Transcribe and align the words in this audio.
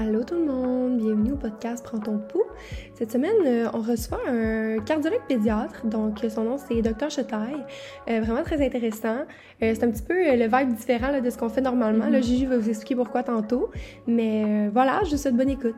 Allô 0.00 0.24
tout 0.24 0.34
le 0.34 0.46
monde, 0.46 0.96
bienvenue 0.96 1.32
au 1.32 1.36
podcast 1.36 1.84
Prends 1.84 1.98
ton 1.98 2.16
pouls. 2.16 2.46
Cette 2.94 3.12
semaine, 3.12 3.36
euh, 3.44 3.68
on 3.74 3.82
reçoit 3.82 4.18
un 4.26 4.78
cardiologue 4.78 5.20
pédiatre, 5.28 5.84
donc 5.84 6.24
son 6.34 6.44
nom 6.44 6.56
c'est 6.56 6.80
Dr 6.80 7.10
Chetaille. 7.10 7.62
Euh, 8.08 8.22
vraiment 8.22 8.42
très 8.42 8.64
intéressant. 8.64 9.26
Euh, 9.62 9.74
c'est 9.74 9.84
un 9.84 9.90
petit 9.90 10.02
peu 10.02 10.14
le 10.14 10.44
vibe 10.44 10.74
différent 10.74 11.20
de 11.20 11.28
ce 11.28 11.36
qu'on 11.36 11.50
fait 11.50 11.60
normalement. 11.60 12.08
Là, 12.08 12.22
Gigi 12.22 12.46
va 12.46 12.56
vous 12.56 12.70
expliquer 12.70 12.96
pourquoi 12.96 13.24
tantôt. 13.24 13.70
Mais 14.06 14.68
voilà, 14.68 15.02
je 15.04 15.10
vous 15.10 15.16
souhaite 15.18 15.36
bonne 15.36 15.50
écoute. 15.50 15.76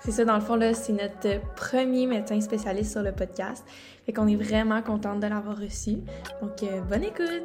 C'est 0.00 0.10
ça, 0.10 0.24
dans 0.24 0.34
le 0.34 0.40
fond, 0.40 0.56
là, 0.56 0.74
c'est 0.74 0.92
notre 0.92 1.40
premier 1.54 2.08
médecin 2.08 2.40
spécialiste 2.40 2.90
sur 2.90 3.02
le 3.02 3.12
podcast. 3.12 3.64
Fait 4.04 4.12
qu'on 4.12 4.26
est 4.26 4.34
vraiment 4.34 4.82
contente 4.82 5.20
de 5.20 5.28
l'avoir 5.28 5.56
reçu. 5.56 5.98
Donc, 6.42 6.64
bonne 6.90 7.04
écoute! 7.04 7.44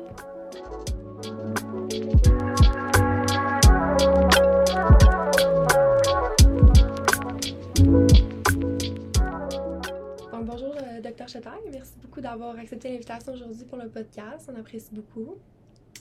Dr. 11.20 11.42
Merci 11.70 11.94
beaucoup 12.02 12.22
d'avoir 12.22 12.58
accepté 12.58 12.90
l'invitation 12.90 13.34
aujourd'hui 13.34 13.66
pour 13.66 13.78
le 13.78 13.90
podcast. 13.90 14.50
On 14.54 14.58
apprécie 14.58 14.90
beaucoup. 14.94 15.36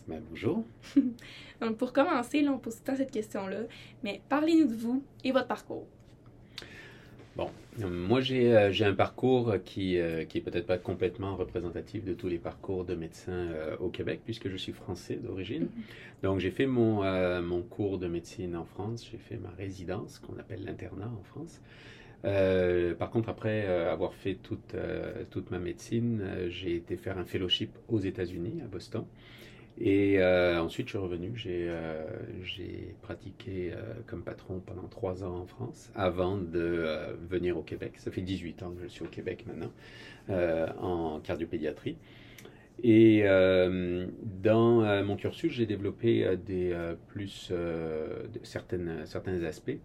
Ben, 0.07 0.23
bonjour. 0.31 0.65
Donc, 1.61 1.77
pour 1.77 1.93
commencer, 1.93 2.41
là, 2.41 2.53
on 2.53 2.59
pose 2.59 2.81
tout 2.85 2.95
cette 2.97 3.11
question-là. 3.11 3.63
Mais 4.05 4.21
parlez-nous 4.29 4.69
de 4.69 4.75
vous 4.75 5.03
et 5.25 5.33
votre 5.33 5.49
parcours. 5.49 5.87
Bon, 7.37 7.51
moi 7.79 8.21
j'ai 8.21 8.53
euh, 8.53 8.73
un 8.81 8.95
parcours 8.95 9.55
qui, 9.65 9.97
euh, 9.99 10.25
qui 10.25 10.39
est 10.39 10.41
peut-être 10.41 10.67
pas 10.67 10.79
complètement 10.79 11.37
représentatif 11.37 12.05
de 12.05 12.13
tous 12.13 12.27
les 12.27 12.39
parcours 12.39 12.85
de 12.85 12.97
médecins 12.97 13.49
au 13.79 13.89
Québec, 13.91 14.21
puisque 14.25 14.49
je 14.49 14.57
suis 14.57 14.73
français 14.73 15.17
d'origine. 15.17 15.69
Donc 16.23 16.41
j'ai 16.41 16.51
fait 16.51 16.67
mon, 16.67 17.03
mon 17.43 17.63
cours 17.63 17.99
de 17.99 18.09
médecine 18.09 18.57
en 18.57 18.65
France, 18.65 19.07
j'ai 19.11 19.19
fait 19.19 19.37
ma 19.37 19.51
résidence, 19.51 20.19
qu'on 20.19 20.37
appelle 20.39 20.65
l'internat 20.65 21.11
en 21.17 21.23
France. 21.23 21.61
Euh, 22.25 22.95
par 22.95 23.11
contre, 23.11 23.29
après 23.29 23.65
euh, 23.67 23.93
avoir 23.93 24.15
fait 24.15 24.35
toute, 24.35 24.75
euh, 24.75 25.25
toute 25.31 25.51
ma 25.51 25.59
médecine, 25.59 26.23
j'ai 26.49 26.75
été 26.77 26.97
faire 26.97 27.19
un 27.19 27.25
fellowship 27.25 27.71
aux 27.89 28.01
États-Unis, 28.01 28.61
à 28.65 28.67
Boston. 28.67 29.05
Et 29.81 30.21
ensuite, 30.21 30.89
je 30.89 30.91
suis 30.91 30.99
revenu. 30.99 31.33
J'ai 31.37 32.97
pratiqué 33.01 33.73
comme 34.09 34.25
patron 34.25 34.59
pendant 34.59 34.89
trois 34.89 35.23
ans 35.23 35.37
en 35.37 35.47
France 35.47 35.93
avant 35.95 36.37
de 36.37 36.85
venir 37.31 37.57
au 37.57 37.63
Québec. 37.63 37.93
Ça 37.99 38.11
fait 38.11 38.23
18 38.23 38.65
ans 38.65 38.73
que 38.73 38.83
je 38.83 38.89
suis 38.89 39.05
au 39.05 39.09
Québec 39.09 39.45
maintenant, 39.47 39.71
en 40.81 41.21
cardiopédiatrie. 41.21 41.97
Et 42.85 43.25
dans 44.43 45.05
mon 45.05 45.17
cursus, 45.17 45.53
j'ai 45.53 45.67
développé 45.67 46.37
des, 46.47 46.77
plus 47.09 47.53
certaines, 48.43 49.05
certains 49.05 49.43
aspects 49.43 49.79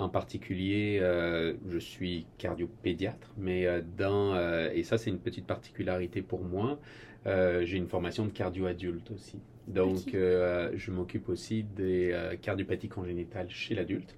en 0.00 0.08
particulier, 0.08 0.98
euh, 1.00 1.54
je 1.68 1.78
suis 1.78 2.26
cardiopédiatre, 2.38 3.32
mais 3.36 3.66
euh, 3.66 3.82
dans, 3.98 4.34
euh, 4.34 4.70
et 4.72 4.82
ça 4.82 4.98
c'est 4.98 5.10
une 5.10 5.18
petite 5.18 5.46
particularité 5.46 6.22
pour 6.22 6.42
moi, 6.42 6.78
j'ai 7.26 7.76
une 7.76 7.86
formation 7.86 8.24
de 8.24 8.30
cardio-adulte 8.30 9.10
aussi. 9.10 9.38
Donc 9.68 10.08
je 10.12 10.90
m'occupe 10.90 11.28
aussi 11.28 11.64
des 11.64 12.14
cardiopathies 12.40 12.88
congénitales 12.88 13.50
chez 13.50 13.74
l'adulte. 13.74 14.16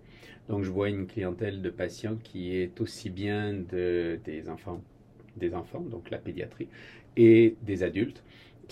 Donc 0.49 0.63
je 0.63 0.71
vois 0.71 0.89
une 0.89 1.09
clientèle 1.09 1.63
de 1.63 1.71
patients 1.71 2.17
qui 2.23 2.55
est 2.55 2.81
aussi 2.81 3.11
bien 3.11 3.55
de, 3.55 4.21
des 4.25 4.49
enfants, 4.49 4.85
des 5.37 5.53
enfants, 5.53 5.81
donc 5.81 6.11
la 6.11 6.19
pédiatrie, 6.19 6.69
et 7.17 7.57
des 7.63 7.83
adultes 7.83 8.23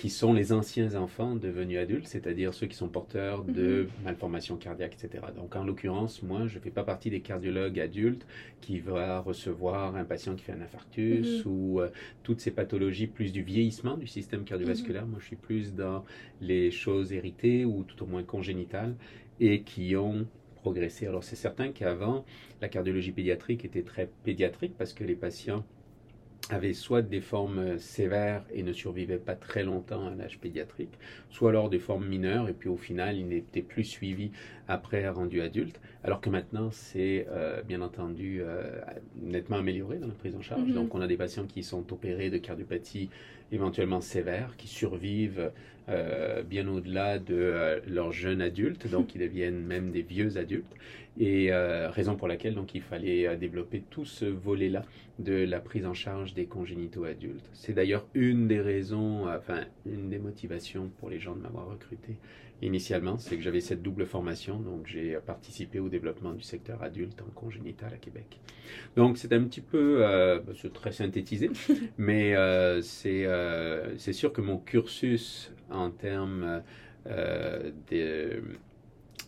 qui 0.01 0.09
sont 0.09 0.33
les 0.33 0.51
anciens 0.53 0.95
enfants 0.95 1.35
devenus 1.35 1.79
adultes, 1.79 2.07
c'est-à-dire 2.07 2.55
ceux 2.55 2.67
qui 2.67 2.75
sont 2.75 2.89
porteurs 2.89 3.45
de 3.45 3.83
mhm. 3.83 4.05
malformations 4.05 4.57
cardiaques, 4.57 4.95
etc. 4.95 5.25
Donc 5.37 5.57
en 5.57 5.65
l'occurrence, 5.65 6.23
moi, 6.23 6.47
je 6.47 6.57
ne 6.57 6.63
fais 6.63 6.71
pas 6.71 6.85
partie 6.85 7.11
des 7.11 7.21
cardiologues 7.21 7.79
adultes 7.79 8.27
qui 8.63 8.81
va 8.81 9.21
recevoir 9.21 9.97
un 9.97 10.05
patient 10.05 10.37
qui 10.37 10.45
fait 10.45 10.53
un 10.53 10.63
infarctus 10.63 11.45
mhm. 11.45 11.53
ou 11.53 11.81
euh, 11.81 11.91
toutes 12.23 12.41
ces 12.41 12.51
pathologies 12.51 13.09
plus 13.09 13.31
du 13.31 13.43
vieillissement 13.43 13.99
du 13.99 14.07
système 14.07 14.45
cardiovasculaire. 14.45 15.05
Mhm. 15.05 15.11
Moi, 15.11 15.19
je 15.21 15.27
suis 15.27 15.37
plus 15.37 15.75
dans 15.75 16.03
les 16.41 16.71
choses 16.71 17.13
héritées 17.13 17.67
ou 17.67 17.85
tout 17.85 18.03
au 18.03 18.07
moins 18.07 18.23
congénitales 18.23 18.95
et 19.39 19.61
qui 19.63 19.97
ont 19.97 20.27
progressé. 20.55 21.07
Alors 21.07 21.25
c'est 21.25 21.37
certain 21.37 21.73
qu'avant, 21.73 22.25
la 22.63 22.69
cardiologie 22.69 23.13
pédiatrique 23.13 23.67
était 23.67 23.83
très 23.83 24.09
pédiatrique 24.25 24.75
parce 24.79 24.95
que 24.95 25.05
les 25.05 25.15
patients 25.15 25.63
avaient 26.49 26.73
soit 26.73 27.03
des 27.03 27.21
formes 27.21 27.79
sévères 27.79 28.43
et 28.53 28.63
ne 28.63 28.73
survivaient 28.73 29.19
pas 29.19 29.35
très 29.35 29.63
longtemps 29.63 30.07
à 30.07 30.15
l'âge 30.15 30.39
pédiatrique, 30.39 30.99
soit 31.31 31.51
alors 31.51 31.69
des 31.69 31.79
formes 31.79 32.07
mineures 32.07 32.49
et 32.49 32.53
puis 32.53 32.69
au 32.69 32.77
final 32.77 33.17
ils 33.17 33.29
n'étaient 33.29 33.63
plus 33.63 33.85
suivis 33.85 34.31
après 34.67 35.09
rendu 35.09 35.43
adulte, 35.43 35.81
alors 36.03 36.21
que 36.21 36.31
maintenant 36.31 36.71
c'est 36.71 37.27
euh, 37.31 37.63
bien 37.63 37.83
entendu 37.83 38.41
euh, 38.41 38.81
nettement 39.21 39.57
amélioré 39.57 39.99
dans 39.99 40.09
la 40.09 40.15
prise 40.15 40.35
en 40.35 40.43
charge. 40.43 40.63
Mm-hmm. 40.63 40.75
Donc 40.75 40.95
on 40.95 41.01
a 41.01 41.07
des 41.07 41.17
patients 41.17 41.47
qui 41.47 41.63
sont 41.63 41.93
opérés 41.93 42.31
de 42.31 42.39
cardiopathie 42.39 43.11
éventuellement 43.53 44.01
sévères, 44.01 44.55
qui 44.57 44.69
survivent 44.69 45.51
euh, 45.89 46.43
bien 46.43 46.69
au-delà 46.69 47.19
de 47.19 47.83
leur 47.89 48.13
jeune 48.13 48.41
adulte, 48.41 48.89
donc 48.89 49.15
ils 49.15 49.21
deviennent 49.21 49.61
même 49.61 49.91
des 49.91 50.03
vieux 50.03 50.37
adultes. 50.37 50.75
Et 51.21 51.53
euh, 51.53 51.91
raison 51.91 52.17
pour 52.17 52.29
laquelle 52.29 52.55
donc 52.55 52.75
il 52.75 52.81
fallait 52.81 53.27
euh, 53.27 53.37
développer 53.37 53.85
tout 53.91 54.07
ce 54.07 54.25
volet-là 54.25 54.87
de 55.19 55.35
la 55.35 55.61
prise 55.61 55.85
en 55.85 55.93
charge 55.93 56.33
des 56.33 56.47
congénitaux 56.47 57.05
adultes. 57.05 57.45
C'est 57.53 57.75
d'ailleurs 57.75 58.07
une 58.15 58.49
des 58.49 58.63
raisons, 58.63 59.29
euh, 59.29 59.37
enfin 59.37 59.65
une 59.85 60.09
des 60.09 60.19
motivations 60.19 60.91
pour 60.99 61.11
les 61.11 61.21
gens 61.21 61.37
de 61.37 61.43
m'avoir 61.43 61.69
recruté 61.69 62.17
initialement, 62.63 63.19
c'est 63.19 63.37
que 63.37 63.43
j'avais 63.43 63.61
cette 63.61 63.83
double 63.83 64.07
formation, 64.07 64.61
donc 64.61 64.87
j'ai 64.87 65.19
participé 65.25 65.79
au 65.79 65.91
développement 65.91 66.33
du 66.33 66.43
secteur 66.43 66.83
adulte 66.83 67.21
en 67.21 67.31
congénital 67.39 67.93
à 67.93 67.97
Québec. 67.99 68.41
Donc 68.97 69.19
c'est 69.19 69.33
un 69.33 69.45
petit 69.45 69.63
peu, 69.63 70.01
bah, 70.01 70.53
c'est 70.55 70.73
très 70.73 70.93
synthétisé, 70.93 71.51
mais 71.99 72.35
c'est 72.83 74.13
sûr 74.13 74.31
que 74.35 74.43
mon 74.43 74.59
cursus 74.59 75.55
en 75.71 75.91
termes 75.91 76.63
de 77.07 78.43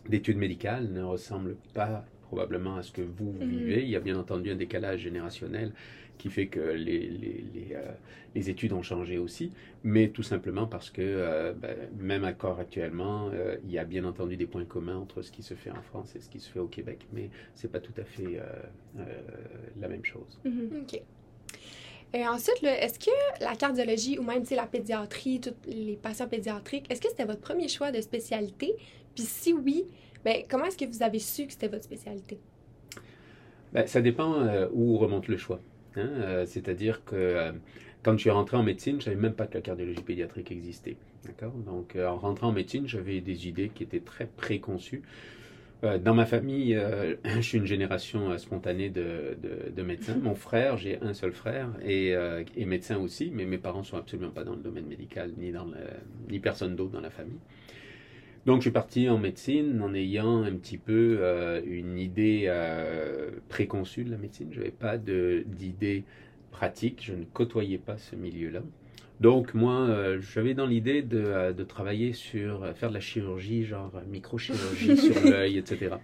d'études 0.09 0.37
médicales 0.37 0.91
ne 0.91 1.01
ressemble 1.01 1.55
pas 1.73 2.05
probablement 2.21 2.77
à 2.77 2.83
ce 2.83 2.91
que 2.91 3.01
vous, 3.01 3.33
mhm. 3.33 3.47
vivez. 3.47 3.83
Il 3.83 3.89
y 3.89 3.95
a 3.95 3.99
bien 3.99 4.17
entendu 4.17 4.51
un 4.51 4.55
décalage 4.55 5.01
générationnel 5.01 5.71
qui 6.17 6.29
fait 6.29 6.47
que 6.47 6.59
les, 6.59 6.99
les, 7.09 7.43
les, 7.53 7.75
euh, 7.75 7.91
les 8.35 8.49
études 8.49 8.73
ont 8.73 8.81
changé 8.81 9.17
aussi, 9.17 9.51
mais 9.83 10.09
tout 10.09 10.23
simplement 10.23 10.67
parce 10.67 10.89
que 10.89 11.01
euh, 11.01 11.53
ben, 11.53 11.75
même 11.97 12.23
encore 12.23 12.59
actuellement, 12.59 13.29
euh, 13.33 13.57
il 13.63 13.71
y 13.71 13.77
a 13.77 13.83
bien 13.83 14.05
entendu 14.05 14.37
des 14.37 14.45
points 14.45 14.65
communs 14.65 14.97
entre 14.97 15.21
ce 15.21 15.31
qui 15.31 15.43
se 15.43 15.53
fait 15.53 15.71
en 15.71 15.81
France 15.81 16.15
et 16.15 16.19
ce 16.19 16.29
qui 16.29 16.39
se 16.39 16.49
fait 16.49 16.59
au 16.59 16.67
Québec, 16.67 17.07
mais 17.13 17.29
c'est 17.55 17.71
pas 17.71 17.79
tout 17.79 17.93
à 17.97 18.03
fait 18.03 18.39
la 19.79 19.87
même 19.87 20.05
chose. 20.05 20.39
Mhm. 20.45 20.83
OK. 20.83 21.01
Et 22.15 22.27
ensuite, 22.27 22.63
est-ce 22.63 22.99
que 22.99 23.43
la 23.43 23.55
cardiologie 23.55 24.19
ou 24.19 24.23
même 24.23 24.43
la 24.51 24.67
pédiatrie, 24.67 25.41
tous 25.41 25.55
les 25.65 25.95
patients 25.95 26.27
pédiatriques, 26.27 26.85
est-ce 26.91 27.01
que 27.01 27.09
c'était 27.09 27.25
votre 27.25 27.41
premier 27.41 27.67
choix 27.67 27.91
de 27.91 27.99
spécialité? 28.01 28.75
Puis 29.15 29.23
si 29.23 29.53
oui, 29.53 29.85
ben, 30.23 30.43
comment 30.49 30.65
est-ce 30.65 30.77
que 30.77 30.85
vous 30.85 31.03
avez 31.03 31.19
su 31.19 31.45
que 31.45 31.51
c'était 31.51 31.67
votre 31.67 31.83
spécialité? 31.83 32.39
Ben, 33.73 33.87
ça 33.87 34.01
dépend 34.01 34.41
euh, 34.41 34.67
où 34.71 34.97
remonte 34.97 35.27
le 35.27 35.37
choix. 35.37 35.59
Hein. 35.95 36.07
Euh, 36.07 36.45
c'est-à-dire 36.45 37.03
que 37.03 37.15
euh, 37.15 37.51
quand 38.03 38.13
je 38.13 38.19
suis 38.19 38.29
rentré 38.29 38.55
en 38.55 38.63
médecine, 38.63 38.93
je 38.93 38.97
ne 38.97 39.03
savais 39.03 39.15
même 39.15 39.33
pas 39.33 39.47
que 39.47 39.55
la 39.55 39.61
cardiologie 39.61 40.01
pédiatrique 40.01 40.51
existait. 40.51 40.97
Donc 41.65 41.95
en 41.95 42.17
rentrant 42.17 42.49
en 42.49 42.51
médecine, 42.51 42.85
j'avais 42.85 43.21
des 43.21 43.47
idées 43.47 43.69
qui 43.69 43.83
étaient 43.83 44.01
très 44.01 44.25
préconçues. 44.25 45.03
Dans 45.81 46.13
ma 46.13 46.25
famille, 46.25 46.77
je 47.25 47.41
suis 47.41 47.57
une 47.57 47.65
génération 47.65 48.37
spontanée 48.37 48.89
de, 48.89 49.37
de, 49.73 49.83
médecins. 49.83 50.17
Mon 50.21 50.35
frère, 50.35 50.77
j'ai 50.77 50.99
un 51.01 51.13
seul 51.13 51.31
frère, 51.31 51.69
et, 51.85 52.13
et, 52.57 52.65
médecin 52.65 52.97
aussi, 52.97 53.31
mais 53.33 53.45
mes 53.45 53.57
parents 53.57 53.83
sont 53.83 53.95
absolument 53.95 54.31
pas 54.31 54.43
dans 54.43 54.55
le 54.55 54.61
domaine 54.61 54.85
médical, 54.85 55.31
ni, 55.37 55.53
dans 55.53 55.67
ni 56.29 56.39
personne 56.39 56.75
d'autre 56.75 56.91
dans 56.91 57.01
la 57.01 57.09
famille. 57.09 57.39
Donc 58.45 58.57
je 58.57 58.63
suis 58.63 58.71
parti 58.71 59.07
en 59.09 59.17
médecine 59.17 59.81
en 59.81 59.93
ayant 59.93 60.43
un 60.43 60.51
petit 60.51 60.77
peu 60.77 61.17
euh, 61.21 61.61
une 61.65 61.97
idée 61.97 62.45
euh, 62.47 63.31
préconçue 63.47 64.03
de 64.03 64.11
la 64.11 64.17
médecine. 64.17 64.49
Je 64.51 64.59
n'avais 64.59 64.71
pas 64.71 64.97
d'idée 64.97 66.03
pratique, 66.51 67.03
je 67.05 67.13
ne 67.13 67.23
côtoyais 67.23 67.77
pas 67.77 67.97
ce 67.97 68.15
milieu-là. 68.15 68.59
Donc 69.21 69.53
moi, 69.53 69.87
euh, 69.87 70.19
j'avais 70.19 70.53
dans 70.53 70.65
l'idée 70.65 71.01
de, 71.01 71.53
de, 71.53 71.63
travailler 71.63 72.11
sur, 72.11 72.67
faire 72.75 72.89
de 72.89 72.95
la 72.95 72.99
chirurgie, 72.99 73.63
genre 73.63 73.91
microchirurgie 74.11 74.97
sur 75.13 75.23
l'œil, 75.23 75.57
etc. 75.57 75.95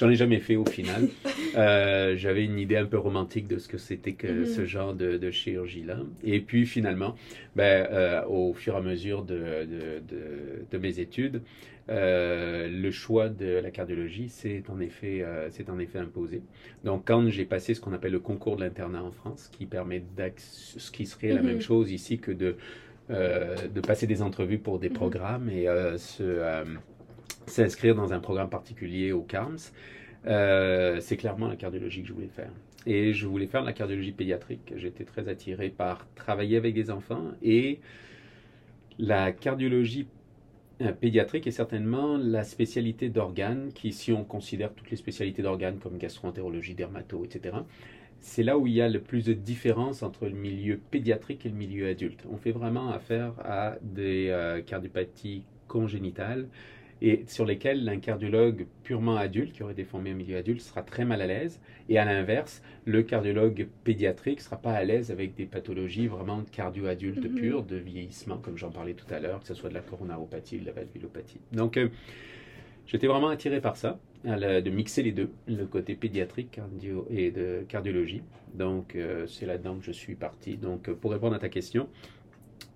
J'en 0.00 0.08
ai 0.08 0.16
jamais 0.16 0.40
fait 0.40 0.56
au 0.56 0.64
final. 0.64 1.08
Euh, 1.56 2.14
j'avais 2.16 2.44
une 2.44 2.60
idée 2.60 2.76
un 2.76 2.86
peu 2.86 2.96
romantique 2.96 3.48
de 3.48 3.58
ce 3.58 3.66
que 3.66 3.76
c'était 3.76 4.12
que 4.12 4.28
mhm. 4.28 4.46
ce 4.46 4.64
genre 4.66 4.94
de, 4.94 5.16
de 5.16 5.30
chirurgie-là. 5.32 5.98
Et 6.22 6.38
puis 6.38 6.64
finalement, 6.64 7.16
ben, 7.56 7.88
euh, 7.90 8.24
au 8.26 8.54
fur 8.54 8.74
et 8.74 8.76
à 8.76 8.80
mesure 8.80 9.24
de, 9.24 9.66
de, 9.66 10.64
de 10.70 10.78
mes 10.78 11.00
études, 11.00 11.42
euh, 11.88 12.68
le 12.68 12.90
choix 12.92 13.28
de 13.28 13.58
la 13.58 13.72
cardiologie 13.72 14.28
s'est 14.28 14.62
en, 14.68 14.78
effet, 14.78 15.24
en 15.68 15.78
effet 15.80 15.98
imposé. 15.98 16.42
Donc 16.84 17.02
quand 17.04 17.28
j'ai 17.30 17.44
passé 17.44 17.74
ce 17.74 17.80
qu'on 17.80 17.94
appelle 17.94 18.12
le 18.12 18.20
concours 18.20 18.54
de 18.54 18.60
l'internat 18.62 19.02
en 19.02 19.10
France, 19.10 19.50
qui 19.50 19.66
permet 19.66 20.04
ce 20.36 20.92
qui 20.92 21.06
serait 21.06 21.32
la 21.32 21.42
même 21.42 21.56
mhm. 21.56 21.62
chose 21.62 21.90
ici 21.90 22.20
que 22.20 22.30
de, 22.30 22.54
de 23.08 23.80
passer 23.80 24.06
des 24.06 24.22
entrevues 24.22 24.58
pour 24.58 24.78
des 24.78 24.90
mhm. 24.90 24.94
programmes 24.94 25.50
et 25.50 25.66
se 25.96 26.22
s'inscrire 27.46 27.94
dans 27.94 28.12
un 28.12 28.20
programme 28.20 28.50
particulier 28.50 29.12
au 29.12 29.22
CARMS. 29.22 29.72
euh, 30.26 31.00
c'est 31.00 31.16
clairement 31.16 31.48
la 31.48 31.56
cardiologie 31.56 32.02
que 32.02 32.08
je 32.08 32.12
voulais 32.12 32.28
faire. 32.28 32.50
Et 32.86 33.12
je 33.12 33.26
voulais 33.26 33.46
faire 33.46 33.62
la 33.62 33.72
cardiologie 33.72 34.12
pédiatrique. 34.12 34.72
J'étais 34.76 35.04
très 35.04 35.28
attiré 35.28 35.68
par 35.70 36.06
travailler 36.14 36.56
avec 36.56 36.74
des 36.74 36.90
enfants 36.90 37.32
et 37.42 37.80
la 38.98 39.32
cardiologie 39.32 40.06
euh, 40.82 40.92
pédiatrique 40.92 41.46
est 41.46 41.52
certainement 41.52 42.16
la 42.16 42.42
spécialité 42.42 43.10
d'organes 43.10 43.70
qui, 43.74 43.92
si 43.92 44.12
on 44.12 44.24
considère 44.24 44.72
toutes 44.74 44.90
les 44.90 44.96
spécialités 44.96 45.42
d'organes 45.42 45.78
comme 45.78 45.98
gastroentérologie, 45.98 46.74
dermato, 46.74 47.24
etc., 47.24 47.56
c'est 48.22 48.42
là 48.42 48.58
où 48.58 48.66
il 48.66 48.74
y 48.74 48.82
a 48.82 48.88
le 48.88 49.00
plus 49.00 49.24
de 49.24 49.32
différence 49.32 50.02
entre 50.02 50.26
le 50.26 50.34
milieu 50.34 50.78
pédiatrique 50.90 51.46
et 51.46 51.48
le 51.48 51.54
milieu 51.54 51.88
adulte. 51.88 52.24
On 52.30 52.36
fait 52.36 52.52
vraiment 52.52 52.90
affaire 52.90 53.32
à 53.42 53.76
des 53.82 54.28
euh, 54.28 54.60
cardiopathies 54.60 55.44
congénitales 55.68 56.46
et 57.02 57.24
sur 57.26 57.46
lesquelles 57.46 57.88
un 57.88 57.98
cardiologue 57.98 58.66
purement 58.82 59.16
adulte, 59.16 59.52
qui 59.52 59.62
aurait 59.62 59.72
été 59.72 59.84
formé 59.84 60.12
au 60.12 60.16
milieu 60.16 60.36
adulte, 60.36 60.60
sera 60.60 60.82
très 60.82 61.04
mal 61.04 61.22
à 61.22 61.26
l'aise. 61.26 61.60
Et 61.88 61.98
à 61.98 62.04
l'inverse, 62.04 62.62
le 62.84 63.02
cardiologue 63.02 63.68
pédiatrique 63.84 64.38
ne 64.38 64.42
sera 64.44 64.56
pas 64.56 64.72
à 64.72 64.84
l'aise 64.84 65.10
avec 65.10 65.34
des 65.34 65.46
pathologies 65.46 66.06
vraiment 66.06 66.42
cardio-adultes 66.52 67.24
Mhm. 67.24 67.34
pures, 67.34 67.62
de 67.62 67.76
vieillissement, 67.76 68.38
comme 68.38 68.56
j'en 68.58 68.70
parlais 68.70 68.94
tout 68.94 69.12
à 69.12 69.18
l'heure, 69.20 69.40
que 69.40 69.46
ce 69.46 69.54
soit 69.54 69.70
de 69.70 69.74
la 69.74 69.80
coronaropathie 69.80 70.56
ou 70.56 70.60
de 70.60 70.66
la 70.66 70.72
valvulopathie. 70.72 71.40
Donc, 71.52 71.76
euh, 71.76 71.88
j'étais 72.86 73.06
vraiment 73.06 73.28
attiré 73.28 73.60
par 73.60 73.76
ça, 73.76 73.98
la- 74.24 74.60
de 74.60 74.70
mixer 74.70 75.02
les 75.02 75.12
deux, 75.12 75.30
le 75.48 75.64
côté 75.64 75.94
pédiatrique 75.94 76.50
cardio 76.50 77.06
et 77.10 77.30
de 77.30 77.64
cardiologie. 77.68 78.22
Donc, 78.54 78.94
euh, 78.94 79.26
c'est 79.26 79.46
là-dedans 79.46 79.76
que 79.78 79.84
je 79.84 79.92
suis 79.92 80.14
parti. 80.16 80.56
Donc, 80.56 80.88
euh, 80.88 80.94
pour 80.94 81.12
répondre 81.12 81.34
à 81.34 81.38
ta 81.38 81.48
question, 81.48 81.88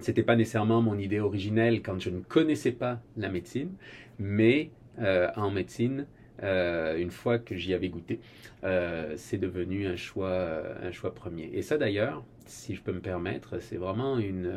c'était 0.00 0.22
pas 0.22 0.36
nécessairement 0.36 0.82
mon 0.82 0.98
idée 0.98 1.20
originelle 1.20 1.82
quand 1.82 1.98
je 2.00 2.10
ne 2.10 2.20
connaissais 2.20 2.72
pas 2.72 3.00
la 3.16 3.28
médecine, 3.28 3.70
mais 4.18 4.70
euh, 5.00 5.28
en 5.36 5.50
médecine, 5.50 6.06
euh, 6.42 6.96
une 6.98 7.10
fois 7.10 7.38
que 7.38 7.56
j'y 7.56 7.74
avais 7.74 7.88
goûté, 7.88 8.20
euh, 8.64 9.14
c'est 9.16 9.38
devenu 9.38 9.86
un 9.86 9.96
choix, 9.96 10.60
un 10.82 10.90
choix 10.92 11.14
premier. 11.14 11.50
Et 11.52 11.62
ça 11.62 11.78
d'ailleurs, 11.78 12.24
si 12.46 12.74
je 12.74 12.82
peux 12.82 12.92
me 12.92 13.00
permettre, 13.00 13.60
c'est 13.60 13.76
vraiment 13.76 14.18
une, 14.18 14.52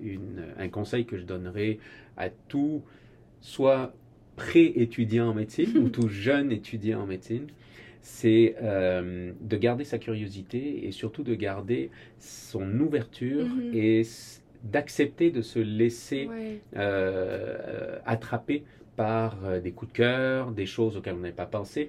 une- 0.00 0.44
un 0.58 0.68
conseil 0.68 1.06
que 1.06 1.16
je 1.18 1.24
donnerais 1.24 1.78
à 2.16 2.28
tout, 2.30 2.82
soit 3.40 3.94
pré-étudiant 4.36 5.28
en 5.30 5.34
médecine 5.34 5.72
ou 5.78 5.88
tout 5.90 6.08
jeune 6.08 6.52
étudiant 6.52 7.02
en 7.02 7.06
médecine, 7.06 7.46
c'est 8.02 8.56
euh, 8.62 9.32
de 9.40 9.56
garder 9.56 9.84
sa 9.84 9.98
curiosité 9.98 10.86
et 10.86 10.92
surtout 10.92 11.22
de 11.24 11.34
garder 11.34 11.90
son 12.18 12.78
ouverture 12.80 13.46
Mhm. 13.46 13.74
et 13.74 14.02
d'accepter 14.70 15.30
de 15.30 15.42
se 15.42 15.58
laisser 15.58 16.26
Ouais. 16.26 16.60
euh, 16.76 17.98
attrapé 18.06 18.64
par 18.96 19.36
euh, 19.44 19.60
des 19.60 19.72
coups 19.72 19.92
de 19.92 19.96
cœur, 19.96 20.50
des 20.50 20.66
choses 20.66 20.96
auxquelles 20.96 21.14
on 21.14 21.18
n'avait 21.20 21.34
pas 21.34 21.46
pensé. 21.46 21.88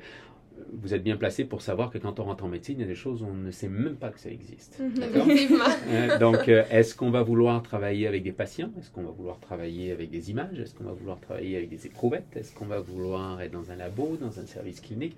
Vous 0.74 0.94
êtes 0.96 1.04
bien 1.04 1.18
placé 1.18 1.46
pour 1.46 1.62
savoir 1.62 1.92
que 1.92 2.00
quand 2.00 2.20
on 2.20 2.24
rentre 2.24 2.44
en 2.44 2.48
médecine, 2.48 2.78
il 2.80 2.82
y 2.82 2.84
a 2.84 2.88
des 2.88 2.96
choses 2.96 3.22
où 3.22 3.28
on 3.28 3.34
ne 3.36 3.52
sait 3.52 3.70
même 3.70 3.96
pas 3.96 4.10
que 4.10 4.20
ça 4.20 4.30
existe. 4.30 4.80
Mhm. 4.80 4.92
Euh, 5.90 6.18
donc, 6.18 6.48
est-ce 6.50 6.96
qu'on 6.96 7.12
va 7.12 7.22
vouloir 7.22 7.62
travailler 7.64 8.08
avec 8.08 8.24
des 8.24 8.32
patients? 8.34 8.72
Est-ce 8.80 8.90
qu'on 8.92 9.04
va 9.04 9.12
vouloir 9.12 9.40
travailler 9.40 9.92
avec 9.92 10.10
des 10.10 10.30
images? 10.32 10.60
Est-ce 10.60 10.74
qu'on 10.76 10.84
va 10.84 10.92
vouloir 10.92 11.20
travailler 11.20 11.56
avec 11.58 11.70
des 11.70 11.86
éprouvettes? 11.86 12.36
Est-ce 12.36 12.54
qu'on 12.54 12.66
va 12.66 12.80
vouloir 12.80 13.40
être 13.42 13.52
dans 13.52 13.72
un 13.72 13.76
labo, 13.78 14.18
dans 14.20 14.40
un 14.40 14.46
service 14.46 14.82
clinique? 14.82 15.16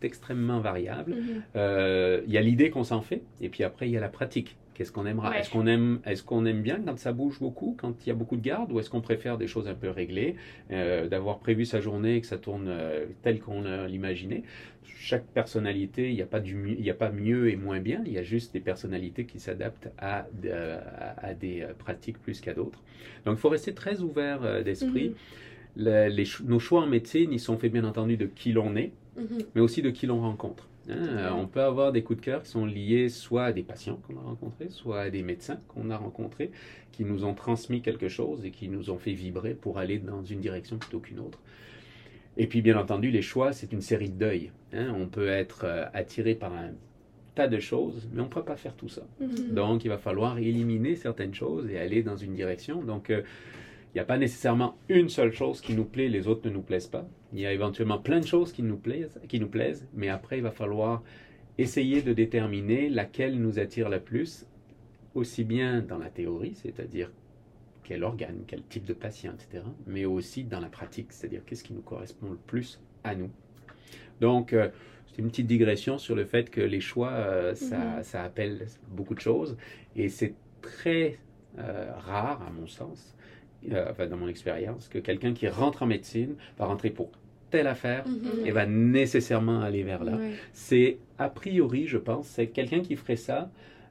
C'est 0.00 0.06
extrêmement 0.06 0.60
variable. 0.60 1.12
Mhm. 1.14 1.42
Euh, 1.56 2.22
Il 2.26 2.32
y 2.32 2.38
a 2.38 2.40
l'idée 2.40 2.70
qu'on 2.70 2.84
s'en 2.84 3.02
fait, 3.02 3.22
et 3.40 3.48
puis 3.50 3.62
après, 3.64 3.88
il 3.88 3.92
y 3.92 3.96
a 3.96 4.00
la 4.00 4.08
pratique. 4.08 4.56
Qu'est-ce 4.78 4.92
qu'on 4.92 5.06
aimera? 5.06 5.30
Ouais. 5.30 5.40
Est-ce 5.40 5.50
qu'on 5.50 5.66
aime, 5.66 5.98
est 6.06 6.24
qu'on 6.24 6.46
aime 6.46 6.62
bien 6.62 6.78
quand 6.80 6.96
ça 7.00 7.12
bouge 7.12 7.40
beaucoup, 7.40 7.76
quand 7.80 8.06
il 8.06 8.08
y 8.10 8.12
a 8.12 8.14
beaucoup 8.14 8.36
de 8.36 8.40
garde, 8.42 8.70
ou 8.70 8.78
est-ce 8.78 8.88
qu'on 8.88 9.00
préfère 9.00 9.36
des 9.36 9.48
choses 9.48 9.66
un 9.66 9.74
peu 9.74 9.90
réglées, 9.90 10.36
euh, 10.70 11.08
d'avoir 11.08 11.40
prévu 11.40 11.64
sa 11.64 11.80
journée 11.80 12.14
et 12.14 12.20
que 12.20 12.28
ça 12.28 12.38
tourne 12.38 12.66
euh, 12.68 13.06
tel 13.22 13.40
qu'on 13.40 13.64
euh, 13.64 13.88
l'imaginait? 13.88 14.44
Chaque 14.84 15.24
personnalité, 15.26 16.10
il 16.10 16.14
n'y 16.14 16.22
a, 16.22 16.26
pas 16.26 16.38
du 16.38 16.76
y 16.78 16.90
a 16.90 16.94
pas 16.94 17.10
mieux 17.10 17.50
et 17.50 17.56
moins 17.56 17.80
bien, 17.80 18.02
il 18.06 18.12
y 18.12 18.18
a 18.18 18.22
juste 18.22 18.52
des 18.52 18.60
personnalités 18.60 19.24
qui 19.24 19.40
s'adaptent 19.40 19.88
à, 19.98 20.26
euh, 20.44 20.78
des 21.40 21.66
pratiques 21.78 22.18
plus 22.20 22.40
qu'à 22.40 22.54
d'autres. 22.54 22.80
Donc 23.24 23.36
il 23.36 23.40
faut 23.40 23.48
rester 23.48 23.74
très 23.74 24.00
ouvert 24.00 24.62
d'esprit. 24.62 25.08
Mhm. 25.08 25.14
Le- 25.76 26.44
nos 26.48 26.60
choix 26.60 26.82
en 26.82 26.86
médecine, 26.86 27.32
ils 27.32 27.40
sont 27.40 27.58
faits 27.58 27.72
bien 27.72 27.84
entendu 27.84 28.16
de 28.16 28.26
qui 28.26 28.52
l'on 28.52 28.76
est, 28.76 28.92
Mhm. 29.16 29.26
mais 29.56 29.60
aussi 29.60 29.82
de 29.82 29.90
qui 29.90 30.06
l'on 30.06 30.20
rencontre. 30.20 30.68
Hein, 30.88 30.94
euh, 30.96 31.30
on 31.32 31.46
peut 31.46 31.60
avoir 31.62 31.92
des 31.92 32.02
coups 32.02 32.20
de 32.20 32.24
cœur 32.24 32.42
qui 32.42 32.48
sont 32.50 32.64
liés 32.64 33.08
soit 33.08 33.44
à 33.44 33.52
des 33.52 33.62
patients 33.62 34.00
qu'on 34.06 34.16
a 34.16 34.22
rencontrés, 34.22 34.68
soit 34.70 35.00
à 35.02 35.10
des 35.10 35.22
médecins 35.22 35.60
qu'on 35.68 35.90
a 35.90 35.96
rencontrés, 35.96 36.50
qui 36.92 37.04
nous 37.04 37.24
ont 37.24 37.34
transmis 37.34 37.82
quelque 37.82 38.08
chose 38.08 38.44
et 38.44 38.50
qui 38.50 38.68
nous 38.68 38.90
ont 38.90 38.98
fait 38.98 39.12
vibrer 39.12 39.54
pour 39.54 39.78
aller 39.78 39.98
dans 39.98 40.24
une 40.24 40.40
direction 40.40 40.78
plutôt 40.78 41.00
qu'une 41.00 41.20
autre. 41.20 41.40
Et 42.36 42.46
puis, 42.46 42.62
bien 42.62 42.78
entendu, 42.78 43.10
les 43.10 43.22
choix, 43.22 43.52
c'est 43.52 43.72
une 43.72 43.82
série 43.82 44.10
de 44.10 44.18
deuils. 44.18 44.52
hein. 44.72 44.94
on 44.96 45.06
peut 45.06 45.28
être 45.28 45.62
euh, 45.64 45.84
attiré 45.92 46.34
par 46.34 46.52
un 46.54 46.70
tas 47.34 47.48
de 47.48 47.58
choses, 47.58 48.08
mais 48.12 48.20
on 48.20 48.24
ne 48.24 48.30
peut 48.30 48.44
pas 48.44 48.56
faire 48.56 48.74
tout 48.74 48.88
ça. 48.88 49.02
Mhm. 49.20 49.54
Donc, 49.54 49.84
il 49.84 49.88
va 49.88 49.98
falloir 49.98 50.38
éliminer 50.38 50.96
certaines 50.96 51.34
choses 51.34 51.68
et 51.68 51.78
aller 51.78 52.02
dans 52.02 52.16
une 52.16 52.34
direction. 52.34 52.82
Donc, 52.82 53.10
euh, 53.10 53.22
il 53.94 53.96
n'y 53.96 54.00
a 54.00 54.04
pas 54.04 54.18
nécessairement 54.18 54.76
une 54.88 55.08
seule 55.08 55.32
chose 55.32 55.60
qui 55.60 55.74
nous 55.74 55.84
plaît, 55.84 56.08
les 56.08 56.28
autres 56.28 56.46
ne 56.48 56.52
nous 56.52 56.62
plaisent 56.62 56.86
pas. 56.86 57.08
Il 57.32 57.40
y 57.40 57.46
a 57.46 57.52
éventuellement 57.52 57.98
plein 57.98 58.20
de 58.20 58.26
choses 58.26 58.52
qui 58.52 58.62
nous 58.62 58.76
plaisent, 58.76 59.18
qui 59.28 59.40
nous 59.40 59.48
plaisent 59.48 59.86
mais 59.94 60.08
après, 60.08 60.38
il 60.38 60.42
va 60.42 60.50
falloir 60.50 61.02
essayer 61.58 62.02
de 62.02 62.12
déterminer 62.12 62.88
laquelle 62.88 63.38
nous 63.40 63.58
attire 63.58 63.88
la 63.88 63.98
plus, 63.98 64.46
aussi 65.14 65.44
bien 65.44 65.80
dans 65.80 65.98
la 65.98 66.08
théorie, 66.10 66.54
c'est-à-dire 66.54 67.10
quel 67.82 68.04
organe, 68.04 68.44
quel 68.46 68.62
type 68.62 68.84
de 68.84 68.92
patient, 68.92 69.32
etc., 69.32 69.64
mais 69.86 70.04
aussi 70.04 70.44
dans 70.44 70.60
la 70.60 70.68
pratique, 70.68 71.12
c'est-à-dire 71.12 71.42
qu'est-ce 71.46 71.64
qui 71.64 71.72
nous 71.72 71.80
correspond 71.80 72.30
le 72.30 72.36
plus 72.36 72.80
à 73.02 73.14
nous. 73.14 73.30
Donc, 74.20 74.52
euh, 74.52 74.68
c'est 75.06 75.18
une 75.22 75.28
petite 75.28 75.46
digression 75.46 75.98
sur 75.98 76.14
le 76.14 76.24
fait 76.26 76.50
que 76.50 76.60
les 76.60 76.80
choix, 76.80 77.10
euh, 77.10 77.54
ça, 77.54 77.78
Mhm. 77.96 78.02
ça 78.02 78.22
appelle 78.22 78.66
beaucoup 78.88 79.14
de 79.14 79.20
choses, 79.20 79.56
et 79.96 80.08
c'est 80.08 80.34
très 80.60 81.18
euh, 81.58 81.90
rare, 81.98 82.40
à 82.46 82.50
mon 82.50 82.68
sens, 82.68 83.16
enfin 83.90 84.06
dans 84.06 84.16
mon 84.16 84.28
expérience, 84.28 84.88
que 84.88 84.98
quelqu'un 84.98 85.32
qui 85.34 85.48
rentre 85.48 85.82
en 85.82 85.86
médecine 85.86 86.34
va 86.58 86.66
rentrer 86.66 86.90
pour 86.90 87.10
telle 87.50 87.66
affaire 87.66 88.06
Mhm. 88.06 88.46
et 88.46 88.50
va 88.50 88.66
nécessairement 88.66 89.60
aller 89.60 89.82
vers 89.82 90.04
là. 90.04 90.16
Ouais. 90.16 90.32
C'est 90.52 90.98
a 91.18 91.28
priori, 91.30 91.86
je 91.86 91.96
pense, 91.98 92.26
c'est 92.28 92.48
quelqu'un 92.48 92.80
qui 92.80 92.96
ferait 92.96 93.16
ça. 93.16 93.50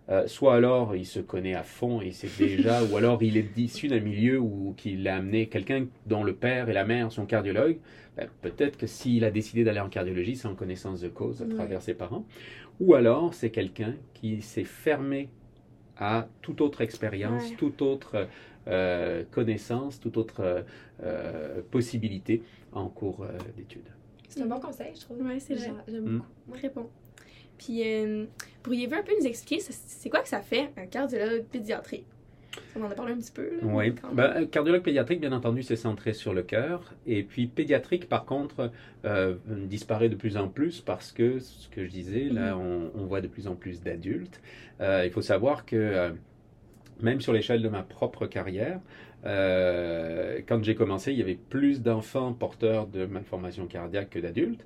euh, 0.10 0.26
soit 0.26 0.56
alors 0.56 0.96
il 0.96 1.06
se 1.06 1.20
connaît 1.20 1.54
à 1.54 1.64
fond 1.64 2.02
et 2.02 2.06
il 2.08 2.14
sait 2.14 2.30
déjà, 2.40 2.82
ou 2.90 2.96
alors 2.96 3.22
il 3.22 3.36
est 3.36 3.58
issu 3.58 3.90
d'un 3.90 4.00
milieu 4.00 4.40
où 4.40 4.74
qu'il 4.78 5.06
a 5.06 5.18
amené 5.18 5.48
quelqu'un 5.48 5.86
dont 6.06 6.24
le 6.24 6.34
père 6.34 6.70
et 6.70 6.74
la 6.74 6.86
mère 6.86 7.12
sont 7.12 7.26
cardiologues. 7.26 7.78
ben, 8.16 8.30
Peut-être 8.42 8.78
que 8.78 8.88
s'il 8.88 9.26
a 9.26 9.32
décidé 9.32 9.66
d'aller 9.66 9.82
en 9.82 9.90
cardiologie, 9.90 10.38
c'est 10.38 10.48
en 10.48 10.56
connaissance 10.56 11.02
de 11.02 11.10
cause 11.10 11.42
à 11.42 11.46
Ouais. 11.46 11.54
travers 11.56 11.82
ses 11.82 11.94
parents. 11.94 12.26
Ou 12.80 12.94
alors 12.94 13.34
c'est 13.34 13.50
quelqu'un 13.50 13.96
qui 14.14 14.42
s'est 14.42 14.64
fermé 14.64 15.28
à 15.98 16.28
toute 16.42 16.62
autre 16.62 16.80
expérience, 16.80 17.50
Ouais. 17.50 17.56
toute 17.58 17.82
autre 17.82 18.30
euh, 18.68 19.24
connaissance, 19.32 20.00
toute 20.00 20.18
autre 20.18 20.64
euh, 21.04 21.62
possibilité 21.72 22.44
en 22.72 22.88
cours 22.88 23.24
euh, 23.24 23.38
d'études. 23.56 23.88
C'est 24.30 24.42
un 24.42 24.46
bon 24.46 24.60
conseil, 24.60 24.92
je 24.96 25.02
trouve. 25.02 25.22
Ouais, 25.22 25.40
c'est 25.40 25.56
vrai. 25.56 25.68
J'a- 25.68 25.92
J'aime 25.92 26.04
Mm. 26.04 26.18
beaucoup. 26.46 26.58
Très 26.60 26.70
bon. 26.70 26.90
Puis, 27.58 27.82
euh, 27.84 28.26
pourriez-vous 28.62 28.94
un 28.96 29.02
peu 29.04 29.14
nous 29.20 29.26
expliquer, 29.26 29.62
c'est 29.62 30.10
quoi 30.10 30.20
que 30.22 30.30
ça 30.30 30.42
fait, 30.42 30.70
un 30.78 30.86
cardiologue 30.86 31.44
pédiatrique? 31.46 32.06
On 32.76 32.84
en 32.84 32.90
a 32.90 32.96
parlé 32.96 33.14
un 33.14 33.18
petit 33.18 33.32
peu. 33.32 33.44
Là, 33.44 33.58
Oui. 33.64 33.94
Ben, 34.14 34.46
cardiologue 34.48 34.82
pédiatrique, 34.84 35.22
bien 35.22 35.32
entendu, 35.32 35.62
c'est 35.64 35.76
centré 35.76 36.14
sur 36.14 36.34
le 36.34 36.42
cœur. 36.44 36.94
Et 37.06 37.24
puis 37.24 37.48
pédiatrique, 37.48 38.10
par 38.10 38.26
contre, 38.26 38.72
euh, 39.06 39.36
disparaît 39.48 40.10
de 40.10 40.16
plus 40.16 40.38
en 40.38 40.48
plus 40.50 40.82
parce 40.82 41.12
que, 41.12 41.40
ce 41.40 41.68
que 41.70 41.86
je 41.86 41.90
disais, 41.92 42.26
là, 42.26 42.58
on, 42.58 42.92
on 42.96 43.06
voit 43.06 43.22
de 43.22 43.28
plus 43.28 43.48
en 43.48 43.56
plus 43.56 43.82
d'adultes. 43.82 44.42
Euh, 44.82 45.04
il 45.06 45.12
faut 45.12 45.22
savoir 45.22 45.66
que, 45.66 45.76
euh, 45.76 46.10
même 47.02 47.22
sur 47.22 47.34
l'échelle 47.34 47.62
de 47.62 47.70
ma 47.70 47.84
propre 47.84 48.26
carrière, 48.28 48.80
euh, 49.26 50.40
quand 50.48 50.64
j'ai 50.64 50.76
commencé, 50.76 51.12
il 51.12 51.18
y 51.18 51.22
avait 51.22 51.40
plus 51.50 51.82
d'enfants 51.82 52.34
porteurs 52.34 52.88
de 52.88 53.06
malformations 53.06 53.68
cardiaques 53.68 54.10
que 54.12 54.20
d'adultes. 54.20 54.66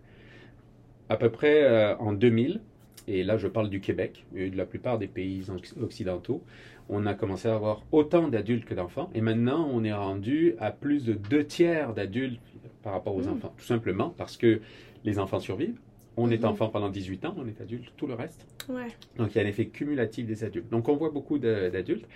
À 1.10 1.18
peu 1.18 1.30
près 1.30 1.64
euh, 1.64 1.96
en 1.98 2.14
2000, 2.14 2.62
et 3.08 3.24
là 3.24 3.38
je 3.38 3.48
parle 3.48 3.70
du 3.70 3.82
Québec 3.82 4.26
et 4.36 4.50
de 4.50 4.58
la 4.58 4.66
plupart 4.66 4.98
des 4.98 5.08
pays 5.08 5.42
occ- 5.50 5.82
occidentaux, 5.82 6.42
on 6.90 7.06
a 7.06 7.14
commencé 7.14 7.48
à 7.48 7.56
avoir 7.56 7.84
autant 7.92 8.28
d'adultes 8.28 8.66
que 8.66 8.74
d'enfants. 8.74 9.10
Et 9.16 9.22
maintenant, 9.22 9.68
on 9.74 9.84
est 9.84 9.94
rendu 9.94 10.56
à 10.60 10.72
plus 10.72 11.06
de 11.06 11.14
deux 11.14 11.46
tiers 11.46 11.94
d'adultes 11.94 12.40
par 12.84 12.94
rapport 12.94 13.16
aux 13.16 13.24
Mm. 13.24 13.34
enfants. 13.34 13.54
Tout 13.58 13.66
simplement 13.66 14.14
parce 14.18 14.38
que 14.38 14.62
les 15.06 15.20
enfants 15.20 15.40
survivent. 15.40 15.80
On 16.18 16.30
est 16.30 16.40
Mhm. 16.40 16.46
enfant 16.46 16.70
pendant 16.70 16.90
18 16.90 17.24
ans, 17.26 17.34
on 17.38 17.48
est 17.48 17.62
adulte 17.62 17.94
tout 17.98 18.06
le 18.08 18.14
reste. 18.16 18.46
Ouais. 18.70 18.88
Donc 19.18 19.34
il 19.34 19.38
y 19.38 19.42
a 19.42 19.44
un 19.44 19.48
effet 19.48 19.68
cumulatif 19.68 20.26
des 20.26 20.44
adultes. 20.44 20.70
Donc 20.70 20.90
on 20.90 20.96
voit 20.96 21.10
beaucoup 21.12 21.40
d'adultes. 21.40 22.08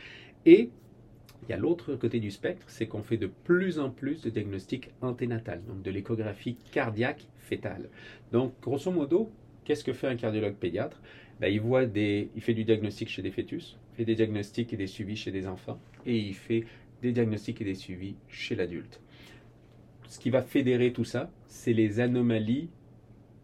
Et 0.46 0.70
il 1.48 1.50
y 1.50 1.54
a 1.54 1.58
l'autre 1.58 1.96
côté 1.96 2.20
du 2.20 2.32
spectre, 2.32 2.66
c'est 2.70 2.88
qu'on 2.88 3.04
fait 3.04 3.18
de 3.18 3.28
plus 3.28 3.80
en 3.80 3.90
plus 3.90 4.22
de 4.22 4.30
diagnostics 4.30 4.90
anténatales, 5.02 5.62
donc 5.68 5.82
de 5.82 5.92
l'échographie 5.92 6.58
cardiaque 6.72 7.28
fétale. 7.38 7.90
Donc 8.32 8.54
grosso 8.62 8.92
modo, 8.92 9.30
qu'est-ce 9.64 9.84
que 9.84 9.94
fait 9.94 10.08
un 10.08 10.16
cardiologue 10.16 10.56
pédiatre? 10.56 11.02
Ben, 11.40 11.48
il, 11.54 11.60
voit 11.62 11.86
des, 11.86 12.30
il 12.36 12.42
fait 12.42 12.54
du 12.54 12.64
diagnostic 12.64 13.10
chez 13.10 13.22
des 13.22 13.32
fœtus, 13.32 13.78
il 13.94 13.98
fait 13.98 14.06
des 14.06 14.16
diagnostics 14.16 14.72
et 14.74 14.78
des 14.78 14.88
suivis 14.88 15.16
chez 15.18 15.32
des 15.32 15.48
enfants, 15.48 15.80
et 16.06 16.18
il 16.18 16.34
fait 16.34 16.64
des 17.02 17.12
diagnostics 17.12 17.60
et 17.62 17.66
des 17.66 17.76
suivis 17.76 18.16
chez 18.30 18.56
l'adulte. 18.56 19.02
Ce 20.08 20.18
qui 20.20 20.30
va 20.30 20.42
fédérer 20.42 20.94
tout 20.94 21.04
ça, 21.04 21.30
c'est 21.48 21.74
les 21.74 22.00
anomalies 22.00 22.70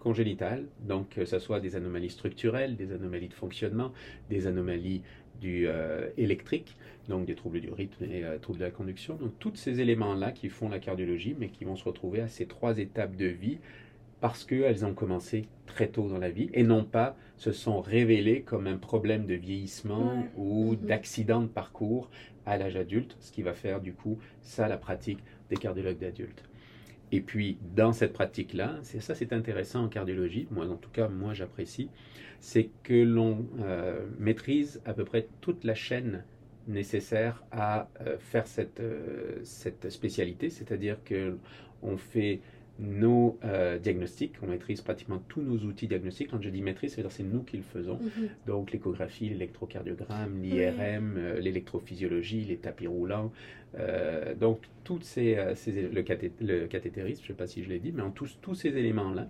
congénitales, 0.01 0.65
donc 0.81 1.10
que 1.10 1.25
ce 1.25 1.39
soit 1.39 1.60
des 1.62 1.75
anomalies 1.75 2.10
structurelles, 2.10 2.75
des 2.75 2.91
anomalies 2.91 3.29
de 3.29 3.34
fonctionnement, 3.34 3.93
des 4.29 4.48
anomalies 4.48 5.01
du 5.39 5.67
euh, 5.67 6.10
électrique, 6.17 6.75
donc 7.08 7.25
des 7.25 7.36
troubles 7.36 7.62
du 7.62 7.72
rythme 7.72 8.03
et 8.05 8.24
euh, 8.24 8.38
troubles 8.38 8.60
de 8.60 8.65
la 8.65 8.72
conduction. 8.72 9.15
Donc 9.15 9.31
tous 9.39 9.55
ces 9.55 9.79
éléments-là 9.79 10.31
qui 10.31 10.50
font 10.50 10.70
la 10.70 10.79
cardiologie, 10.79 11.36
mais 11.39 11.50
qui 11.50 11.63
vont 11.65 11.75
se 11.75 11.86
retrouver 11.86 12.22
à 12.22 12.27
ces 12.27 12.46
trois 12.46 12.77
étapes 12.79 13.15
de 13.15 13.27
vie 13.27 13.60
parce 14.20 14.43
qu'elles 14.46 14.86
ont 14.86 14.93
commencé 14.93 15.46
très 15.65 15.88
tôt 15.88 16.08
dans 16.08 16.20
la 16.20 16.29
vie 16.29 16.50
et 16.53 16.63
non 16.63 16.84
pas 16.84 17.15
se 17.38 17.51
sont 17.51 17.81
révélées 17.81 18.41
comme 18.43 18.67
un 18.67 18.77
problème 18.77 19.25
de 19.25 19.34
vieillissement 19.36 20.27
ou 20.36 20.75
Mhm. 20.75 20.86
d'accident 20.88 21.41
de 21.41 21.48
parcours 21.48 22.10
à 22.46 22.58
l'âge 22.58 22.75
adulte, 22.75 23.17
ce 23.20 23.31
qui 23.31 23.41
va 23.41 23.53
faire 23.53 23.81
du 23.81 23.93
coup 23.93 24.20
ça 24.41 24.67
la 24.67 24.77
pratique 24.77 25.20
des 25.50 25.58
cardiologues 25.58 25.98
d'adultes. 26.00 26.43
Et 27.12 27.22
puis 27.22 27.58
dans 27.75 27.91
cette 27.91 28.13
pratique-là, 28.13 28.80
ça 28.84 29.15
c'est 29.15 29.34
intéressant 29.34 29.84
en 29.84 29.88
cardiologie, 29.89 30.48
moi 30.50 30.65
en 30.68 30.77
tout 30.77 30.89
cas 30.89 31.10
moi 31.10 31.34
j'apprécie, 31.34 31.89
c'est 32.39 32.70
que 32.84 32.94
l'on 32.94 33.46
euh, 33.60 34.06
maîtrise 34.18 34.82
à 34.86 34.94
peu 34.94 35.03
près 35.03 35.27
toute 35.41 35.63
la 35.63 35.75
chaîne 35.75 36.24
nécessaire 36.68 37.44
à 37.51 37.89
euh, 38.01 38.18
faire 38.20 38.48
cette, 38.48 38.80
euh, 38.80 39.39
cette 39.44 39.89
spécialité, 39.89 40.50
c'est-à-dire 40.50 40.98
que 41.03 41.38
on 41.82 41.98
fait 41.98 42.39
nos 42.82 43.38
euh, 43.46 43.78
diagnostics, 43.80 44.34
on 44.44 44.48
maîtrise 44.48 44.82
pratiquement 44.82 45.20
tous 45.28 45.42
nos 45.42 45.58
outils 45.60 45.88
diagnostiques. 45.88 46.30
Quand 46.32 46.42
je 46.42 46.50
dis 46.50 46.62
maîtrise, 46.62 46.94
c'est-à-dire 46.94 47.12
c'est 47.12 47.24
nous 47.24 47.44
qui 47.44 47.58
le 47.58 47.64
faisons. 47.64 48.00
Mhm. 48.02 48.30
Donc 48.48 48.72
l'échographie, 48.72 49.30
l'électrocardiogramme, 49.30 50.42
l'IRM, 50.42 51.16
euh, 51.18 51.40
l'électrophysiologie, 51.40 52.44
les 52.46 52.58
tapis 52.58 52.88
roulants. 52.88 53.32
euh, 53.80 54.36
donc 54.36 54.60
toutes 54.84 55.04
ces, 55.06 55.38
ces- 55.56 55.72
le, 55.90 56.02
cathé- 56.04 56.32
le 56.42 56.68
cathétérisme, 56.68 57.22
je 57.22 57.32
ne 57.32 57.34
sais 57.36 57.38
pas 57.38 57.48
si 57.48 57.64
je 57.64 57.70
l'ai 57.70 57.80
dit, 57.80 57.92
mais 57.94 58.02
en 58.02 58.12
tous, 58.12 58.38
tous 58.42 58.56
ces 58.56 58.70
éléments-là. 58.70 59.28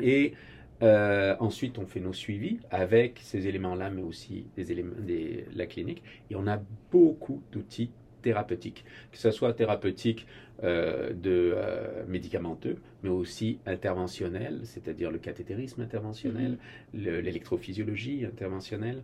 Et 0.00 0.34
euh, 0.82 1.36
ensuite, 1.40 1.78
on 1.78 1.86
fait 1.86 2.00
nos 2.00 2.12
suivis 2.12 2.58
avec 2.70 3.20
ces 3.22 3.46
éléments-là, 3.46 3.90
mais 3.90 4.02
aussi 4.02 4.46
des 4.56 4.72
éléments, 4.72 4.94
des, 5.00 5.44
la 5.54 5.66
clinique. 5.66 6.02
Et 6.30 6.36
on 6.36 6.46
a 6.46 6.60
beaucoup 6.90 7.42
d'outils 7.52 7.90
thérapeutiques, 8.22 8.84
que 9.10 9.18
ce 9.18 9.30
soit 9.30 9.52
thérapeutiques 9.52 10.26
euh, 10.64 11.12
de 11.12 11.52
euh, 11.56 12.04
médicamenteux, 12.06 12.76
mais 13.02 13.10
aussi 13.10 13.58
interventionnels, 13.66 14.60
c'est-à-dire 14.64 15.10
le 15.10 15.18
cathétérisme 15.18 15.82
interventionnel, 15.82 16.56
le- 16.94 17.20
l'électrophysiologie 17.20 18.24
interventionnelle. 18.24 19.02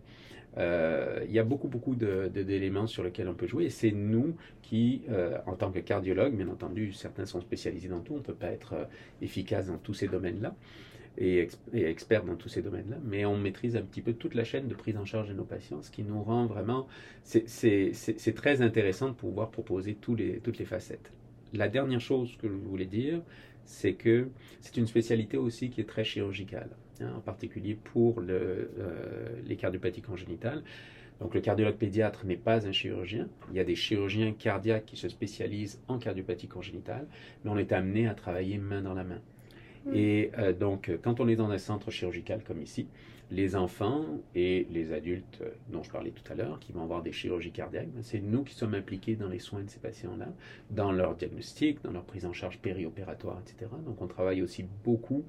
Euh, 0.57 1.19
il 1.27 1.31
y 1.33 1.39
a 1.39 1.43
beaucoup, 1.43 1.67
beaucoup 1.67 1.95
de- 1.95 2.29
de- 2.33 2.43
d'éléments 2.43 2.87
sur 2.87 3.03
lesquels 3.03 3.27
on 3.27 3.35
peut 3.35 3.45
jouer. 3.47 3.65
Et 3.65 3.69
c'est 3.69 3.91
nous 3.91 4.35
qui, 4.63 5.01
en 5.45 5.55
tant 5.55 5.71
que 5.71 5.79
cardiologue, 5.79 6.33
bien 6.35 6.47
entendu, 6.47 6.93
certains 6.93 7.25
sont 7.25 7.41
spécialisés 7.41 7.87
dans 7.89 7.99
tout, 8.01 8.13
on 8.13 8.17
ne 8.17 8.23
peut 8.23 8.33
pas 8.33 8.51
être 8.51 8.87
efficace 9.21 9.67
dans 9.67 9.77
tous 9.77 9.93
ces 9.93 10.07
domaines-là 10.07 10.55
et, 11.19 11.39
ex- 11.39 11.59
et 11.73 11.85
expert 11.85 12.23
dans 12.23 12.35
tous 12.35 12.49
ces 12.49 12.61
domaines-là, 12.61 12.97
mais 13.03 13.25
on 13.25 13.37
maîtrise 13.37 13.75
un 13.75 13.83
petit 13.83 14.01
peu 14.01 14.13
toute 14.13 14.33
la 14.33 14.43
chaîne 14.43 14.67
de 14.67 14.73
prise 14.73 14.97
en 14.97 15.05
charge 15.05 15.27
de 15.27 15.33
nos 15.33 15.43
patients, 15.43 15.83
ce 15.83 15.91
qui 15.91 16.03
nous 16.03 16.23
rend 16.23 16.45
vraiment... 16.47 16.87
C'est 17.23 18.33
très 18.35 18.61
intéressant 18.61 19.09
de 19.09 19.15
pouvoir 19.15 19.51
proposer 19.51 19.95
toutes 19.95 20.19
les 20.19 20.65
facettes. 20.65 21.11
La 21.53 21.67
dernière 21.67 22.01
chose 22.01 22.37
que 22.37 22.47
je 22.47 22.53
voulais 22.53 22.85
dire, 22.85 23.21
c'est 23.65 23.93
que 23.93 24.29
c'est 24.61 24.77
une 24.77 24.87
spécialité 24.87 25.37
aussi 25.37 25.69
qui 25.69 25.81
est 25.81 25.89
très 25.89 26.03
chirurgicale, 26.03 26.69
hein, 27.01 27.11
en 27.15 27.19
particulier 27.19 27.75
pour 27.75 28.21
euh, 28.27 28.65
les 29.45 29.55
cardiopathies 29.55 30.01
congénitales. 30.01 30.63
Donc 31.19 31.35
le 31.35 31.41
cardiologue 31.41 31.75
pédiatre 31.75 32.25
n'est 32.25 32.37
pas 32.37 32.65
un 32.65 32.71
chirurgien. 32.71 33.27
Il 33.51 33.57
y 33.57 33.59
a 33.59 33.63
des 33.65 33.75
chirurgiens 33.75 34.31
cardiaques 34.31 34.85
qui 34.85 34.95
se 34.95 35.09
spécialisent 35.09 35.81
en 35.87 35.99
cardiopathie 35.99 36.47
congénitale, 36.47 37.07
mais 37.43 37.51
on 37.51 37.57
est 37.57 37.71
amené 37.73 38.07
à 38.07 38.13
travailler 38.13 38.57
main 38.57 38.81
dans 38.81 38.93
la 38.93 39.03
main. 39.03 39.21
Mm. 39.85 39.91
Et 39.95 40.31
euh, 40.37 40.53
donc, 40.53 40.89
euh, 40.89 40.97
quand 41.01 41.19
on 41.19 41.27
est 41.27 41.35
dans 41.35 41.49
un 41.49 41.57
centre 41.57 41.91
chirurgical 41.91 42.43
comme 42.43 42.61
ici, 42.61 42.87
les 43.31 43.55
enfants 43.55 44.05
et 44.33 44.65
les 44.71 44.91
adultes 44.91 45.39
euh, 45.41 45.49
dont 45.69 45.83
je 45.83 45.91
parlais 45.91 46.11
tout 46.11 46.31
à 46.31 46.35
l'heure, 46.35 46.59
qui 46.59 46.71
vont 46.71 46.83
avoir 46.83 47.03
des 47.03 47.11
chirurgies 47.11 47.51
cardiaques, 47.51 47.89
ben, 47.89 48.03
c'est 48.03 48.19
nous 48.19 48.43
qui 48.43 48.55
sommes 48.55 48.73
impliqués 48.73 49.15
dans 49.15 49.29
les 49.29 49.39
soins 49.39 49.61
de 49.61 49.69
ces 49.69 49.79
patients-là, 49.79 50.27
dans 50.71 50.91
leur 50.91 51.15
diagnostic, 51.15 51.81
dans 51.83 51.91
leur 51.91 52.03
prise 52.03 52.25
en 52.25 52.33
charge 52.33 52.59
périopératoire, 52.59 53.39
etc. 53.41 53.71
Donc, 53.85 54.01
on 54.01 54.07
travaille 54.07 54.41
aussi 54.41 54.65
beaucoup 54.83 55.23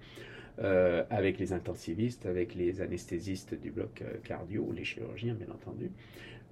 avec 1.08 1.38
les 1.38 1.54
intensivistes, 1.54 2.26
avec 2.26 2.54
les 2.54 2.82
anesthésistes 2.82 3.58
du 3.58 3.70
bloc 3.70 4.04
cardio, 4.24 4.70
les 4.76 4.84
chirurgiens, 4.84 5.32
bien 5.32 5.48
entendu, 5.48 5.90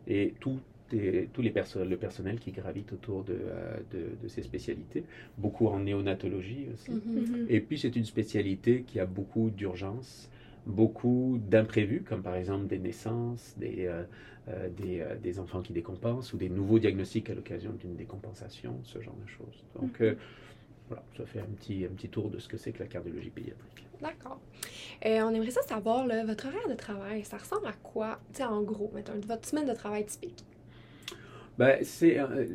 et 0.06 0.32
tout 0.40 0.60
et 0.92 1.28
tous 1.32 1.42
les 1.42 1.50
perso- 1.50 1.84
le 1.84 1.96
personnel 1.96 2.38
qui 2.40 2.50
gravite 2.52 2.92
autour 2.92 3.24
de, 3.24 3.36
euh, 3.38 3.76
de- 3.92 4.22
de 4.22 4.28
ces 4.28 4.42
spécialités, 4.42 5.04
beaucoup 5.36 5.66
en 5.68 5.80
néonatologie 5.80 6.66
aussi. 6.72 6.90
Mhm. 6.92 7.00
Mhm. 7.22 7.46
Et 7.48 7.60
puis 7.60 7.78
c'est 7.78 7.94
une 7.96 8.04
spécialité 8.04 8.82
qui 8.86 8.98
a 9.00 9.06
beaucoup 9.06 9.50
d'urgences, 9.50 10.28
beaucoup 10.66 11.40
d'imprévus, 11.50 12.02
comme 12.02 12.22
par 12.22 12.36
exemple 12.36 12.66
des 12.66 12.78
naissances, 12.78 13.54
des, 13.58 13.86
euh, 13.86 14.02
euh, 14.48 14.68
des, 14.70 15.00
euh, 15.00 15.16
des 15.16 15.38
enfants 15.38 15.62
qui 15.62 15.72
décompensent 15.72 16.32
ou 16.32 16.36
des 16.38 16.48
nouveaux 16.48 16.78
diagnostics 16.78 17.28
à 17.30 17.34
l'occasion 17.34 17.72
d'une 17.72 17.94
décompensation, 17.96 18.78
ce 18.84 19.00
genre 19.00 19.16
de 19.22 19.28
choses. 19.28 19.64
Donc 19.78 20.00
euh, 20.00 20.14
voilà, 20.88 21.02
ça 21.16 21.26
fait 21.26 21.40
un 21.40 21.44
petit, 21.58 21.84
un 21.84 21.94
petit 21.94 22.08
tour 22.08 22.30
de 22.30 22.38
ce 22.38 22.48
que 22.48 22.56
c'est 22.56 22.72
que 22.72 22.78
la 22.78 22.86
cardiologie 22.86 23.30
pédiatrique. 23.30 23.84
D'accord. 24.00 24.40
Euh, 25.04 25.20
on 25.22 25.30
aimerait 25.34 25.50
ça 25.50 25.62
savoir, 25.62 26.06
là, 26.06 26.24
votre 26.24 26.46
horaire 26.46 26.68
de 26.68 26.74
travail, 26.74 27.24
ça 27.24 27.36
ressemble 27.36 27.66
à 27.66 27.72
quoi? 27.82 28.20
Tu 28.32 28.38
sais, 28.38 28.44
en 28.44 28.62
gros, 28.62 28.90
mettons, 28.94 29.12
votre 29.26 29.46
semaine 29.46 29.66
de 29.66 29.74
travail 29.74 30.06
typique. 30.06 30.44
C'est, 31.82 32.18
euh, 32.18 32.46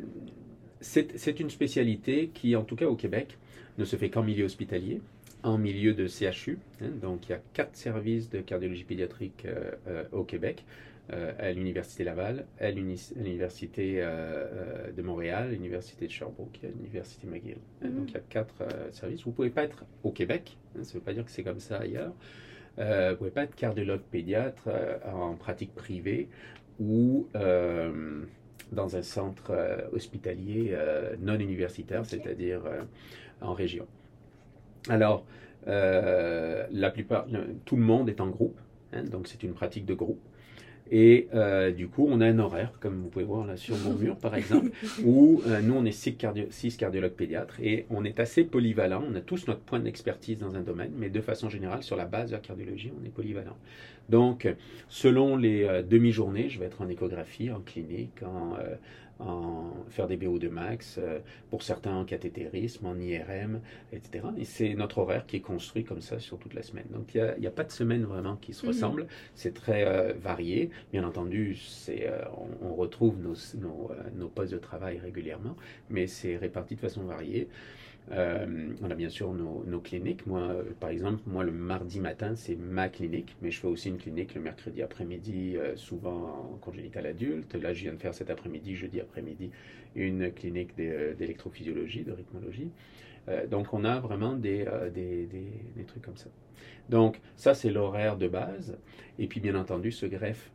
c'est, 0.80 1.40
une 1.40 1.50
spécialité 1.50 2.30
qui, 2.32 2.56
en 2.56 2.64
tout 2.64 2.76
cas 2.76 2.86
au 2.86 2.96
Québec, 2.96 3.38
ne 3.78 3.84
se 3.84 3.96
fait 3.96 4.08
qu'en 4.10 4.22
milieu 4.22 4.44
hospitalier, 4.44 5.00
en 5.42 5.58
milieu 5.58 5.92
de 5.92 6.06
CHU. 6.06 6.58
hein. 6.80 6.86
donc 7.02 7.28
il 7.28 7.32
y 7.32 7.34
a 7.34 7.40
quatre 7.52 7.76
services 7.76 8.30
de 8.30 8.40
cardiologie 8.40 8.84
pédiatrique 8.84 9.44
euh, 9.44 9.72
euh, 9.88 10.04
au 10.12 10.24
Québec, 10.24 10.64
euh, 11.12 11.32
à 11.38 11.52
l'Université 11.52 12.02
Laval, 12.02 12.46
à 12.58 12.70
l'uni- 12.70 13.10
à 13.14 13.22
l'Université 13.22 14.02
de 14.96 15.02
Montréal, 15.02 15.48
à 15.48 15.50
l'Université 15.50 16.06
de 16.06 16.10
Sherbrooke 16.10 16.58
et 16.62 16.68
à 16.68 16.70
l'Université 16.70 17.26
McGill. 17.26 17.58
Mhm. 17.82 17.90
Donc 17.94 18.10
il 18.10 18.14
y 18.14 18.16
a 18.16 18.20
quatre 18.20 18.62
services. 18.92 19.22
Vous 19.24 19.30
ne 19.30 19.34
pouvez 19.34 19.50
pas 19.50 19.64
être 19.64 19.84
au 20.02 20.12
Québec, 20.12 20.56
hein, 20.76 20.82
ça 20.82 20.94
ne 20.94 20.98
veut 21.00 21.04
pas 21.04 21.12
dire 21.12 21.26
que 21.26 21.30
c'est 21.30 21.42
comme 21.42 21.60
ça 21.60 21.76
ailleurs. 21.76 22.14
Vous 22.78 22.82
ne 22.82 23.14
pouvez 23.14 23.30
pas 23.30 23.42
être 23.44 23.54
cardiologue 23.54 24.00
pédiatre 24.10 24.68
en 25.04 25.34
pratique 25.34 25.74
privée 25.74 26.28
ou 26.80 27.28
dans 28.74 28.96
un 28.96 29.02
centre 29.02 29.50
euh, 29.50 29.78
hospitalier 29.92 30.70
euh, 30.72 31.14
non 31.20 31.38
universitaire, 31.38 32.04
c'est-à-dire 32.04 32.60
euh, 32.66 32.82
en 33.40 33.54
région. 33.54 33.86
Alors, 34.88 35.24
la 35.66 36.90
plupart, 36.90 37.26
tout 37.64 37.76
le 37.76 37.82
monde 37.82 38.10
est 38.10 38.20
en 38.20 38.28
groupe, 38.28 38.58
hein, 38.92 39.04
donc 39.04 39.28
c'est 39.28 39.42
une 39.42 39.54
pratique 39.54 39.86
de 39.86 39.94
groupe. 39.94 40.20
Et 40.90 41.28
euh, 41.34 41.70
du 41.70 41.88
coup, 41.88 42.06
on 42.10 42.20
a 42.20 42.26
un 42.26 42.38
horaire, 42.38 42.72
comme 42.80 43.00
vous 43.00 43.08
pouvez 43.08 43.24
voir 43.24 43.46
là 43.46 43.56
sur 43.56 43.76
mon 43.78 43.94
mur, 43.94 44.16
par 44.16 44.34
exemple, 44.34 44.70
où 45.04 45.42
euh, 45.46 45.60
nous, 45.62 45.74
on 45.74 45.84
est 45.84 45.92
six, 45.92 46.12
cardio- 46.12 46.50
six 46.50 46.76
cardiologues 46.76 47.12
pédiatres 47.12 47.58
et 47.60 47.86
on 47.90 48.04
est 48.04 48.20
assez 48.20 48.44
polyvalent. 48.44 49.02
On 49.10 49.14
a 49.14 49.20
tous 49.20 49.46
notre 49.48 49.60
point 49.60 49.80
d'expertise 49.80 50.38
dans 50.38 50.56
un 50.56 50.60
domaine, 50.60 50.92
mais 50.96 51.08
de 51.08 51.20
façon 51.20 51.48
générale, 51.48 51.82
sur 51.82 51.96
la 51.96 52.04
base 52.04 52.30
de 52.30 52.36
la 52.36 52.40
cardiologie, 52.40 52.92
on 53.00 53.04
est 53.04 53.10
polyvalent. 53.10 53.56
Donc, 54.10 54.46
selon 54.88 55.36
les 55.36 55.64
euh, 55.64 55.82
demi-journées, 55.82 56.50
je 56.50 56.60
vais 56.60 56.66
être 56.66 56.82
en 56.82 56.88
échographie, 56.88 57.50
en 57.50 57.60
clinique, 57.60 58.22
en, 58.22 58.54
en 59.24 59.72
faire 59.88 60.06
des 60.06 60.16
BO2 60.16 60.48
max, 60.48 60.98
euh, 60.98 61.20
pour 61.50 61.62
certains 61.62 61.94
en 61.94 62.04
cathétérisme, 62.04 62.86
en 62.86 62.98
IRM, 62.98 63.60
etc. 63.92 64.32
Et 64.36 64.44
c'est 64.44 64.74
notre 64.74 64.98
horaire 64.98 65.26
qui 65.26 65.36
est 65.36 65.40
construit 65.40 65.84
comme 65.84 66.00
ça 66.00 66.18
sur 66.18 66.38
toute 66.38 66.54
la 66.54 66.62
semaine. 66.62 66.86
Donc, 66.90 67.14
il 67.14 67.34
n'y 67.38 67.46
a, 67.46 67.50
a 67.50 67.52
pas 67.52 67.64
de 67.64 67.72
semaine 67.72 68.04
vraiment 68.04 68.36
qui 68.36 68.52
se 68.54 68.64
Mhm. 68.64 68.68
ressemble. 68.68 69.06
C'est 69.34 69.54
très 69.54 69.84
euh, 69.86 70.12
varié. 70.14 70.70
Bien 70.92 71.04
entendu, 71.04 71.56
c'est, 71.56 72.06
euh, 72.08 72.18
on, 72.62 72.68
on 72.70 72.74
retrouve 72.74 73.18
nos, 73.20 73.34
nos, 73.58 73.90
nos 74.14 74.28
postes 74.28 74.52
de 74.52 74.58
travail 74.58 74.98
régulièrement, 74.98 75.56
mais 75.88 76.06
c'est 76.06 76.36
réparti 76.36 76.74
de 76.76 76.80
façon 76.80 77.04
variée. 77.04 77.48
Euh, 78.12 78.74
on 78.82 78.90
a 78.90 78.94
bien 78.94 79.08
sûr 79.08 79.32
nos, 79.32 79.80
cliniques. 79.80 80.26
Moi, 80.26 80.40
euh, 80.40 80.62
par 80.78 80.90
exemple, 80.90 81.22
moi 81.26 81.42
le 81.42 81.52
mardi 81.52 82.00
matin, 82.00 82.34
c'est 82.36 82.56
ma 82.56 82.88
clinique, 82.88 83.36
mais 83.40 83.50
je 83.50 83.60
fais 83.60 83.66
aussi 83.66 83.88
une 83.88 83.96
clinique 83.96 84.34
le 84.34 84.40
mercredi 84.40 84.82
après-midi, 84.82 85.56
euh, 85.56 85.74
souvent 85.76 86.52
en 86.52 86.58
congénital 86.60 87.06
adulte. 87.06 87.54
Là, 87.54 87.72
je 87.72 87.82
viens 87.82 87.94
de 87.94 87.98
faire 87.98 88.14
cet 88.14 88.30
après-midi, 88.30 88.74
jeudi 88.74 89.00
après-midi, 89.00 89.50
une 89.94 90.30
clinique 90.32 90.76
d'é- 90.76 91.14
d'électrophysiologie, 91.18 92.04
de 92.04 92.12
rythmologie. 92.12 92.70
Donc, 93.50 93.72
on 93.72 93.84
a 93.84 94.00
vraiment 94.00 94.34
des, 94.34 94.66
des, 94.92 95.24
des, 95.24 95.84
trucs 95.86 96.02
comme 96.02 96.18
ça. 96.18 96.28
Donc, 96.90 97.18
ça, 97.36 97.54
c'est 97.54 97.70
l'horaire 97.70 98.18
de 98.18 98.28
base. 98.28 98.76
Et 99.18 99.28
puis, 99.28 99.40
bien 99.40 99.54
entendu, 99.54 99.92
se 99.92 100.04
greffe 100.04 100.50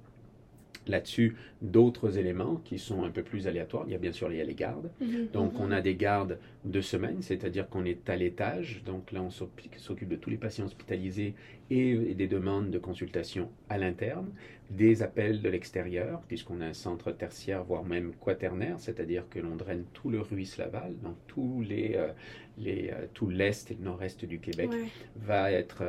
là-dessus 0.89 1.35
d'autres 1.61 2.17
éléments 2.17 2.61
qui 2.65 2.79
sont 2.79 3.03
un 3.03 3.09
peu 3.09 3.23
plus 3.23 3.47
aléatoires. 3.47 3.83
Il 3.87 3.91
y 3.91 3.95
a 3.95 3.99
bien 3.99 4.11
sûr 4.11 4.31
il 4.31 4.37
y 4.37 4.41
a 4.41 4.43
les 4.43 4.55
gardes. 4.55 4.89
Mhm. 5.01 5.27
Donc, 5.33 5.59
on 5.59 5.71
a 5.71 5.81
des 5.81 5.95
gardes 5.95 6.37
de 6.65 6.81
semaine, 6.81 7.21
c'est-à-dire 7.21 7.69
qu'on 7.69 7.85
est 7.85 8.09
à 8.09 8.15
l'étage. 8.15 8.83
Donc 8.85 9.11
là, 9.11 9.21
on 9.21 9.29
s'occupe 9.29 9.75
s'occupe 9.77 10.09
de 10.09 10.15
tous 10.15 10.29
les 10.29 10.37
patients 10.37 10.65
hospitalisés 10.65 11.33
et, 11.69 11.89
et 11.91 12.15
des 12.15 12.27
demandes 12.27 12.69
de 12.69 12.79
consultation 12.79 13.49
à 13.69 13.77
l'interne, 13.77 14.27
des 14.69 15.01
appels 15.01 15.41
de 15.41 15.49
l'extérieur, 15.49 16.21
puisqu'on 16.27 16.61
a 16.61 16.65
un 16.65 16.73
centre 16.73 17.11
tertiaire, 17.11 17.63
voire 17.63 17.83
même 17.83 18.13
quaternaire, 18.13 18.79
c'est-à-dire 18.79 19.27
que 19.29 19.39
l'on 19.39 19.55
draine 19.55 19.85
tout 19.93 20.09
le 20.09 20.21
Ruisse 20.21 20.57
Laval, 20.57 20.93
donc 21.01 21.15
tous 21.27 21.61
les, 21.61 21.93
euh, 21.95 22.11
les, 22.59 22.91
tout 23.13 23.29
l'Est 23.29 23.71
et 23.71 23.73
le 23.73 23.83
Nord-Est 23.83 24.25
du 24.25 24.39
Québec 24.39 24.69
va 25.15 25.51
être 25.51 25.83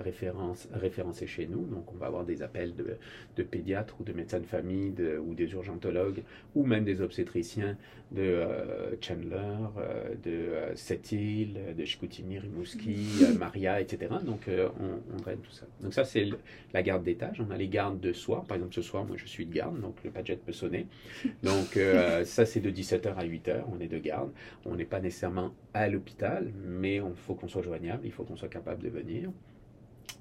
référence, 0.00 0.68
référencé 0.72 1.26
chez 1.26 1.46
nous. 1.46 1.64
Donc 1.66 1.92
on 1.94 1.96
va 1.96 2.06
avoir 2.06 2.24
des 2.24 2.42
appels 2.42 2.74
de, 2.74 2.96
de 3.36 3.42
pédiatres 3.42 3.96
ou 4.00 4.04
de 4.04 4.12
médecins 4.12 4.40
de 4.40 4.46
famille 4.46 4.92
ou 5.24 5.34
des 5.34 5.52
urgentologues 5.52 6.22
ou 6.54 6.66
même 6.66 6.84
des 6.84 7.00
obstétriciens 7.00 7.76
de 8.12 8.42
Chandler, 9.00 9.56
de 10.24 10.74
Sept-Îles, 10.74 11.58
de 11.76 11.84
Chicoutimi, 11.84 12.38
Rimouski, 12.38 13.08
Maria, 13.38 13.80
etc. 13.80 14.14
Donc 14.24 14.48
on, 14.48 15.14
on 15.14 15.16
draine 15.20 15.38
tout 15.38 15.52
ça. 15.52 15.66
Donc 15.80 15.94
ça 15.94 16.04
c'est 16.04 16.28
la 16.72 16.82
garde 16.82 17.04
d'étage. 17.04 17.40
On 17.40 17.50
a 17.50 17.56
les 17.56 17.68
gardes 17.68 18.00
de 18.00 18.12
soir. 18.26 18.44
Par 18.44 18.56
exemple 18.56 18.74
ce 18.74 18.82
soir, 18.82 19.04
moi 19.04 19.16
je 19.16 19.26
suis 19.26 19.46
de 19.46 19.52
garde, 19.52 19.80
donc 19.80 19.96
le 20.04 20.10
padjet 20.10 20.36
peut 20.36 20.52
sonner. 20.52 20.86
Donc 21.42 21.78
ça 22.24 22.46
c'est 22.46 22.60
de 22.60 22.70
17h 22.70 23.14
à 23.14 23.24
8h, 23.24 23.64
on 23.72 23.80
est 23.80 23.88
de 23.88 23.98
garde. 23.98 24.30
On 24.64 24.76
n'est 24.76 24.84
pas 24.84 25.00
nécessairement 25.00 25.54
à 25.74 25.88
l'hôpital, 25.88 26.52
mais 26.64 26.96
il 26.96 27.16
faut 27.16 27.34
qu'on 27.34 27.48
soit 27.48 27.62
joignable, 27.62 28.02
il 28.04 28.12
faut 28.12 28.24
qu'on 28.24 28.36
soit 28.36 28.48
capable 28.48 28.82
de 28.82 28.88
venir. 28.88 29.30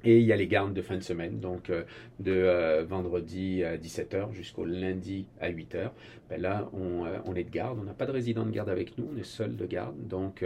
Et 0.03 0.19
il 0.19 0.25
y 0.25 0.31
a 0.31 0.35
les 0.35 0.47
gardes 0.47 0.73
de 0.73 0.81
fin 0.81 0.97
de 0.97 1.03
semaine, 1.03 1.39
donc 1.39 1.69
euh, 1.69 1.83
de 2.19 2.31
euh, 2.31 2.83
vendredi 2.83 3.63
à 3.63 3.77
17h 3.77 4.33
jusqu'au 4.33 4.63
lundi 4.63 5.25
à 5.39 5.49
8h. 5.49 5.91
Ben 6.29 6.39
là, 6.41 6.69
euh, 6.73 7.17
on, 7.25 7.35
est 7.35 7.43
de 7.43 7.49
garde. 7.49 7.79
On 7.79 7.83
n'a 7.83 7.93
pas 7.93 8.05
de 8.05 8.11
résident 8.11 8.45
de 8.45 8.51
garde 8.51 8.69
avec 8.69 8.97
nous, 8.97 9.09
on 9.11 9.17
est 9.17 9.25
seul 9.25 9.55
de 9.55 9.65
garde. 9.65 9.95
Donc, 10.07 10.43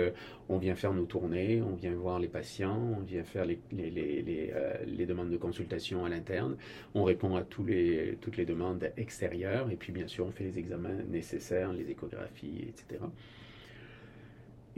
on 0.48 0.58
vient 0.58 0.75
faire 0.75 0.94
nos 0.94 1.06
tournées, 1.06 1.62
on 1.62 1.75
vient 1.75 1.94
voir 1.94 2.20
les 2.20 2.27
patients, 2.27 2.96
on 2.98 3.01
vient 3.01 3.24
faire 3.24 3.46
les, 3.46 3.60
les, 3.72 5.06
demandes 5.06 5.29
de 5.29 5.38
consultation 5.38 6.06
à 6.06 6.10
l'interne. 6.10 6.56
On 6.94 7.03
répond 7.03 7.36
à 7.36 7.44
tous 7.44 7.65
les, 7.65 8.18
toutes 8.22 8.38
les 8.38 8.46
demandes 8.46 8.91
extérieures. 8.98 9.70
Et 9.72 9.75
puis, 9.75 9.91
bien 9.91 10.08
sûr, 10.08 10.25
on 10.25 10.32
fait 10.32 10.46
les 10.46 10.60
examens 10.60 11.03
nécessaires, 11.10 11.74
les 11.74 11.89
échographies, 11.89 12.68
etc. 12.68 13.00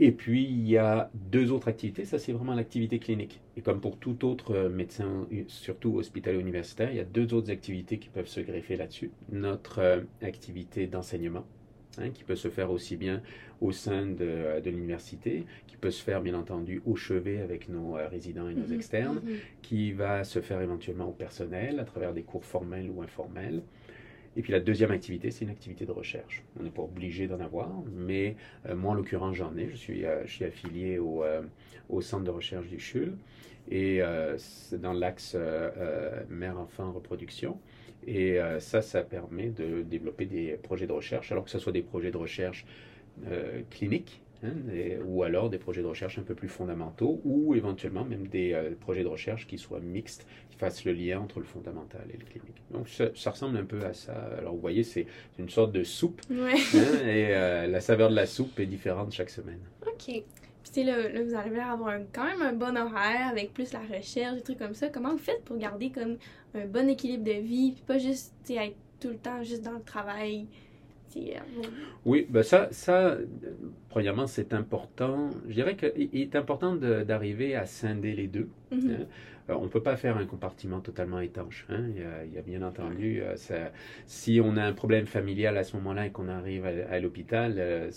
Et 0.04 0.10
puis, 0.10 0.42
il 0.42 0.68
y 0.68 0.78
a 0.78 1.12
deux 1.14 1.52
autres 1.52 1.68
activités. 1.68 2.04
Ça, 2.04 2.18
c'est 2.18 2.32
vraiment 2.32 2.56
l'activité 2.56 2.98
clinique. 2.98 3.40
Et 3.56 3.60
comme 3.60 3.80
pour 3.80 3.98
tout 3.98 4.24
autre 4.24 4.52
euh, 4.52 4.68
médecin, 4.68 5.28
surtout 5.46 5.96
hospitalier 5.96 6.40
universitaire, 6.40 6.90
il 6.90 6.96
y 6.96 7.00
a 7.00 7.04
deux 7.04 7.32
autres 7.34 7.52
activités 7.52 7.98
qui 7.98 8.08
peuvent 8.08 8.26
se 8.26 8.40
greffer 8.40 8.74
là-dessus. 8.74 9.12
Notre 9.30 9.78
euh, 9.78 10.00
activité 10.20 10.88
d'enseignement, 10.88 11.46
hein, 11.98 12.10
qui 12.10 12.24
peut 12.24 12.34
se 12.34 12.48
faire 12.48 12.72
aussi 12.72 12.96
bien 12.96 13.22
au 13.60 13.70
sein 13.70 14.06
de, 14.06 14.16
euh, 14.22 14.60
de 14.60 14.70
l'université, 14.70 15.44
qui 15.68 15.76
peut 15.76 15.92
se 15.92 16.02
faire, 16.02 16.20
bien 16.20 16.34
entendu, 16.34 16.82
au 16.84 16.96
chevet 16.96 17.40
avec 17.40 17.68
nos 17.68 17.92
résidents 17.92 18.48
et 18.48 18.54
nos 18.54 18.66
mhm. 18.66 18.74
externes, 18.74 19.20
mhm. 19.22 19.36
qui 19.62 19.92
va 19.92 20.24
se 20.24 20.40
faire 20.40 20.60
éventuellement 20.60 21.10
au 21.10 21.12
personnel 21.12 21.78
à 21.78 21.84
travers 21.84 22.12
des 22.12 22.24
cours 22.24 22.44
formels 22.44 22.90
ou 22.90 23.02
informels. 23.02 23.62
Et 24.36 24.42
puis 24.42 24.52
la 24.52 24.60
deuxième 24.60 24.90
activité, 24.90 25.30
c'est 25.30 25.44
une 25.44 25.50
activité 25.50 25.84
de 25.84 25.92
recherche. 25.92 26.42
On 26.58 26.62
n'est 26.62 26.70
pas 26.70 26.82
obligé 26.82 27.26
d'en 27.26 27.40
avoir, 27.40 27.70
mais 27.94 28.36
euh, 28.66 28.74
moi 28.74 28.92
en 28.92 28.94
l'occurrence 28.94 29.36
j'en 29.36 29.56
ai. 29.56 29.68
Je 29.68 29.76
suis, 29.76 30.06
euh, 30.06 30.22
je 30.24 30.32
suis 30.32 30.44
affilié 30.44 30.98
au, 30.98 31.22
euh, 31.22 31.42
au, 31.90 32.00
centre 32.00 32.24
de 32.24 32.30
recherche 32.30 32.66
du 32.68 32.78
CHUL 32.78 33.16
et 33.70 34.00
c'est 34.38 34.80
dans 34.80 34.92
l'axe 34.92 35.36
mère-enfant 36.28 36.90
reproduction. 36.90 37.60
Et 38.08 38.40
ça, 38.58 38.82
ça 38.82 39.02
permet 39.02 39.50
de 39.50 39.82
développer 39.82 40.26
des 40.26 40.58
projets 40.60 40.88
de 40.88 40.92
recherche, 40.92 41.30
alors 41.30 41.44
que 41.44 41.50
ce 41.50 41.60
soit 41.60 41.70
des 41.70 41.82
projets 41.82 42.10
de 42.10 42.16
recherche 42.16 42.66
cliniques, 43.70 44.20
hein, 44.42 44.54
ou 45.06 45.22
alors 45.22 45.48
des 45.48 45.58
projets 45.58 45.82
de 45.82 45.86
recherche 45.86 46.18
un 46.18 46.22
peu 46.22 46.34
plus 46.34 46.48
fondamentaux, 46.48 47.20
ou 47.24 47.54
éventuellement 47.54 48.04
même 48.04 48.26
des 48.26 48.56
projets 48.80 49.04
de 49.04 49.08
recherche 49.08 49.46
qui 49.46 49.58
soient 49.58 49.78
mixtes, 49.78 50.26
fasse 50.56 50.84
le 50.84 50.92
lien 50.92 51.20
entre 51.20 51.38
le 51.38 51.44
fondamental 51.44 52.02
et 52.08 52.16
le 52.16 52.24
clinique. 52.24 52.62
Donc 52.70 52.88
ça, 52.88 53.30
ressemble 53.30 53.56
un 53.56 53.64
peu 53.64 53.84
à 53.84 53.92
ça. 53.92 54.12
Alors 54.38 54.54
vous 54.54 54.60
voyez, 54.60 54.82
c'est 54.82 55.06
une 55.38 55.48
sorte 55.48 55.72
de 55.72 55.82
soupe. 55.82 56.20
Ouais. 56.30 56.54
Hein, 56.74 57.06
et 57.06 57.34
euh, 57.34 57.66
la 57.66 57.80
saveur 57.80 58.10
de 58.10 58.14
la 58.14 58.26
soupe 58.26 58.58
est 58.60 58.66
différente 58.66 59.12
chaque 59.12 59.30
semaine. 59.30 59.60
OK. 59.86 60.22
Puis 60.72 60.84
là, 60.84 61.08
là, 61.08 61.22
vous 61.22 61.34
arrivez 61.34 61.60
à 61.60 61.72
avoir 61.72 61.98
quand 62.14 62.24
même 62.24 62.40
un 62.40 62.52
bon 62.54 62.76
horaire 62.78 63.28
avec 63.30 63.52
plus 63.52 63.72
la 63.72 63.80
recherche, 63.80 64.36
des 64.36 64.42
trucs 64.42 64.58
comme 64.58 64.74
ça. 64.74 64.88
Comment 64.88 65.12
vous 65.12 65.18
faites 65.18 65.44
pour 65.44 65.58
garder 65.58 65.90
comme 65.90 66.16
un 66.54 66.66
bon 66.66 66.88
équilibre 66.88 67.24
de 67.24 67.40
vie, 67.40 67.72
puis 67.72 67.82
pas 67.86 67.98
juste 67.98 68.32
être 68.48 68.76
tout 68.98 69.08
le 69.08 69.16
temps 69.16 69.42
juste 69.42 69.62
dans 69.62 69.72
le 69.72 69.82
travail? 69.82 70.46
Oui, 72.04 72.26
ben 72.28 72.42
ça, 72.42 72.68
ça, 72.70 73.16
premièrement, 73.88 74.26
c'est 74.26 74.52
important. 74.52 75.30
Je 75.48 75.54
dirais 75.54 75.76
qu'il 75.76 76.08
est 76.12 76.34
important 76.36 76.74
d'arriver 76.74 77.54
à 77.54 77.66
scinder 77.66 78.12
les 78.14 78.26
deux. 78.26 78.48
Hein. 78.72 79.06
Euh, 79.50 79.54
on 79.54 79.64
ne 79.64 79.68
peut 79.68 79.82
pas 79.82 79.96
faire 79.96 80.16
un 80.16 80.26
compartiment 80.26 80.80
totalement 80.80 81.20
étanche. 81.20 81.66
Hein. 81.68 81.84
Il, 82.26 82.32
y 82.32 82.38
a, 82.38 82.42
bien 82.42 82.62
entendu, 82.62 83.22
euh, 83.22 83.34
si 84.06 84.40
on 84.42 84.56
a 84.56 84.62
un 84.64 84.72
problème 84.72 85.06
familial 85.06 85.56
à 85.56 85.64
ce 85.64 85.76
moment-là 85.76 86.06
et 86.06 86.10
qu'on 86.10 86.28
arrive 86.28 86.66
à, 86.66 87.00
l'hôpital, 87.00 87.54
euh, 87.58 87.90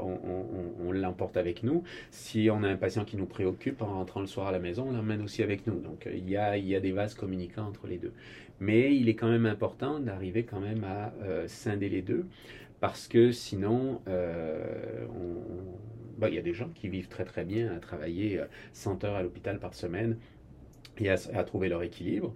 on, 0.00 0.92
l'emporte 0.92 1.36
avec 1.36 1.62
nous. 1.62 1.84
Si 2.10 2.48
on 2.52 2.62
a 2.62 2.68
un 2.68 2.76
patient 2.76 3.04
qui 3.04 3.16
nous 3.16 3.26
préoccupe 3.26 3.82
en 3.82 3.94
rentrant 3.94 4.20
le 4.20 4.26
soir 4.26 4.48
à 4.48 4.52
la 4.52 4.58
maison, 4.58 4.88
on 4.88 4.92
l'emmène 4.92 5.22
aussi 5.22 5.42
avec 5.42 5.66
nous. 5.66 5.78
Donc 5.80 6.08
il 6.12 6.28
y, 6.28 6.36
a, 6.36 6.56
il 6.56 6.66
y 6.66 6.74
a 6.74 6.80
des 6.80 6.92
vases 6.92 7.14
communicants 7.14 7.66
entre 7.66 7.86
les 7.86 7.98
deux. 7.98 8.12
Mais 8.58 8.94
il 8.94 9.08
est 9.08 9.14
quand 9.14 9.28
même 9.28 9.46
important 9.46 10.00
d'arriver 10.00 10.42
quand 10.44 10.60
même 10.60 10.84
à 10.84 11.12
scinder 11.46 11.88
les 11.88 12.02
deux 12.02 12.26
parce 12.80 13.08
que 13.08 13.32
sinon, 13.32 14.02
bah, 16.18 16.28
il 16.28 16.34
y 16.34 16.38
a 16.38 16.42
des 16.42 16.52
gens 16.52 16.68
qui 16.74 16.88
vivent 16.88 17.08
très 17.08 17.24
très 17.24 17.44
bien 17.44 17.72
à 17.74 17.78
travailler 17.78 18.42
100 18.72 19.04
heures 19.04 19.16
à 19.16 19.22
l'hôpital 19.22 19.58
par 19.58 19.72
semaine 19.74 20.18
et 21.00 21.10
à, 21.10 21.44
trouver 21.44 21.68
leur 21.68 21.82
équilibre. 21.82 22.34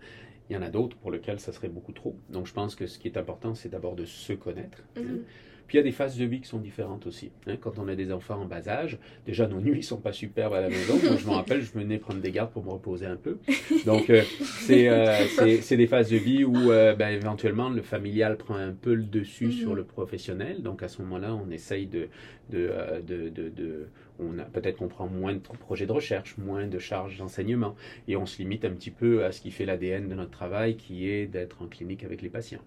Il 0.50 0.54
y 0.54 0.56
en 0.56 0.62
a 0.62 0.68
d'autres 0.68 0.96
pour 0.96 1.10
lesquels 1.10 1.40
ça 1.40 1.52
serait 1.52 1.68
beaucoup 1.68 1.92
trop. 1.92 2.16
Donc 2.30 2.46
je 2.46 2.52
pense 2.52 2.74
que 2.74 2.86
ce 2.86 2.98
qui 2.98 3.08
est 3.08 3.16
important, 3.16 3.54
c'est 3.54 3.70
d'abord 3.70 3.94
de 3.94 4.04
se 4.04 4.32
connaître. 4.32 4.82
Hein. 4.96 5.02
Mhm. 5.02 5.24
Puis 5.66 5.78
il 5.78 5.80
y 5.80 5.80
a 5.80 5.84
des 5.84 5.92
phases 5.92 6.16
de 6.18 6.24
vie 6.24 6.40
qui 6.40 6.48
sont 6.48 6.58
différentes 6.58 7.06
aussi. 7.06 7.30
Hein. 7.46 7.56
Quand 7.58 7.78
on 7.78 7.88
a 7.88 7.94
des 7.94 8.12
enfants 8.12 8.40
en 8.40 8.44
bas 8.44 8.68
âge, 8.68 8.98
déjà 9.26 9.46
nos 9.46 9.60
nuits 9.60 9.82
sont 9.82 9.96
pas 9.96 10.12
superbes 10.12 10.52
à 10.52 10.60
la 10.60 10.68
maison. 10.68 10.98
Moi, 11.02 11.16
je 11.16 11.26
me 11.26 11.32
rappelle, 11.32 11.62
je 11.62 11.72
venais 11.72 11.98
prendre 11.98 12.20
des 12.20 12.30
gardes 12.32 12.50
pour 12.50 12.64
me 12.64 12.70
reposer 12.70 13.06
un 13.06 13.16
peu. 13.16 13.38
Donc 13.86 14.10
euh, 14.10 14.22
euh, 14.70 15.58
c'est 15.62 15.76
des 15.76 15.86
phases 15.86 16.10
de 16.10 16.16
vie 16.18 16.44
où 16.44 16.70
euh, 16.70 16.94
ben, 16.94 17.08
éventuellement 17.08 17.70
le 17.70 17.82
familial 17.82 18.36
prend 18.36 18.56
un 18.56 18.72
peu 18.72 18.92
le 18.92 19.04
dessus 19.04 19.52
sur 19.52 19.70
mhm. 19.70 19.76
le 19.76 19.84
professionnel. 19.84 20.62
Donc 20.62 20.82
à 20.82 20.88
ce 20.88 21.00
moment-là, 21.02 21.34
on 21.34 21.50
essaye 21.50 21.86
de, 21.86 22.08
de, 22.50 22.70
de, 23.06 23.30
de 23.30 23.88
on 24.18 24.38
a 24.38 24.44
peut-être 24.44 24.76
qu'on 24.78 24.88
prend 24.88 25.08
moins 25.08 25.34
de 25.34 25.38
projets 25.38 25.86
de 25.86 25.92
recherche, 25.92 26.36
moins 26.38 26.66
de 26.66 26.78
charges 26.78 27.18
d'enseignement, 27.18 27.74
et 28.08 28.16
on 28.16 28.26
se 28.26 28.38
limite 28.38 28.64
un 28.64 28.70
petit 28.70 28.90
peu 28.90 29.24
à 29.24 29.32
ce 29.32 29.40
qui 29.40 29.50
fait 29.50 29.64
l'ADN 29.64 30.08
de 30.08 30.14
notre 30.14 30.30
travail, 30.30 30.76
qui 30.76 31.08
est 31.08 31.26
d'être 31.26 31.62
en 31.62 31.66
clinique 31.66 32.04
avec 32.04 32.22
les 32.22 32.30
patients. 32.30 32.62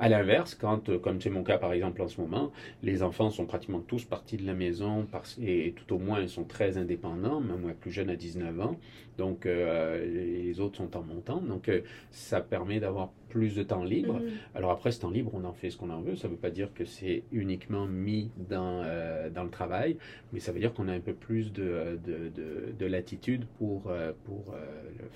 À 0.00 0.08
l'inverse, 0.08 0.56
quand, 0.56 0.88
euh, 0.88 0.98
comme 0.98 1.20
c'est 1.20 1.30
mon 1.30 1.44
cas 1.44 1.56
par 1.56 1.72
exemple 1.72 2.02
en 2.02 2.08
ce 2.08 2.20
moment, 2.20 2.50
les 2.82 3.04
enfants 3.04 3.30
sont 3.30 3.46
pratiquement 3.46 3.78
tous 3.78 4.04
partis 4.04 4.36
de 4.36 4.44
la 4.44 4.54
maison 4.54 5.06
et, 5.40 5.72
tout 5.76 5.94
au 5.94 5.98
moins 5.98 6.20
ils 6.20 6.28
sont 6.28 6.42
très 6.42 6.78
indépendants, 6.78 7.40
même 7.40 7.60
moi 7.60 7.72
plus 7.78 7.92
jeune 7.92 8.10
à 8.10 8.16
19 8.16 8.60
ans, 8.60 8.76
donc 9.18 9.46
euh, 9.46 10.04
les 10.04 10.58
autres 10.58 10.78
sont 10.78 10.96
en 10.96 11.02
montant, 11.02 11.40
donc 11.40 11.68
euh, 11.68 11.82
ça 12.10 12.40
permet 12.40 12.80
d'avoir 12.80 13.10
plus 13.28 13.54
de 13.54 13.62
temps 13.62 13.84
libre. 13.84 14.14
Mhm. 14.14 14.30
Alors 14.56 14.72
après 14.72 14.90
ce 14.90 15.00
temps 15.00 15.10
libre, 15.10 15.30
on 15.32 15.44
en 15.44 15.52
fait 15.52 15.70
ce 15.70 15.76
qu'on 15.76 15.90
en 15.90 16.00
veut, 16.00 16.16
ça 16.16 16.26
ne 16.26 16.32
veut 16.32 16.40
pas 16.40 16.50
dire 16.50 16.74
que 16.74 16.84
c'est 16.84 17.22
uniquement 17.30 17.86
mis 17.86 18.32
dans, 18.48 18.84
dans 19.32 19.44
le 19.44 19.50
travail, 19.50 19.96
mais 20.32 20.40
ça 20.40 20.50
veut 20.50 20.58
dire 20.58 20.74
qu'on 20.74 20.88
a 20.88 20.92
un 20.92 21.00
peu 21.00 21.14
plus 21.14 21.52
de, 21.52 22.00
de, 22.04 22.32
de, 22.76 22.86
latitude 22.86 23.46
pour, 23.58 23.90
pour 24.24 24.54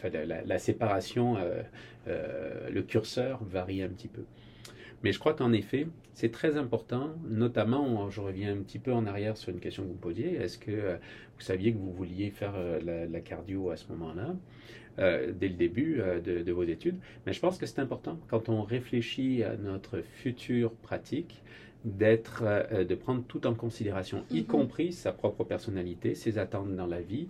la, 0.04 0.42
la, 0.44 0.58
séparation, 0.58 1.36
le 2.06 2.82
curseur 2.82 3.42
varie 3.44 3.82
un 3.82 3.88
petit 3.88 4.08
peu. 4.08 4.22
Mais 5.02 5.12
je 5.12 5.18
crois 5.18 5.34
qu'en 5.34 5.52
effet, 5.52 5.86
c'est 6.14 6.32
très 6.32 6.56
important, 6.56 7.14
notamment, 7.28 8.10
je 8.10 8.20
reviens 8.20 8.52
un 8.52 8.58
petit 8.58 8.80
peu 8.80 8.92
en 8.92 9.06
arrière 9.06 9.36
sur 9.36 9.50
une 9.50 9.60
question 9.60 9.84
que 9.84 9.88
vous 9.88 9.94
posiez, 9.94 10.34
est-ce 10.34 10.58
que 10.58 10.72
euh, 10.72 10.96
vous 11.36 11.42
saviez 11.42 11.72
que 11.72 11.78
vous 11.78 11.92
vouliez 11.92 12.30
faire 12.30 12.54
euh, 12.56 13.06
la, 13.08 13.20
cardio 13.20 13.70
à 13.70 13.76
ce 13.76 13.86
moment-là, 13.92 14.34
euh, 14.98 15.32
dès 15.32 15.48
le 15.48 15.54
début 15.54 16.02
de, 16.24 16.52
vos 16.52 16.64
études? 16.64 16.96
Mais 17.24 17.32
je 17.32 17.40
pense 17.40 17.56
que 17.56 17.66
c'est 17.66 17.78
important, 17.78 18.18
quand 18.26 18.48
on 18.48 18.62
réfléchit 18.62 19.44
à 19.44 19.56
notre 19.56 20.00
future 20.00 20.72
pratique, 20.72 21.42
d'être, 21.84 22.42
de 22.72 22.94
prendre 22.96 23.22
tout 23.22 23.46
en 23.46 23.54
considération, 23.54 24.24
y 24.32 24.40
mm-hmm. 24.40 24.46
compris 24.46 24.92
sa 24.92 25.12
propre 25.12 25.44
personnalité, 25.44 26.16
ses 26.16 26.36
attentes 26.36 26.74
dans 26.74 26.88
la 26.88 27.00
vie, 27.00 27.28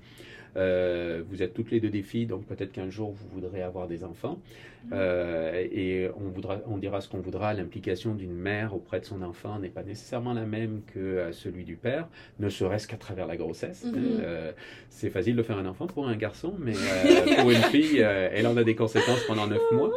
euh, 0.56 1.22
vous 1.28 1.42
êtes 1.42 1.54
toutes 1.54 1.70
les 1.70 1.80
deux 1.80 1.90
des 1.90 2.02
filles, 2.02 2.26
donc 2.26 2.46
peut-être 2.46 2.72
qu'un 2.72 2.90
jour 2.90 3.12
vous 3.12 3.28
voudrez 3.28 3.62
avoir 3.62 3.86
des 3.86 4.04
enfants. 4.04 4.40
Mm. 4.84 4.90
Euh, 4.92 5.66
et 5.72 6.08
on, 6.16 6.28
voudra, 6.28 6.60
on 6.66 6.78
dira 6.78 7.00
ce 7.00 7.08
qu'on 7.08 7.20
voudra. 7.20 7.52
L'implication 7.54 8.14
d'une 8.14 8.34
mère 8.34 8.74
auprès 8.74 9.00
de 9.00 9.04
son 9.04 9.22
enfant 9.22 9.58
n'est 9.58 9.68
pas 9.68 9.82
nécessairement 9.82 10.32
la 10.32 10.44
même 10.44 10.82
que 10.94 10.98
euh, 10.98 11.32
celui 11.32 11.64
du 11.64 11.76
père, 11.76 12.08
ne 12.38 12.48
serait-ce 12.48 12.86
qu'à 12.86 12.96
travers 12.96 13.26
la 13.26 13.36
grossesse. 13.36 13.86
Mm-hmm. 13.86 14.54
c'est 14.88 15.10
facile 15.10 15.36
de 15.36 15.42
faire 15.42 15.58
un 15.58 15.66
enfant 15.66 15.86
pour 15.86 16.08
un 16.08 16.16
garçon, 16.16 16.54
mais 16.58 16.72
pour 17.38 17.50
une 17.50 17.56
fille, 17.56 17.98
elle 17.98 18.46
en 18.46 18.56
a 18.56 18.64
des 18.64 18.74
conséquences 18.74 19.24
pendant 19.26 19.46
neuf 19.46 19.62
mois. 19.72 19.90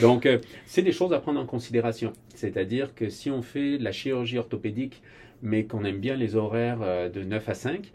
Donc, 0.00 0.28
c'est 0.66 0.82
des 0.82 0.92
choses 0.92 1.12
à 1.12 1.20
prendre 1.20 1.40
en 1.40 1.46
considération. 1.46 2.12
C'est-à-dire 2.34 2.94
que 2.94 3.08
si 3.08 3.30
on 3.30 3.42
fait 3.42 3.78
de 3.78 3.84
la 3.84 3.92
chirurgie 3.92 4.38
orthopédique, 4.38 5.02
mais 5.42 5.64
qu'on 5.64 5.84
aime 5.84 5.98
bien 5.98 6.16
les 6.16 6.36
horaires 6.36 7.10
de 7.10 7.22
9 7.22 7.48
à 7.48 7.54
5, 7.54 7.92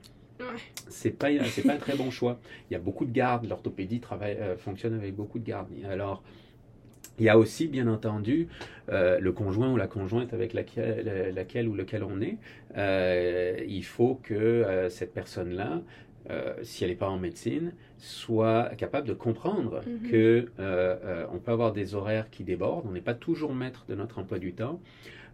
c'est 0.88 1.12
pas 1.12 1.28
c'est 1.46 1.64
pas 1.64 1.74
un 1.74 1.78
très 1.78 1.96
bon 1.96 2.12
choix. 2.12 2.40
Il 2.70 2.74
y 2.74 2.76
a 2.76 2.80
beaucoup 2.80 3.06
de 3.06 3.12
gardes, 3.12 3.46
l'orthopédie 3.48 4.00
travaille 4.00 4.38
euh, 4.40 4.58
fonctionne 4.58 4.94
avec 4.94 5.16
beaucoup 5.16 5.40
de 5.40 5.46
gardes. 5.46 5.70
Alors 5.90 6.24
Il 7.20 7.26
y 7.26 7.30
a 7.30 7.38
aussi, 7.38 7.68
bien 7.68 7.88
entendu, 7.88 8.48
euh, 8.90 9.20
le 9.20 9.32
conjoint 9.34 9.72
ou 9.72 9.78
la 9.78 9.88
conjointe 9.88 10.34
avec 10.34 10.54
laquelle, 10.54 11.34
laquelle 11.36 11.68
ou 11.68 11.76
lequel 11.76 12.04
on 12.04 12.22
est. 12.22 12.38
Euh, 12.78 13.58
il 13.68 13.84
faut 13.84 14.20
que 14.24 14.34
euh, 14.34 14.90
cette 14.90 15.14
personne-là, 15.14 15.82
si 16.62 16.84
elle 16.84 16.92
n'est 16.92 16.96
pas 16.96 17.10
en 17.10 17.18
médecine, 17.18 17.74
soit 17.98 18.70
capable 18.78 19.08
de 19.08 19.14
comprendre 19.14 19.82
qu'on 19.82 20.10
que 20.10 20.48
on 21.34 21.40
peut 21.40 21.52
avoir 21.52 21.74
des 21.74 21.96
horaires 21.96 22.30
qui 22.30 22.44
débordent. 22.44 22.86
On 22.88 22.92
n'est 22.92 23.02
pas 23.02 23.16
toujours 23.16 23.56
maître 23.56 23.86
de 23.90 23.96
notre 23.96 24.20
emploi 24.20 24.38
du 24.38 24.54
temps. 24.54 24.80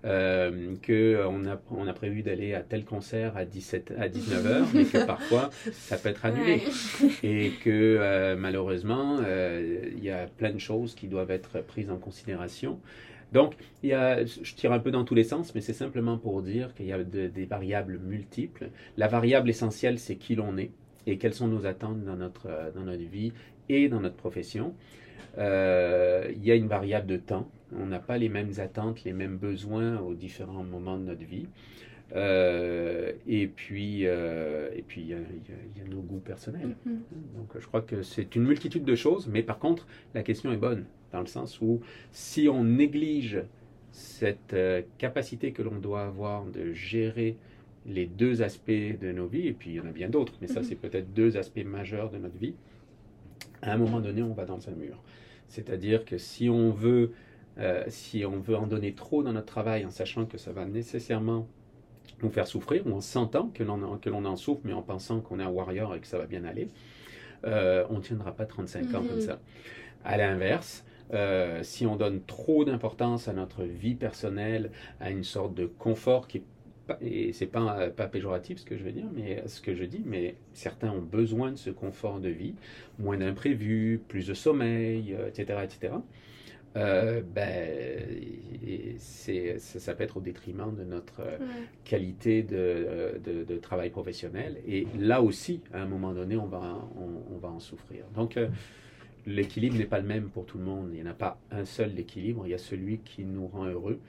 Euh, 0.05 0.75
qu'on 0.85 1.45
a, 1.47 1.59
on 1.71 1.87
a 1.87 1.93
prévu 1.93 2.21
d'aller 2.21 2.53
à 2.53 2.61
tel 2.61 2.85
concert 2.85 3.35
à, 3.35 3.45
17, 3.45 3.93
à 3.97 4.07
19h, 4.07 4.65
mais 4.73 4.85
que 4.85 5.03
parfois 5.07 5.49
ça 5.71 5.97
peut 5.97 6.09
être 6.09 6.25
annulé. 6.25 6.61
Et 7.23 7.51
que 7.63 7.69
euh, 7.69 8.35
malheureusement, 8.35 9.17
euh, 9.21 9.89
il 9.97 10.03
y 10.03 10.11
a 10.11 10.27
plein 10.27 10.51
de 10.51 10.59
choses 10.59 10.93
qui 10.93 11.07
doivent 11.07 11.31
être 11.31 11.61
prises 11.61 11.89
en 11.89 11.97
considération. 11.97 12.79
Donc, 13.33 13.55
il 13.81 13.89
y 13.89 13.93
a, 13.93 14.23
je 14.23 14.53
tire 14.53 14.71
un 14.71 14.79
peu 14.79 14.91
dans 14.91 15.03
tous 15.03 15.15
les 15.15 15.23
sens, 15.23 15.55
mais 15.55 15.61
c'est 15.61 15.73
simplement 15.73 16.17
pour 16.17 16.43
dire 16.43 16.75
qu'il 16.75 16.85
y 16.85 16.93
a 16.93 17.03
des 17.03 17.45
variables 17.45 17.97
multiples. 17.97 18.69
La 18.97 19.07
variable 19.07 19.49
essentielle, 19.49 19.97
c'est 19.97 20.15
qui 20.15 20.35
l'on 20.35 20.57
est 20.57 20.69
et 21.07 21.17
quelles 21.17 21.33
sont 21.33 21.47
nos 21.47 21.65
attentes 21.65 22.03
dans 22.03 22.15
notre, 22.15 22.71
dans 22.75 22.83
notre 22.83 23.03
vie 23.03 23.33
et 23.69 23.89
dans 23.89 24.01
notre 24.01 24.15
profession. 24.15 24.73
Euh, 25.37 26.31
il 26.35 26.45
y 26.45 26.51
a 26.51 26.55
une 26.55 26.67
variable 26.67 27.07
de 27.07 27.17
temps. 27.17 27.49
On 27.77 27.87
n'a 27.87 27.99
pas 27.99 28.17
les 28.17 28.29
mêmes 28.29 28.53
attentes, 28.57 29.03
les 29.03 29.13
mêmes 29.13 29.37
besoins 29.37 29.99
aux 29.99 30.13
différents 30.13 30.63
moments 30.63 30.97
de 30.97 31.03
notre 31.03 31.25
vie. 31.25 31.47
Euh, 32.15 33.11
et 33.27 33.47
puis, 33.47 34.05
euh, 34.05 34.69
et 34.75 34.83
puis 34.83 35.01
il 35.01 35.07
y, 35.07 35.13
a, 35.13 35.87
nos 35.89 36.01
goûts 36.01 36.19
personnels. 36.19 36.75
Mm-hmm. 36.87 37.37
Donc, 37.37 37.51
je 37.59 37.65
crois 37.65 37.81
que 37.81 38.03
c'est 38.03 38.35
une 38.35 38.43
multitude 38.43 38.85
de 38.85 38.95
choses, 38.95 39.27
mais 39.27 39.41
par 39.41 39.59
contre, 39.59 39.87
la 40.13 40.23
question 40.23 40.53
est 40.53 40.57
bonne, 40.57 40.85
dans 41.11 41.21
le 41.21 41.25
sens 41.25 41.59
où 41.61 41.81
si 42.11 42.47
on 42.47 42.63
néglige 42.63 43.41
cette 43.91 44.55
capacité 44.97 45.51
que 45.51 45.63
l'on 45.63 45.79
doit 45.79 46.03
avoir 46.03 46.45
de 46.45 46.73
gérer 46.73 47.37
les 47.85 48.05
deux 48.05 48.41
aspects 48.41 48.71
de 48.71 49.11
nos 49.11 49.27
vies, 49.27 49.47
et 49.47 49.53
puis 49.53 49.71
il 49.71 49.75
y 49.75 49.79
en 49.79 49.85
a 49.85 49.91
bien 49.91 50.09
d'autres, 50.09 50.33
mais 50.41 50.47
ça, 50.47 50.61
mm-hmm. 50.61 50.63
c'est 50.63 50.75
peut-être 50.75 51.13
deux 51.13 51.37
aspects 51.37 51.63
majeurs 51.63 52.09
de 52.09 52.17
notre 52.17 52.37
vie, 52.37 52.55
à 53.61 53.73
un 53.73 53.77
moment 53.77 53.99
donné, 53.99 54.21
on 54.21 54.33
va 54.33 54.45
dans 54.45 54.69
un 54.69 54.73
mur. 54.73 55.01
C'est-à-dire 55.47 56.05
que 56.05 56.17
si 56.17 56.49
on 56.49 56.71
veut, 56.71 57.11
euh, 57.57 57.83
si 57.87 58.25
on 58.25 58.39
veut 58.39 58.55
en 58.55 58.67
donner 58.67 58.93
trop 58.93 59.23
dans 59.23 59.33
notre 59.33 59.47
travail 59.47 59.85
en 59.85 59.89
sachant 59.89 60.25
que 60.25 60.37
ça 60.37 60.51
va 60.51 60.65
nécessairement 60.65 61.47
nous 62.21 62.29
faire 62.29 62.47
souffrir, 62.47 62.85
ou 62.87 62.93
en 62.93 63.01
sentant 63.01 63.49
que 63.49 63.63
l'on, 63.63 63.97
que 63.97 64.09
l'on 64.09 64.25
en 64.25 64.35
souffre, 64.35 64.61
mais 64.63 64.73
en 64.73 64.81
pensant 64.81 65.19
qu'on 65.19 65.39
est 65.39 65.43
un 65.43 65.49
warrior 65.49 65.95
et 65.95 65.99
que 65.99 66.07
ça 66.07 66.17
va 66.17 66.25
bien 66.25 66.43
aller, 66.45 66.69
euh, 67.45 67.85
on 67.89 67.95
ne 67.95 68.01
tiendra 68.01 68.31
pas 68.31 68.45
35 68.45 68.93
ans 68.95 69.03
comme 69.03 69.15
mhm. 69.15 69.21
ça. 69.21 69.39
À 70.03 70.17
l'inverse, 70.17 70.85
euh, 71.13 71.61
si 71.63 71.85
on 71.85 71.95
donne 71.95 72.21
trop 72.23 72.65
d'importance 72.65 73.27
à 73.27 73.33
notre 73.33 73.63
vie 73.63 73.95
personnelle, 73.95 74.71
à 74.99 75.11
une 75.11 75.23
sorte 75.23 75.53
de 75.53 75.65
confort 75.65 76.27
qui 76.27 76.37
est 76.37 76.43
et 77.01 77.33
c'est 77.33 77.47
pas, 77.47 77.89
pas 77.89 78.07
péjoratif 78.07 78.59
ce 78.59 78.65
que 78.65 78.77
je 78.77 78.83
veux 78.83 78.91
dire, 78.91 79.07
mais 79.13 79.43
ce 79.47 79.61
que 79.61 79.73
je 79.73 79.83
dis, 79.83 80.03
mais 80.05 80.35
certains 80.53 80.91
ont 80.91 81.01
besoin 81.01 81.51
de 81.51 81.57
ce 81.57 81.69
confort 81.69 82.19
de 82.19 82.29
vie, 82.29 82.55
moins 82.99 83.17
d'imprévus, 83.17 84.01
plus 84.07 84.27
de 84.27 84.33
sommeil, 84.33 85.15
etc., 85.27 85.45
euh, 85.49 85.63
etc. 85.63 85.93
Euh, 86.77 87.21
ben, 87.23 88.03
c'est, 88.97 89.59
ça, 89.59 89.95
peut 89.95 90.03
être 90.03 90.17
au 90.17 90.21
détriment 90.21 90.75
de 90.75 90.83
notre 90.83 91.21
euh, 91.21 91.37
qualité 91.85 92.43
de, 92.43 93.17
de, 93.23 93.57
travail 93.57 93.89
professionnel. 93.89 94.57
Et 94.67 94.85
là 94.99 95.21
aussi, 95.21 95.61
à 95.73 95.81
un 95.81 95.85
moment 95.85 96.13
donné, 96.13 96.35
on 96.35 96.47
va, 96.47 96.77
on, 96.97 97.37
va 97.37 97.47
en 97.47 97.59
souffrir. 97.59 98.03
Donc, 98.13 98.37
l'équilibre 99.25 99.77
n'est 99.77 99.85
pas 99.85 99.99
le 99.99 100.05
même 100.05 100.29
pour 100.29 100.45
tout 100.45 100.57
le 100.57 100.65
monde. 100.65 100.89
Il 100.91 101.01
n'y 101.01 101.07
en 101.07 101.11
a 101.11 101.15
pas 101.15 101.39
un 101.49 101.63
seul 101.63 101.97
équilibre. 101.97 102.45
Il 102.45 102.49
y 102.51 102.53
a 102.55 102.59
celui 102.59 102.99
qui 102.99 103.23
nous 103.23 103.47
rend 103.47 103.65
heureux. 103.65 103.99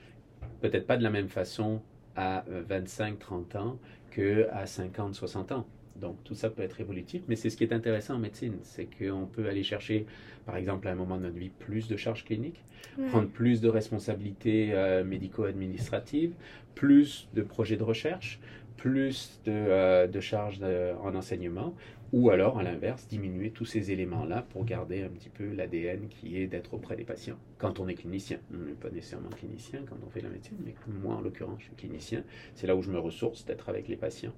Peut-être 0.61 0.89
pas 0.89 0.97
de 0.97 1.05
la 1.05 1.11
même 1.11 1.29
façon 1.29 1.83
à 2.17 2.45
25-30 2.69 3.57
ans 3.57 3.79
qu'à 4.11 4.65
50-60 4.65 5.53
ans. 5.53 5.67
Donc 6.01 6.23
tout 6.25 6.35
ça 6.35 6.51
peut 6.51 6.63
être 6.63 6.81
évolutif, 6.81 7.23
mais 7.29 7.37
c'est 7.37 7.49
ce 7.51 7.57
qui 7.57 7.65
est 7.65 7.73
intéressant 7.73 8.15
en 8.15 8.19
médecine, 8.19 8.59
c'est 8.63 8.87
qu'on 8.87 9.27
peut 9.27 9.49
aller 9.49 9.63
chercher, 9.63 10.07
par 10.45 10.57
exemple, 10.57 10.89
à 10.89 10.93
un 10.93 10.95
moment 10.95 11.17
de 11.17 11.23
notre 11.23 11.39
vie, 11.39 11.49
plus 11.49 11.89
de 11.89 11.97
charges 11.97 12.25
cliniques, 12.25 12.63
prendre 13.09 13.29
plus 13.29 13.61
de 13.61 13.69
responsabilités 13.69 14.71
euh, 14.73 15.05
médico-administratives, 15.05 16.35
plus 16.75 17.29
de 17.35 17.43
projets 17.43 17.77
de 17.77 17.83
recherche, 17.83 18.41
plus 18.77 19.41
de, 19.45 19.53
euh, 19.53 20.21
charges 20.21 20.61
en 21.03 21.15
enseignement, 21.15 21.75
ou 22.13 22.31
alors, 22.31 22.59
à 22.59 22.63
l'inverse, 22.63 23.09
diminuer 23.09 23.51
tous 23.51 23.65
ces 23.65 23.91
éléments-là 23.91 24.47
pour 24.51 24.65
garder 24.65 25.03
un 25.03 25.09
petit 25.09 25.29
peu 25.29 25.53
l'ADN 25.53 26.09
qui 26.09 26.41
est 26.41 26.47
d'être 26.47 26.75
auprès 26.75 26.95
des 26.95 27.05
patients. 27.05 27.37
Quand 27.59 27.81
on 27.81 27.89
est 27.89 27.95
clinicien, 27.95 28.39
on 28.55 28.59
n'est 28.59 28.73
pas 28.73 28.91
nécessairement 28.91 29.31
clinicien 29.31 29.81
quand 29.89 29.97
on 30.07 30.11
fait 30.11 30.21
la 30.21 30.29
médecine, 30.29 30.57
mais 30.65 30.75
moi, 31.03 31.17
en 31.17 31.21
l'occurrence, 31.21 31.59
je 31.59 31.65
suis 31.65 31.75
clinicien. 31.75 32.23
C'est 32.55 32.67
là 32.69 32.77
où 32.77 32.83
je 32.83 32.91
me 32.91 32.99
ressource, 32.99 33.45
d'être 33.45 33.69
avec 33.69 33.89
les 33.89 33.97
patients. 33.97 34.35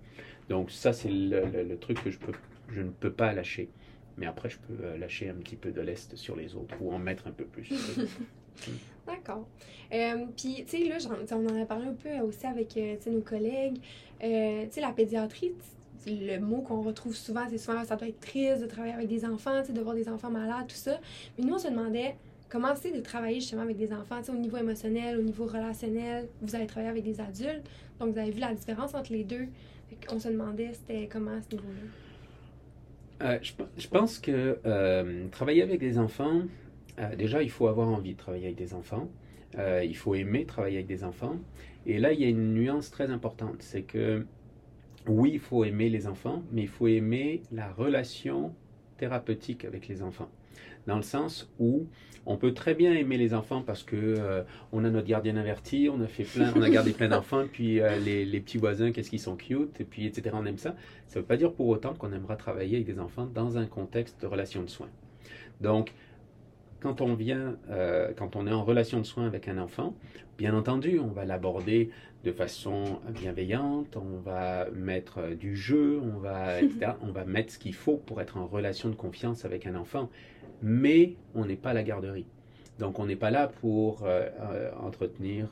Donc 0.48 0.70
ça, 0.70 0.92
c'est 0.92 1.10
le, 1.10 1.76
truc 1.76 2.02
que 2.02 2.10
je, 2.10 2.18
je 2.70 2.80
ne 2.80 2.90
peux 2.90 3.12
pas 3.12 3.34
lâcher. 3.34 3.68
Mais 4.16 4.26
après, 4.26 4.48
je 4.48 4.58
peux 4.58 4.84
euh, 4.84 4.98
lâcher 4.98 5.28
un 5.28 5.34
petit 5.34 5.56
peu 5.56 5.70
de 5.70 5.80
l'Est 5.80 6.16
sur 6.16 6.36
les 6.36 6.56
autres 6.56 6.74
ou 6.80 6.92
en 6.92 6.98
mettre 6.98 7.28
un 7.28 7.32
peu 7.32 7.44
plus. 7.44 7.70
D'accord. 9.08 9.46
Euh, 9.92 10.26
puis, 10.36 10.64
tu 10.66 10.78
sais, 10.78 10.84
là, 10.84 10.96
on 11.32 11.46
en 11.46 11.62
a 11.62 11.64
parlé 11.64 11.86
un 11.86 11.94
peu 11.94 12.20
aussi 12.20 12.46
avec 12.46 12.76
euh, 12.76 12.96
nos 13.10 13.20
collègues. 13.20 13.80
tu 14.20 14.26
sais, 14.70 14.80
la 14.80 14.92
pédiatrie, 14.92 15.52
le 16.06 16.38
mot 16.38 16.60
qu'on 16.60 16.82
retrouve 16.82 17.14
souvent, 17.14 17.42
c'est 17.50 17.58
souvent 17.58 17.84
ça 17.84 17.96
doit 17.96 18.08
être 18.08 18.20
triste 18.20 18.60
de 18.60 18.66
travailler 18.66 18.94
avec 18.94 19.08
des 19.08 19.24
enfants, 19.24 19.62
de 19.68 19.80
voir 19.80 19.94
des 19.94 20.08
enfants 20.08 20.30
malades, 20.30 20.66
tout 20.68 20.76
ça. 20.76 20.98
Mais 21.38 21.44
nous, 21.44 21.54
on 21.54 21.58
se 21.58 21.68
demandait 21.68 22.16
comment 22.48 22.74
c'est 22.74 22.92
de 22.92 23.00
travailler 23.00 23.40
justement 23.40 23.62
avec 23.62 23.76
des 23.76 23.92
enfants, 23.92 24.20
au 24.28 24.36
niveau 24.36 24.56
émotionnel, 24.56 25.18
au 25.18 25.22
niveau 25.22 25.46
relationnel. 25.46 26.28
Vous 26.40 26.54
avez 26.54 26.66
travaillé 26.66 26.90
avec 26.90 27.04
des 27.04 27.20
adultes, 27.20 27.68
donc 27.98 28.12
vous 28.12 28.18
avez 28.18 28.30
vu 28.30 28.40
la 28.40 28.54
différence 28.54 28.94
entre 28.94 29.12
les 29.12 29.24
deux. 29.24 29.46
On 30.10 30.18
se 30.18 30.28
demandait 30.28 30.72
c'était 30.72 31.08
comment 31.10 31.32
à 31.32 31.42
ce 31.42 31.54
niveau-là. 31.56 31.80
Euh, 33.20 33.38
je, 33.42 33.88
pense 33.88 34.18
que 34.18 34.58
euh, 34.64 35.26
travailler 35.30 35.62
avec 35.62 35.80
des 35.80 35.98
enfants, 35.98 36.42
euh, 36.98 37.16
déjà, 37.16 37.42
il 37.42 37.50
faut 37.50 37.68
avoir 37.68 37.88
envie 37.88 38.12
de 38.12 38.18
travailler 38.18 38.46
avec 38.46 38.56
des 38.56 38.74
enfants. 38.74 39.08
il 39.56 39.96
faut 39.96 40.14
aimer 40.14 40.44
travailler 40.44 40.76
avec 40.76 40.86
des 40.86 41.04
enfants. 41.04 41.36
Et 41.86 41.98
là, 41.98 42.12
il 42.12 42.20
y 42.20 42.24
a 42.24 42.28
une 42.28 42.54
nuance 42.54 42.90
très 42.90 43.10
importante. 43.10 43.56
C'est 43.60 43.82
que 43.82 44.26
oui, 45.06 45.30
il 45.34 45.40
faut 45.40 45.64
aimer 45.64 45.88
les 45.88 46.06
enfants, 46.06 46.42
mais 46.52 46.62
il 46.62 46.68
faut 46.68 46.86
aimer 46.86 47.42
la 47.50 47.70
relation 47.72 48.54
thérapeutique 48.98 49.64
avec 49.64 49.88
les 49.88 50.02
enfants. 50.02 50.28
Dans 50.86 50.96
le 50.96 51.02
sens 51.02 51.50
où 51.58 51.86
on 52.26 52.36
peut 52.36 52.52
très 52.52 52.74
bien 52.74 52.92
aimer 52.92 53.16
les 53.16 53.32
enfants 53.32 53.62
parce 53.62 53.82
que 53.82 53.96
euh, 53.96 54.42
on 54.72 54.84
a 54.84 54.90
notre 54.90 55.06
gardien 55.06 55.36
averti, 55.36 55.88
on 55.90 56.00
a 56.02 56.06
fait 56.06 56.24
plein, 56.24 56.52
on 56.54 56.62
a 56.62 56.68
gardé 56.68 56.92
plein 56.92 57.08
d'enfants, 57.08 57.44
puis 57.52 57.80
euh, 57.80 57.98
les, 57.98 58.40
petits 58.40 58.58
voisins, 58.58 58.92
qu'est-ce 58.92 59.08
qu'ils 59.08 59.20
sont 59.20 59.36
cute, 59.36 59.80
et 59.80 59.84
puis 59.84 60.06
etc. 60.06 60.36
On 60.38 60.44
aime 60.44 60.58
ça. 60.58 60.74
Ça 61.06 61.18
ne 61.18 61.22
veut 61.22 61.26
pas 61.26 61.36
dire 61.36 61.52
pour 61.52 61.68
autant 61.68 61.94
qu'on 61.94 62.12
aimera 62.12 62.36
travailler 62.36 62.76
avec 62.76 62.86
des 62.86 63.00
enfants 63.00 63.26
dans 63.26 63.56
un 63.56 63.66
contexte 63.66 64.20
de 64.20 64.26
relation 64.26 64.62
de 64.62 64.68
soins. 64.68 64.90
Donc, 65.60 65.94
quand 66.80 67.00
on 67.00 67.14
vient, 67.14 67.56
euh, 67.70 68.12
quand 68.16 68.36
on 68.36 68.46
est 68.46 68.52
en 68.52 68.64
relation 68.64 69.00
de 69.00 69.06
soins 69.06 69.26
avec 69.26 69.48
un 69.48 69.58
enfant, 69.58 69.94
bien 70.36 70.54
entendu, 70.54 70.98
on 71.00 71.08
va 71.08 71.24
l'aborder 71.24 71.90
de 72.24 72.32
façon 72.32 73.00
bienveillante, 73.08 73.96
on 73.96 74.18
va 74.18 74.68
mettre 74.70 75.18
euh, 75.18 75.34
du 75.34 75.56
jeu, 75.56 76.00
on 76.02 76.18
va, 76.18 76.58
on 77.02 77.10
va 77.10 77.24
mettre 77.24 77.52
ce 77.52 77.58
qu'il 77.58 77.74
faut 77.74 77.96
pour 77.96 78.20
être 78.20 78.36
en 78.36 78.46
relation 78.46 78.88
de 78.88 78.94
confiance 78.94 79.44
avec 79.44 79.66
un 79.66 79.74
enfant, 79.74 80.08
mais 80.62 81.16
on 81.34 81.44
n'est 81.46 81.56
pas 81.56 81.72
la 81.72 81.82
garderie. 81.82 82.26
Donc 82.78 83.00
on 83.00 83.06
n'est 83.06 83.16
pas 83.16 83.30
là 83.30 83.48
pour 83.48 84.04
euh, 84.04 84.30
entretenir 84.80 85.48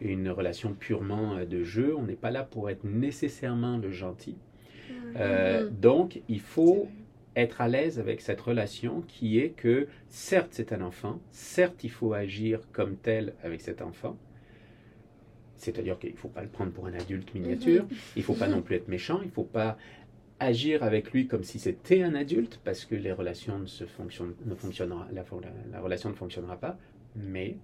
une 0.00 0.30
relation 0.30 0.72
purement 0.72 1.44
de 1.44 1.62
jeu, 1.62 1.94
on 1.94 2.04
n'est 2.04 2.14
pas 2.14 2.30
là 2.30 2.42
pour 2.42 2.70
être 2.70 2.84
nécessairement 2.84 3.76
le 3.76 3.90
gentil. 3.90 4.36
donc 5.70 6.22
il 6.28 6.40
faut 6.40 6.88
être 7.36 7.60
à 7.60 7.68
l'aise 7.68 7.98
avec 7.98 8.20
cette 8.20 8.40
relation 8.40 9.02
qui 9.02 9.38
est 9.38 9.50
que 9.50 9.88
certes 10.08 10.50
c'est 10.52 10.72
un 10.72 10.82
enfant, 10.82 11.20
certes 11.30 11.84
il 11.84 11.90
faut 11.90 12.12
agir 12.12 12.60
comme 12.72 12.96
tel 12.96 13.34
avec 13.42 13.60
cet 13.60 13.82
enfant, 13.82 14.16
c'est-à-dire 15.56 15.98
qu'il 15.98 16.12
ne 16.12 16.16
faut 16.16 16.28
pas 16.28 16.42
le 16.42 16.48
prendre 16.48 16.72
pour 16.72 16.86
un 16.86 16.94
adulte 16.94 17.34
miniature, 17.34 17.84
mhm. 17.84 17.96
il 18.16 18.18
ne 18.20 18.24
faut 18.24 18.34
pas 18.34 18.48
non 18.48 18.62
plus 18.62 18.76
être 18.76 18.88
méchant, 18.88 19.20
il 19.22 19.28
ne 19.28 19.32
faut 19.32 19.44
pas 19.44 19.76
agir 20.40 20.82
avec 20.82 21.12
lui 21.12 21.26
comme 21.26 21.44
si 21.44 21.58
c'était 21.58 22.02
un 22.02 22.14
adulte, 22.14 22.60
parce 22.64 22.84
que 22.84 22.94
les 22.94 23.12
relations 23.12 23.58
ne, 23.58 23.66
se 23.66 23.84
fonctionnent, 23.84 24.34
ne 24.44 24.54
fonctionnera, 24.54 25.08
la, 25.12 25.24
la, 25.72 25.80
relation 25.80 26.10
ne 26.10 26.14
fonctionnera 26.14 26.56
pas, 26.56 26.76
mais 27.16 27.56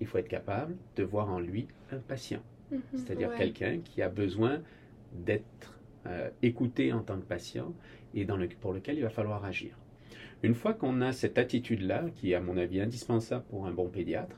il 0.00 0.06
faut 0.06 0.18
être 0.18 0.28
capable 0.28 0.76
de 0.96 1.02
voir 1.02 1.28
en 1.30 1.40
lui 1.40 1.66
un 1.90 1.98
patient, 1.98 2.42
mhm. 2.70 2.80
c'est-à-dire 2.94 3.34
quelqu'un 3.34 3.78
qui 3.78 4.02
a 4.02 4.08
besoin 4.08 4.60
d'être 5.12 5.78
euh, 6.06 6.30
écouté 6.42 6.92
en 6.92 7.00
tant 7.00 7.16
que 7.16 7.24
patient 7.24 7.74
et 8.14 8.26
pour 8.60 8.72
lequel 8.72 8.96
il 8.96 9.02
va 9.02 9.10
falloir 9.10 9.44
agir. 9.44 9.76
Une 10.42 10.54
fois 10.54 10.72
qu'on 10.72 11.00
a 11.00 11.12
cette 11.12 11.36
attitude-là, 11.36 12.04
qui 12.14 12.32
est 12.32 12.34
à 12.34 12.40
mon 12.40 12.56
avis 12.56 12.80
indispensable 12.80 13.44
pour 13.50 13.66
un 13.66 13.72
bon 13.72 13.88
pédiatre, 13.88 14.36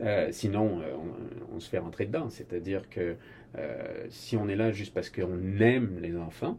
euh, 0.00 0.28
sinon 0.32 0.80
euh, 0.80 0.92
on, 1.54 1.60
se 1.60 1.68
fait 1.68 1.78
rentrer 1.78 2.06
dedans. 2.06 2.30
C'est-à-dire 2.30 2.88
que 2.88 3.16
euh, 3.56 4.06
si 4.08 4.36
on 4.36 4.48
est 4.48 4.56
là 4.56 4.72
juste 4.72 4.92
parce 4.92 5.08
qu'on 5.08 5.60
aime 5.60 5.98
les 6.00 6.16
enfants, 6.16 6.58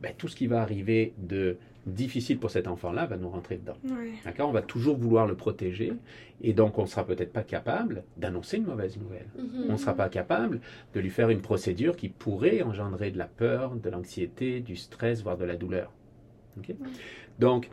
ben, 0.00 0.12
tout 0.16 0.28
ce 0.28 0.36
qui 0.36 0.46
va 0.46 0.60
arriver 0.62 1.14
de 1.18 1.58
difficile 1.86 2.38
pour 2.38 2.50
cet 2.50 2.66
enfant-là 2.66 3.06
va 3.06 3.16
nous 3.16 3.28
rentrer 3.28 3.56
dedans. 3.56 3.76
Ouais. 3.84 4.12
D'accord? 4.24 4.48
On 4.48 4.52
va 4.52 4.62
toujours 4.62 4.96
vouloir 4.96 5.26
le 5.26 5.34
protéger 5.34 5.92
et 6.40 6.52
donc 6.52 6.78
on 6.78 6.82
ne 6.82 6.86
sera 6.86 7.04
peut-être 7.04 7.32
pas 7.32 7.42
capable 7.42 8.04
d'annoncer 8.16 8.56
une 8.56 8.66
mauvaise 8.66 8.96
nouvelle. 8.98 9.26
Mhm. 9.36 9.66
On 9.68 9.72
ne 9.72 9.78
sera 9.78 9.94
pas 9.94 10.08
capable 10.08 10.60
de 10.94 11.00
lui 11.00 11.10
faire 11.10 11.30
une 11.30 11.40
procédure 11.40 11.96
qui 11.96 12.08
pourrait 12.08 12.62
engendrer 12.62 13.10
de 13.10 13.18
la 13.18 13.26
peur, 13.26 13.74
de 13.76 13.90
l'anxiété, 13.90 14.60
du 14.60 14.76
stress, 14.76 15.22
voire 15.22 15.36
de 15.36 15.44
la 15.44 15.56
douleur. 15.56 15.92
Donc, 17.38 17.68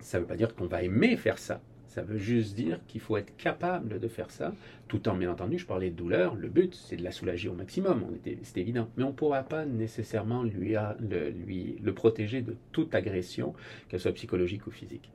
ça 0.00 0.18
ne 0.18 0.22
veut 0.22 0.28
pas 0.28 0.36
dire 0.36 0.54
qu'on 0.54 0.66
va 0.66 0.82
aimer 0.82 1.16
faire 1.16 1.38
ça. 1.38 1.60
Ça 1.94 2.00
veut 2.00 2.16
juste 2.16 2.54
dire 2.54 2.80
qu'il 2.88 3.02
faut 3.02 3.18
être 3.18 3.36
capable 3.36 4.00
de 4.00 4.08
faire 4.08 4.30
ça, 4.30 4.54
tout 4.88 5.10
en, 5.10 5.14
bien 5.14 5.30
entendu, 5.30 5.58
je 5.58 5.66
parlais 5.66 5.90
de 5.90 5.94
douleur, 5.94 6.34
le 6.36 6.48
but, 6.48 6.74
c'est 6.74 6.96
de 6.96 7.04
la 7.04 7.10
soulager 7.10 7.50
au 7.50 7.52
maximum, 7.52 8.06
c'est 8.44 8.60
évident. 8.60 8.88
Mais 8.96 9.04
on 9.04 9.08
ne 9.08 9.12
pourra 9.12 9.42
pas 9.42 9.66
nécessairement 9.66 10.42
lui, 10.42 10.74
a- 10.74 10.96
le, 11.06 11.28
lui- 11.28 11.76
le 11.82 11.92
protéger 11.92 12.40
de 12.40 12.56
toute 12.72 12.94
agression, 12.94 13.52
qu'elle 13.90 14.00
soit 14.00 14.12
psychologique 14.12 14.66
ou 14.66 14.70
physique. 14.70 15.10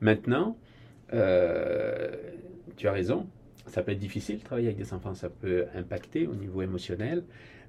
Maintenant, 0.00 0.56
euh, 1.12 2.10
tu 2.76 2.88
as 2.88 2.92
raison, 2.92 3.28
ça 3.66 3.84
peut 3.84 3.92
être 3.92 4.00
difficile 4.00 4.38
de 4.38 4.42
travailler 4.42 4.66
avec 4.66 4.78
des 4.78 4.92
enfants, 4.92 5.14
ça 5.14 5.28
peut 5.28 5.66
impacter 5.76 6.26
au 6.26 6.34
niveau 6.34 6.60
émotionnel, 6.62 7.22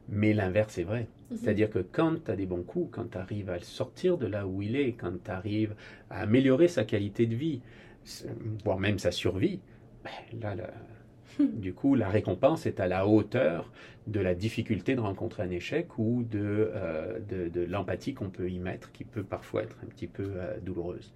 mais 0.10 0.34
l'inverse 0.34 0.80
est 0.80 0.84
vrai. 0.84 1.06
Mhm. 1.30 1.38
C'est-à-dire 1.38 1.69
que 1.69 1.77
quand 1.77 2.25
tu 2.25 2.32
as 2.32 2.36
des 2.36 2.47
bons 2.47 2.63
coups, 2.63 2.89
quand 2.91 3.12
tu 3.12 3.19
arrives 3.19 3.51
à 3.51 3.58
le 3.60 3.63
sortir 3.63 4.17
de 4.17 4.25
là 4.25 4.47
où 4.47 4.63
il 4.63 4.75
est, 4.75 4.93
quand 4.93 5.13
tu 5.23 5.30
arrives 5.30 5.75
à 6.10 6.21
améliorer 6.21 6.67
sa 6.67 6.86
qualité 6.86 7.27
de 7.27 7.36
vie, 7.36 7.62
voire 8.63 8.79
même 8.79 8.99
sa 8.99 9.11
survie, 9.11 9.59
ben, 10.03 10.39
là, 10.41 10.55
là, 10.55 10.71
du 11.39 11.73
coup, 11.73 11.95
la 11.95 12.09
récompense 12.09 12.65
est 12.65 12.79
à 12.79 12.87
la 12.87 13.07
hauteur 13.07 13.71
de 14.07 14.19
la 14.19 14.33
difficulté 14.33 14.95
de 14.95 14.99
rencontrer 14.99 15.43
un 15.43 15.49
échec 15.49 15.97
ou 15.97 16.23
de, 16.23 16.71
euh, 16.73 17.19
de, 17.19 17.49
de 17.49 17.61
l'empathie 17.61 18.13
qu'on 18.13 18.29
peut 18.29 18.49
y 18.49 18.59
mettre, 18.59 18.91
qui 18.91 19.03
peut 19.03 19.23
parfois 19.23 19.63
être 19.63 19.77
un 19.83 19.87
petit 19.87 20.07
peu 20.07 20.31
euh, 20.35 20.59
douloureuse. 20.61 21.13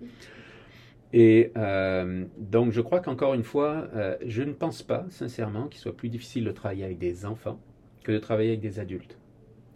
Et 1.13 1.52
euh, 1.58 2.26
donc, 2.38 2.71
je 2.71 2.82
crois 2.82 3.00
qu'encore 3.00 3.34
une 3.34 3.43
fois, 3.43 3.88
je 4.26 4.43
ne 4.43 4.52
pense 4.52 4.84
pas, 4.84 5.06
sincèrement, 5.10 5.67
qu'il 5.67 5.80
soit 5.80 5.95
plus 5.95 6.10
difficile 6.10 6.43
de 6.43 6.52
travailler 6.52 6.84
avec 6.84 6.98
des 6.98 7.26
enfants 7.26 7.60
que 8.04 8.12
de 8.12 8.19
travailler 8.19 8.50
avec 8.50 8.62
des 8.62 8.80
adultes. 8.80 9.17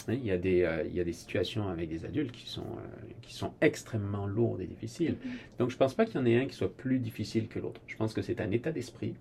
Il 0.08 0.26
y, 0.26 0.32
a 0.32 0.38
des, 0.38 0.64
euh, 0.64 0.84
il 0.88 0.96
y 0.96 1.00
a 1.00 1.04
des 1.04 1.14
situations 1.14 1.68
avec 1.68 1.90
des 1.90 2.06
adultes 2.06 2.32
qui 2.32 2.50
sont, 2.50 2.62
euh, 2.62 3.12
qui 3.22 3.34
sont 3.34 3.54
extrêmement 3.62 4.26
lourdes 4.26 4.62
et 4.62 4.66
difficiles. 4.66 5.18
Donc 5.60 5.70
je 5.70 5.76
ne 5.76 5.80
pense 5.80 5.94
pas 5.94 6.06
qu'il 6.06 6.16
y 6.16 6.18
en 6.18 6.26
ait 6.26 6.42
un 6.42 6.46
qui 6.48 6.56
soit 6.56 6.74
plus 6.74 7.00
difficile 7.00 7.48
que 7.48 7.60
l'autre. 7.60 7.82
Je 7.86 7.96
pense 7.96 8.14
que 8.14 8.22
c'est 8.22 8.42
un 8.42 8.50
état 8.52 8.72
d'esprit. 8.72 9.14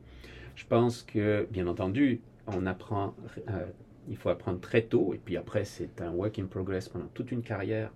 Je 0.56 0.64
pense 0.64 1.02
que, 1.02 1.46
bien 1.50 1.66
entendu, 1.66 2.20
on 2.46 2.64
apprend, 2.64 3.14
euh, 3.50 3.66
il 4.08 4.16
faut 4.16 4.30
apprendre 4.30 4.60
très 4.60 4.82
tôt, 4.82 5.12
et 5.12 5.18
puis 5.18 5.36
après 5.36 5.64
c'est 5.64 6.00
un 6.00 6.10
work 6.10 6.38
in 6.38 6.46
progress 6.46 6.88
pendant 6.88 7.08
toute 7.12 7.32
une 7.32 7.42
carrière, 7.42 7.92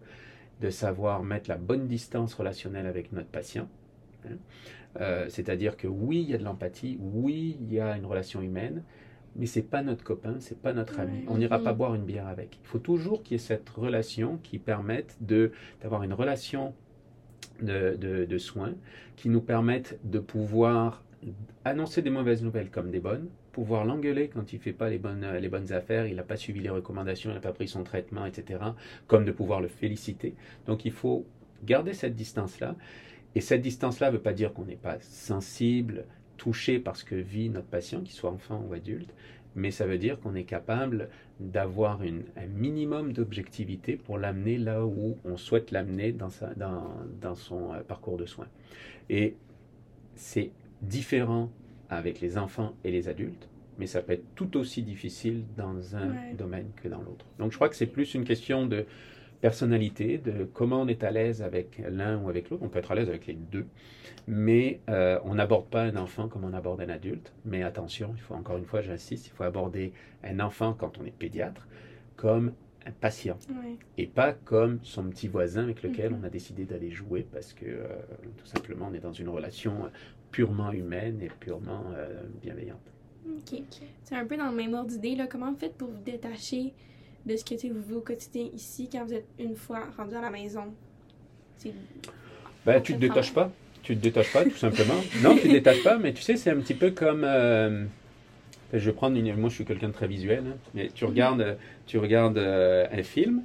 de 0.60 0.68
savoir 0.68 1.22
mettre 1.22 1.48
la 1.48 1.56
bonne 1.56 1.86
distance 1.88 2.34
relationnelle 2.34 2.86
avec 2.86 3.12
notre 3.12 3.28
patient. 3.28 3.68
hein. 4.26 4.36
C'est-à-dire 5.28 5.78
que 5.78 5.88
oui, 5.88 6.20
il 6.20 6.30
y 6.30 6.34
a 6.34 6.38
de 6.38 6.44
l'empathie, 6.44 6.98
oui, 7.00 7.56
il 7.62 7.72
y 7.72 7.80
a 7.80 7.96
une 7.96 8.04
relation 8.04 8.42
humaine, 8.42 8.82
mais 9.36 9.46
c'est 9.46 9.62
pas 9.62 9.82
notre 9.82 10.04
copain, 10.04 10.36
c'est 10.40 10.60
pas 10.60 10.72
notre 10.72 11.00
ami. 11.00 11.18
Ouais. 11.18 11.24
On 11.28 11.38
n'ira 11.38 11.58
pas 11.58 11.72
boire 11.72 11.94
une 11.94 12.04
bière 12.04 12.26
avec. 12.26 12.58
Il 12.62 12.66
faut 12.66 12.78
toujours 12.78 13.22
qu'il 13.22 13.32
y 13.32 13.34
ait 13.36 13.38
cette 13.38 13.68
relation 13.70 14.38
qui 14.42 14.58
permette 14.58 15.16
de 15.20 15.52
d'avoir 15.80 16.02
une 16.02 16.12
relation 16.12 16.74
de, 17.60 17.96
de, 17.96 18.24
de 18.24 18.38
soins 18.38 18.74
qui 19.16 19.28
nous 19.28 19.40
permette 19.40 19.98
de 20.04 20.18
pouvoir 20.18 21.04
annoncer 21.64 22.02
des 22.02 22.10
mauvaises 22.10 22.42
nouvelles 22.42 22.70
comme 22.70 22.90
des 22.90 23.00
bonnes, 23.00 23.28
pouvoir 23.52 23.84
l'engueuler 23.84 24.28
quand 24.28 24.52
il 24.52 24.58
fait 24.58 24.72
pas 24.72 24.90
les 24.90 24.98
bonnes, 24.98 25.26
les 25.40 25.48
bonnes 25.48 25.72
affaires, 25.72 26.06
il 26.06 26.16
n'a 26.16 26.22
pas 26.22 26.36
suivi 26.36 26.60
les 26.60 26.70
recommandations, 26.70 27.30
il 27.30 27.34
n'a 27.34 27.40
pas 27.40 27.52
pris 27.52 27.68
son 27.68 27.84
traitement, 27.84 28.26
etc., 28.26 28.60
comme 29.06 29.24
de 29.24 29.32
pouvoir 29.32 29.60
le 29.60 29.68
féliciter. 29.68 30.34
Donc 30.66 30.84
il 30.84 30.92
faut 30.92 31.26
garder 31.64 31.92
cette 31.92 32.16
distance-là. 32.16 32.74
Et 33.34 33.40
cette 33.40 33.62
distance-là 33.62 34.08
ne 34.08 34.16
veut 34.16 34.22
pas 34.22 34.32
dire 34.32 34.52
qu'on 34.52 34.64
n'est 34.64 34.76
pas 34.76 34.98
sensible, 35.00 36.04
touché 36.42 36.80
par 36.80 36.96
ce 36.96 37.04
que 37.04 37.14
vit 37.14 37.50
notre 37.50 37.68
patient, 37.68 38.00
qu'il 38.00 38.10
soit 38.14 38.30
enfant 38.32 38.64
ou 38.68 38.72
adulte, 38.72 39.14
mais 39.54 39.70
ça 39.70 39.86
veut 39.86 39.96
dire 39.96 40.18
qu'on 40.18 40.34
est 40.34 40.42
capable 40.42 41.08
d'avoir 41.38 42.00
un 42.02 42.46
minimum 42.48 43.12
d'objectivité 43.12 43.94
pour 43.96 44.18
l'amener 44.18 44.58
là 44.58 44.84
où 44.84 45.16
on 45.24 45.36
souhaite 45.36 45.70
l'amener 45.70 46.10
dans, 46.10 46.30
sa- 46.30 46.52
dans, 46.54 46.90
dans 47.20 47.36
son 47.36 47.72
euh, 47.72 47.80
parcours 47.86 48.16
de 48.16 48.26
soins. 48.26 48.48
Et 49.08 49.36
c'est 50.16 50.50
différent 50.80 51.52
avec 51.88 52.20
les 52.20 52.36
enfants 52.38 52.74
et 52.82 52.90
les 52.90 53.06
adultes, 53.08 53.48
mais 53.78 53.86
ça 53.86 54.02
peut 54.02 54.14
être 54.14 54.34
tout 54.34 54.56
aussi 54.56 54.82
difficile 54.82 55.44
dans 55.56 55.94
un 55.94 56.08
Ouais. 56.10 56.34
domaine 56.36 56.70
que 56.82 56.88
dans 56.88 57.02
l'autre. 57.02 57.24
Donc 57.38 57.52
je 57.52 57.56
crois 57.56 57.68
que 57.68 57.76
c'est 57.76 57.86
plus 57.86 58.14
une 58.14 58.24
question 58.24 58.66
de 58.66 58.84
personnalité, 59.42 60.18
de 60.18 60.44
comment 60.44 60.80
on 60.82 60.88
est 60.88 61.02
à 61.04 61.10
l'aise 61.10 61.42
avec 61.42 61.82
l'un 61.90 62.16
ou 62.22 62.30
avec 62.30 62.48
l'autre. 62.48 62.62
On 62.64 62.68
peut 62.68 62.78
être 62.78 62.92
à 62.92 62.94
l'aise 62.94 63.08
avec 63.08 63.26
les 63.26 63.34
deux, 63.34 63.66
mais 64.28 64.80
euh, 64.88 65.18
on 65.24 65.34
n'aborde 65.34 65.66
pas 65.68 65.82
un 65.82 65.96
enfant 65.96 66.28
comme 66.28 66.44
on 66.44 66.54
aborde 66.54 66.80
un 66.80 66.88
adulte. 66.88 67.32
Mais 67.44 67.62
attention, 67.64 68.12
il 68.16 68.20
faut 68.22 68.34
encore 68.34 68.56
une 68.56 68.64
fois, 68.64 68.80
j'insiste, 68.80 69.26
il 69.26 69.30
faut 69.30 69.42
aborder 69.42 69.92
un 70.22 70.38
enfant 70.40 70.74
quand 70.78 70.96
on 70.98 71.04
est 71.04 71.10
pédiatre 71.10 71.66
comme 72.16 72.52
un 72.86 72.92
patient 72.92 73.38
et 73.98 74.06
pas 74.06 74.32
comme 74.32 74.78
son 74.82 75.04
petit 75.04 75.28
voisin 75.28 75.62
avec 75.64 75.82
lequel 75.82 76.12
Mhm. 76.12 76.18
on 76.20 76.24
a 76.24 76.30
décidé 76.30 76.64
d'aller 76.64 76.90
jouer 76.90 77.26
parce 77.32 77.52
que 77.52 77.64
euh, 77.66 77.86
tout 78.36 78.46
simplement 78.46 78.88
on 78.90 78.94
est 78.94 79.00
dans 79.00 79.12
une 79.12 79.28
relation 79.28 79.74
purement 80.32 80.72
humaine 80.72 81.20
et 81.20 81.28
purement 81.40 81.84
euh, 81.96 82.22
bienveillante. 82.40 82.80
Ok. 83.28 83.60
C'est 84.02 84.16
un 84.16 84.26
peu 84.26 84.36
dans 84.36 84.50
le 84.50 84.56
même 84.56 84.74
ordre 84.74 84.90
d'idée. 84.90 85.16
Comment 85.30 85.52
vous 85.52 85.58
faites 85.58 85.74
pour 85.76 85.90
vous 85.90 86.02
détacher 86.02 86.74
de 87.26 87.36
ce 87.36 87.44
que 87.44 87.54
vous 87.68 87.80
vivez 87.80 87.94
au 87.94 88.00
quotidien 88.00 88.48
ici 88.54 88.88
quand 88.90 89.04
vous 89.04 89.14
êtes 89.14 89.26
une 89.38 89.56
fois 89.56 89.86
rendu 89.96 90.14
à 90.14 90.20
la 90.20 90.30
maison? 90.30 90.64
Ben, 92.66 92.80
tu 92.80 92.94
te 92.94 92.98
détaches 92.98 93.32
pas. 93.32 93.50
Tu 93.82 93.96
te 93.96 94.00
détaches 94.00 94.32
pas, 94.32 94.44
tout 94.44 94.56
simplement. 94.56 95.02
Non, 95.22 95.34
tu 95.36 95.42
te 95.48 95.52
détaches 95.52 95.82
pas, 95.82 95.98
mais 95.98 96.12
tu 96.12 96.22
sais, 96.22 96.36
c'est 96.36 96.50
un 96.50 96.56
petit 96.60 96.74
peu 96.74 96.90
comme. 96.90 97.24
euh, 97.24 97.84
je 98.72 98.78
vais 98.78 98.92
prendre 98.92 99.16
une. 99.16 99.34
Moi, 99.36 99.50
je 99.50 99.56
suis 99.56 99.64
quelqu'un 99.64 99.88
de 99.88 99.92
très 99.92 100.06
visuel, 100.06 100.44
hein, 100.46 100.56
mais 100.74 100.88
tu 100.94 101.04
regardes, 101.04 101.56
tu 101.86 101.98
regardes 101.98 102.38
euh, 102.38 102.86
un 102.92 103.02
film. 103.02 103.42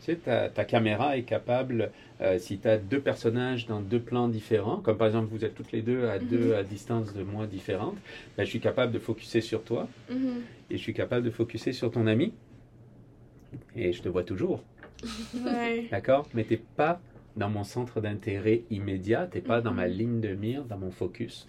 Tu 0.00 0.06
sais, 0.06 0.16
ta, 0.16 0.48
ta 0.48 0.64
caméra 0.64 1.18
est 1.18 1.24
capable, 1.24 1.90
euh, 2.22 2.38
si 2.38 2.58
tu 2.58 2.66
as 2.68 2.78
deux 2.78 3.00
personnages 3.00 3.66
dans 3.66 3.80
deux 3.80 4.00
plans 4.00 4.28
différents, 4.28 4.78
comme 4.78 4.96
par 4.96 5.06
exemple 5.06 5.28
vous 5.30 5.44
êtes 5.44 5.54
toutes 5.54 5.72
les 5.72 5.82
deux 5.82 6.06
à 6.08 6.18
Mhm. 6.18 6.28
deux 6.28 6.54
à 6.54 6.62
distance 6.62 7.12
de 7.14 7.22
moi 7.22 7.46
différentes, 7.46 7.96
ben, 8.36 8.44
je 8.44 8.48
suis 8.50 8.60
capable 8.60 8.92
de 8.92 8.98
focuser 8.98 9.42
sur 9.42 9.62
toi 9.62 9.88
Mhm. 10.10 10.40
et 10.70 10.76
je 10.78 10.82
suis 10.82 10.94
capable 10.94 11.24
de 11.26 11.30
focuser 11.30 11.72
sur 11.74 11.90
ton 11.90 12.06
ami. 12.06 12.32
Et 13.76 13.92
je 13.92 14.02
te 14.02 14.08
vois 14.08 14.24
toujours. 14.24 14.62
Ouais. 15.34 15.86
D'accord? 15.90 16.28
Mais 16.34 16.44
tu 16.44 16.54
n'es 16.54 16.62
pas 16.76 17.00
dans 17.36 17.48
mon 17.50 17.64
centre 17.64 18.00
d'intérêt 18.00 18.62
immédiat, 18.70 19.28
tu 19.30 19.38
n'es 19.38 19.42
pas 19.42 19.60
dans 19.60 19.72
ma 19.72 19.88
Mhm. 19.88 19.94
ligne 19.94 20.20
de 20.20 20.34
mire, 20.34 20.64
dans 20.64 20.78
mon 20.78 20.90
focus. 20.90 21.46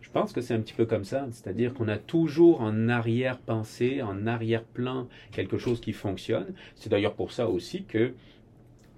Je 0.00 0.10
pense 0.10 0.32
que 0.32 0.40
c'est 0.40 0.54
un 0.54 0.60
petit 0.60 0.74
peu 0.74 0.86
comme 0.86 1.04
ça, 1.04 1.26
c'est-à-dire 1.32 1.74
qu'on 1.74 1.88
a 1.88 1.98
toujours 1.98 2.60
en 2.60 2.88
arrière-pensée, 2.88 4.02
en 4.02 4.26
arrière-plan, 4.26 5.08
quelque 5.32 5.58
chose 5.58 5.80
qui 5.80 5.92
fonctionne. 5.92 6.54
C'est 6.76 6.88
d'ailleurs 6.90 7.14
pour 7.14 7.32
ça 7.32 7.48
aussi 7.48 7.84
que 7.84 8.14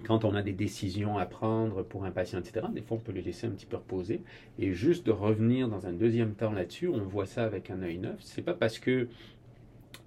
quand 0.05 0.25
on 0.25 0.35
a 0.35 0.43
des 0.43 0.53
décisions 0.53 1.17
à 1.19 1.27
prendre 1.27 1.83
pour 1.83 2.05
un 2.05 2.11
patient, 2.11 2.39
etc., 2.39 2.67
des 2.73 2.83
fois 2.83 2.99
on 2.99 3.01
peut 3.01 3.13
le 3.13 3.21
laisser 3.23 3.47
un 3.47 3.51
petit 3.51 3.67
peu 3.67 3.77
reposer 3.77 4.21
et 4.59 4.73
juste 4.73 5.07
de 5.07 5.11
revenir 5.11 5.69
dans 5.69 5.87
un 5.87 5.93
deuxième 5.93 6.35
temps 6.35 6.53
là-dessus, 6.53 6.89
on 6.89 7.01
voit 7.05 7.27
ça 7.27 7.45
avec 7.45 7.71
un 7.71 7.83
œil 7.83 7.99
neuf. 7.99 8.17
C'est 8.21 8.43
pas 8.43 8.53
parce 8.55 8.79
que 8.79 9.09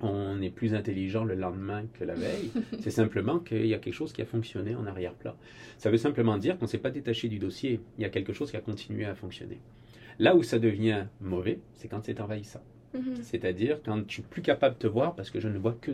on 0.02 0.42
est 0.42 0.50
plus 0.50 0.74
intelligent 0.74 1.24
le 1.24 1.36
lendemain 1.36 1.84
que 1.94 2.04
la 2.04 2.14
veille, 2.14 2.52
c'est 2.80 2.92
simplement 2.92 3.40
qu'il 3.40 3.66
y 3.66 3.74
a 3.74 3.78
quelque 3.78 3.94
chose 3.94 4.14
qui 4.14 4.22
a 4.22 4.26
fonctionné 4.26 4.76
en 4.76 4.86
arrière-plan. 4.86 5.36
Ça 5.78 5.90
veut 5.90 5.98
simplement 5.98 6.38
dire 6.38 6.58
qu'on 6.58 6.66
ne 6.66 6.70
s'est 6.70 6.78
pas 6.78 6.92
détaché 6.92 7.28
du 7.28 7.40
dossier, 7.40 7.80
il 7.98 8.02
y 8.02 8.06
a 8.06 8.10
quelque 8.10 8.34
chose 8.34 8.52
qui 8.52 8.58
a 8.58 8.62
continué 8.62 9.06
à 9.06 9.16
fonctionner. 9.16 9.60
Là 10.20 10.36
où 10.36 10.44
ça 10.44 10.60
devient 10.60 11.06
mauvais, 11.22 11.60
c'est 11.76 11.88
quand 11.88 12.04
c'est 12.04 12.20
envahissant. 12.20 12.62
Mhm. 12.94 13.18
C'est-à-dire 13.22 13.80
quand 13.84 14.04
je 14.08 14.14
suis 14.14 14.22
plus 14.24 14.42
capable 14.42 14.76
de 14.76 14.80
te 14.80 14.88
voir 14.88 15.16
parce 15.16 15.30
que 15.30 15.40
je 15.40 15.48
ne 15.48 15.58
vois 15.58 15.78
que 15.80 15.92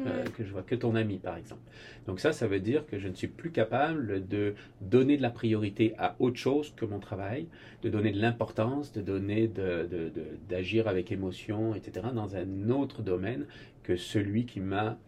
euh, 0.00 0.24
Ouais. 0.24 0.30
que 0.36 0.44
je 0.44 0.50
vois 0.52 0.62
que 0.62 0.74
ton 0.74 0.94
ami, 0.94 1.18
par 1.18 1.36
exemple. 1.36 1.60
Donc 2.06 2.18
ça, 2.20 2.32
ça 2.32 2.46
veut 2.46 2.60
dire 2.60 2.86
que 2.86 2.98
je 2.98 3.08
ne 3.08 3.14
suis 3.14 3.26
plus 3.28 3.50
capable 3.50 4.26
de 4.26 4.54
donner 4.80 5.16
de 5.16 5.22
la 5.22 5.30
priorité 5.30 5.94
à 5.98 6.16
autre 6.18 6.38
chose 6.38 6.72
que 6.76 6.84
mon 6.84 6.98
travail, 6.98 7.46
de 7.82 7.88
donner 7.90 8.10
de 8.12 8.20
l'importance, 8.20 8.92
de 8.92 9.02
donner 9.02 9.48
de, 9.48 9.86
de- 9.90 10.08
de- 10.08 10.38
d'agir 10.48 10.88
avec 10.88 11.12
émotion, 11.12 11.74
etc., 11.74 12.06
dans 12.14 12.36
un 12.36 12.70
autre 12.70 13.02
domaine 13.02 13.46
que 13.82 13.96
celui 13.96 14.46
qui 14.46 14.60
m'a 14.60 14.98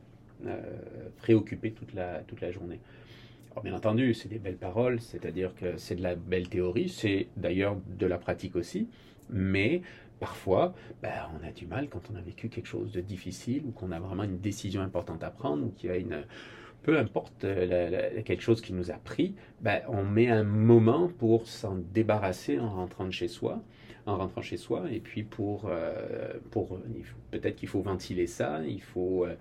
euh, 0.46 0.60
préoccupé 1.18 1.70
toute 1.72 1.94
la, 1.94 2.20
toute 2.26 2.40
la 2.40 2.50
journée. 2.50 2.80
Alors, 3.52 3.62
bien 3.62 3.74
entendu, 3.74 4.14
c'est 4.14 4.28
des 4.28 4.38
belles 4.40 4.56
paroles, 4.56 5.00
c'est-à-dire 5.00 5.54
que 5.54 5.76
c'est 5.76 5.94
de 5.94 6.02
la 6.02 6.16
belle 6.16 6.48
théorie, 6.48 6.88
c'est 6.88 7.28
d'ailleurs 7.36 7.76
de 7.98 8.06
la 8.06 8.18
pratique 8.18 8.56
aussi, 8.56 8.88
mais 9.30 9.80
parfois, 10.20 10.74
ben, 11.02 11.12
on 11.38 11.46
a 11.46 11.50
du 11.50 11.66
mal 11.66 11.88
quand 11.88 12.10
on 12.12 12.16
a 12.16 12.20
vécu 12.20 12.48
quelque 12.48 12.66
chose 12.66 12.92
de 12.92 13.00
difficile 13.00 13.62
ou 13.66 13.70
qu'on 13.72 13.92
a 13.92 14.00
vraiment 14.00 14.24
une 14.24 14.38
décision 14.38 14.82
importante 14.82 15.22
à 15.22 15.30
prendre 15.30 15.64
ou 15.66 15.70
qu'il 15.70 15.90
y 15.90 15.92
a 15.92 15.96
une, 15.96 16.24
peu 16.82 16.98
importe 16.98 17.44
euh, 17.44 18.22
quelque 18.22 18.42
chose 18.42 18.60
qui 18.60 18.72
nous 18.72 18.90
a 18.90 18.94
pris, 18.94 19.34
ben, 19.60 19.80
on 19.88 20.04
met 20.04 20.28
un 20.28 20.44
moment 20.44 21.08
pour 21.08 21.48
s'en 21.48 21.76
débarrasser 21.76 22.58
en 22.60 22.70
rentrant 22.70 23.06
de 23.06 23.10
chez 23.10 23.28
soi, 23.28 23.62
en 24.06 24.18
rentrant 24.18 24.42
chez 24.42 24.58
soi, 24.58 24.84
et 24.90 25.00
puis 25.00 25.22
pour, 25.22 25.66
euh, 25.66 26.34
pour 26.50 26.78
peut-être 27.30 27.56
qu'il 27.56 27.68
faut 27.68 27.80
ventiler 27.80 28.26
ça, 28.26 28.60
il 28.66 28.82
faut 28.82 29.24
euh, 29.24 29.34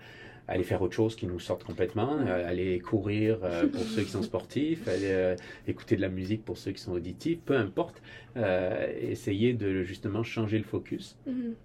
aller 0.48 0.64
faire 0.64 0.82
autre 0.82 0.94
chose 0.94 1.16
qui 1.16 1.28
nous 1.28 1.40
sorte 1.40 1.64
complètement, 1.64 2.18
euh, 2.20 2.48
aller 2.48 2.80
courir 2.80 3.40
euh, 3.44 3.68
pour 3.72 3.82
ceux 3.82 4.04
qui 4.04 4.12
sont 4.12 4.24
sportifs, 4.24 4.88
aller 4.88 5.12
euh, 5.12 5.36
écouter 5.68 5.96
de 5.96 6.02
la 6.02 6.10
musique 6.10 6.44
pour 6.44 6.58
ceux 6.58 6.72
qui 6.72 6.82
sont 6.82 6.94
auditifs, 6.94 7.40
peu 7.46 7.58
importe, 7.58 8.02
essayer 8.36 9.54
de 9.54 9.84
justement 9.84 10.24
changer 10.24 10.58
le 10.58 10.64
focus. 10.64 11.18
Mhm. 11.28 11.56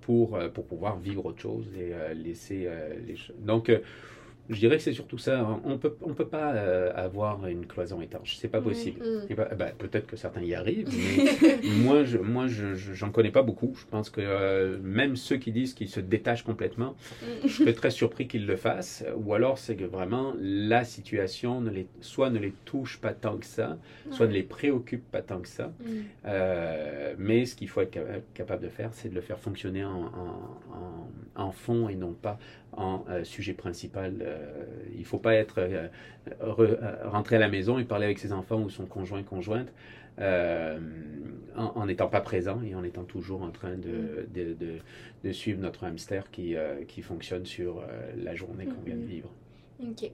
pour, 0.00 0.38
pour 0.52 0.66
pouvoir 0.66 0.98
vivre 0.98 1.26
autre 1.26 1.40
chose 1.40 1.66
et 1.76 1.92
laisser 2.14 2.68
les 3.06 3.16
choses. 3.16 3.36
Donc, 3.38 3.70
je 4.48 4.58
dirais 4.58 4.76
que 4.76 4.82
c'est 4.82 4.92
surtout 4.92 5.18
ça. 5.18 5.46
On 5.64 5.78
peut, 5.78 5.96
on 6.02 6.14
peut 6.14 6.26
pas 6.28 6.52
euh, 6.54 6.92
avoir 6.94 7.46
une 7.46 7.66
cloison 7.66 8.00
étanche. 8.00 8.36
C'est 8.36 8.48
pas 8.48 8.60
possible. 8.60 9.00
Mm. 9.30 9.34
Bah, 9.56 9.66
peut-être 9.78 10.06
que 10.06 10.16
certains 10.16 10.42
y 10.42 10.54
arrivent, 10.54 10.88
mais 10.96 11.58
moi, 11.84 12.04
je, 12.04 12.18
moi, 12.18 12.46
je, 12.46 13.04
connais 13.06 13.30
pas 13.30 13.42
beaucoup. 13.42 13.74
Je 13.78 13.86
pense 13.86 14.10
que 14.10 14.20
euh, 14.20 14.78
même 14.82 15.16
ceux 15.16 15.36
qui 15.36 15.52
disent 15.52 15.74
qu'ils 15.74 15.88
se 15.88 16.00
détachent 16.00 16.42
complètement, 16.44 16.94
Mm. 16.96 17.46
je 17.48 17.52
serais 17.52 17.72
très 17.72 17.90
surpris 17.90 18.26
qu'ils 18.28 18.46
le 18.46 18.56
fassent. 18.56 19.04
Ou 19.16 19.32
alors, 19.34 19.58
c'est 19.58 19.76
que 19.76 19.84
vraiment 19.84 20.34
la 20.40 20.84
situation 20.84 21.60
ne 21.60 21.70
les, 21.70 21.86
soit 22.00 22.30
ne 22.30 22.38
les 22.38 22.52
touche 22.64 22.98
pas 23.00 23.12
tant 23.12 23.36
que 23.36 23.46
ça, 23.46 23.78
soit 24.10 24.26
ne 24.26 24.32
les 24.32 24.42
préoccupe 24.42 25.10
pas 25.10 25.22
tant 25.22 25.40
que 25.40 25.48
ça. 25.48 25.72
Mm. 25.80 25.84
Euh, 26.26 27.14
mais 27.18 27.46
ce 27.46 27.54
qu'il 27.56 27.68
faut 27.68 27.80
être 27.80 27.94
ca- 27.94 28.20
capable 28.34 28.62
de 28.64 28.68
faire, 28.68 28.90
c'est 28.92 29.08
de 29.08 29.14
le 29.14 29.20
faire 29.20 29.38
fonctionner 29.38 29.84
en, 29.84 29.90
en, 29.90 31.38
en, 31.38 31.42
en 31.44 31.52
fond 31.52 31.88
et 31.88 31.94
non 31.94 32.12
pas 32.12 32.38
en 32.72 33.04
euh, 33.08 33.24
sujet 33.24 33.54
principal. 33.54 34.14
Euh, 34.22 34.64
il 34.94 35.00
ne 35.00 35.04
faut 35.04 35.18
pas 35.18 35.34
être 35.34 35.58
euh, 35.58 35.88
re- 36.40 36.76
euh, 36.82 37.08
rentré 37.08 37.36
à 37.36 37.38
la 37.38 37.48
maison 37.48 37.78
et 37.78 37.84
parler 37.84 38.04
avec 38.06 38.18
ses 38.18 38.32
enfants 38.32 38.62
ou 38.62 38.70
son 38.70 38.86
conjoint 38.86 39.22
conjointe 39.22 39.72
en 41.56 41.86
n'étant 41.86 42.08
pas 42.08 42.20
présent 42.20 42.62
et 42.62 42.74
en 42.74 42.82
étant 42.84 43.04
toujours 43.04 43.42
en 43.42 43.50
train 43.50 43.76
de, 43.76 44.26
de, 44.32 44.54
de, 44.54 44.78
de 45.24 45.32
suivre 45.32 45.60
notre 45.60 45.84
hamster 45.84 46.30
qui, 46.30 46.56
qui 46.88 47.02
fonctionne 47.02 47.46
sur 47.46 47.82
la 48.16 48.34
journée 48.34 48.66
qu'on 48.66 48.82
vient 48.82 48.96
de 48.96 49.00
Mhm. 49.00 49.06
vivre. 49.06 49.30
OK. 49.80 50.10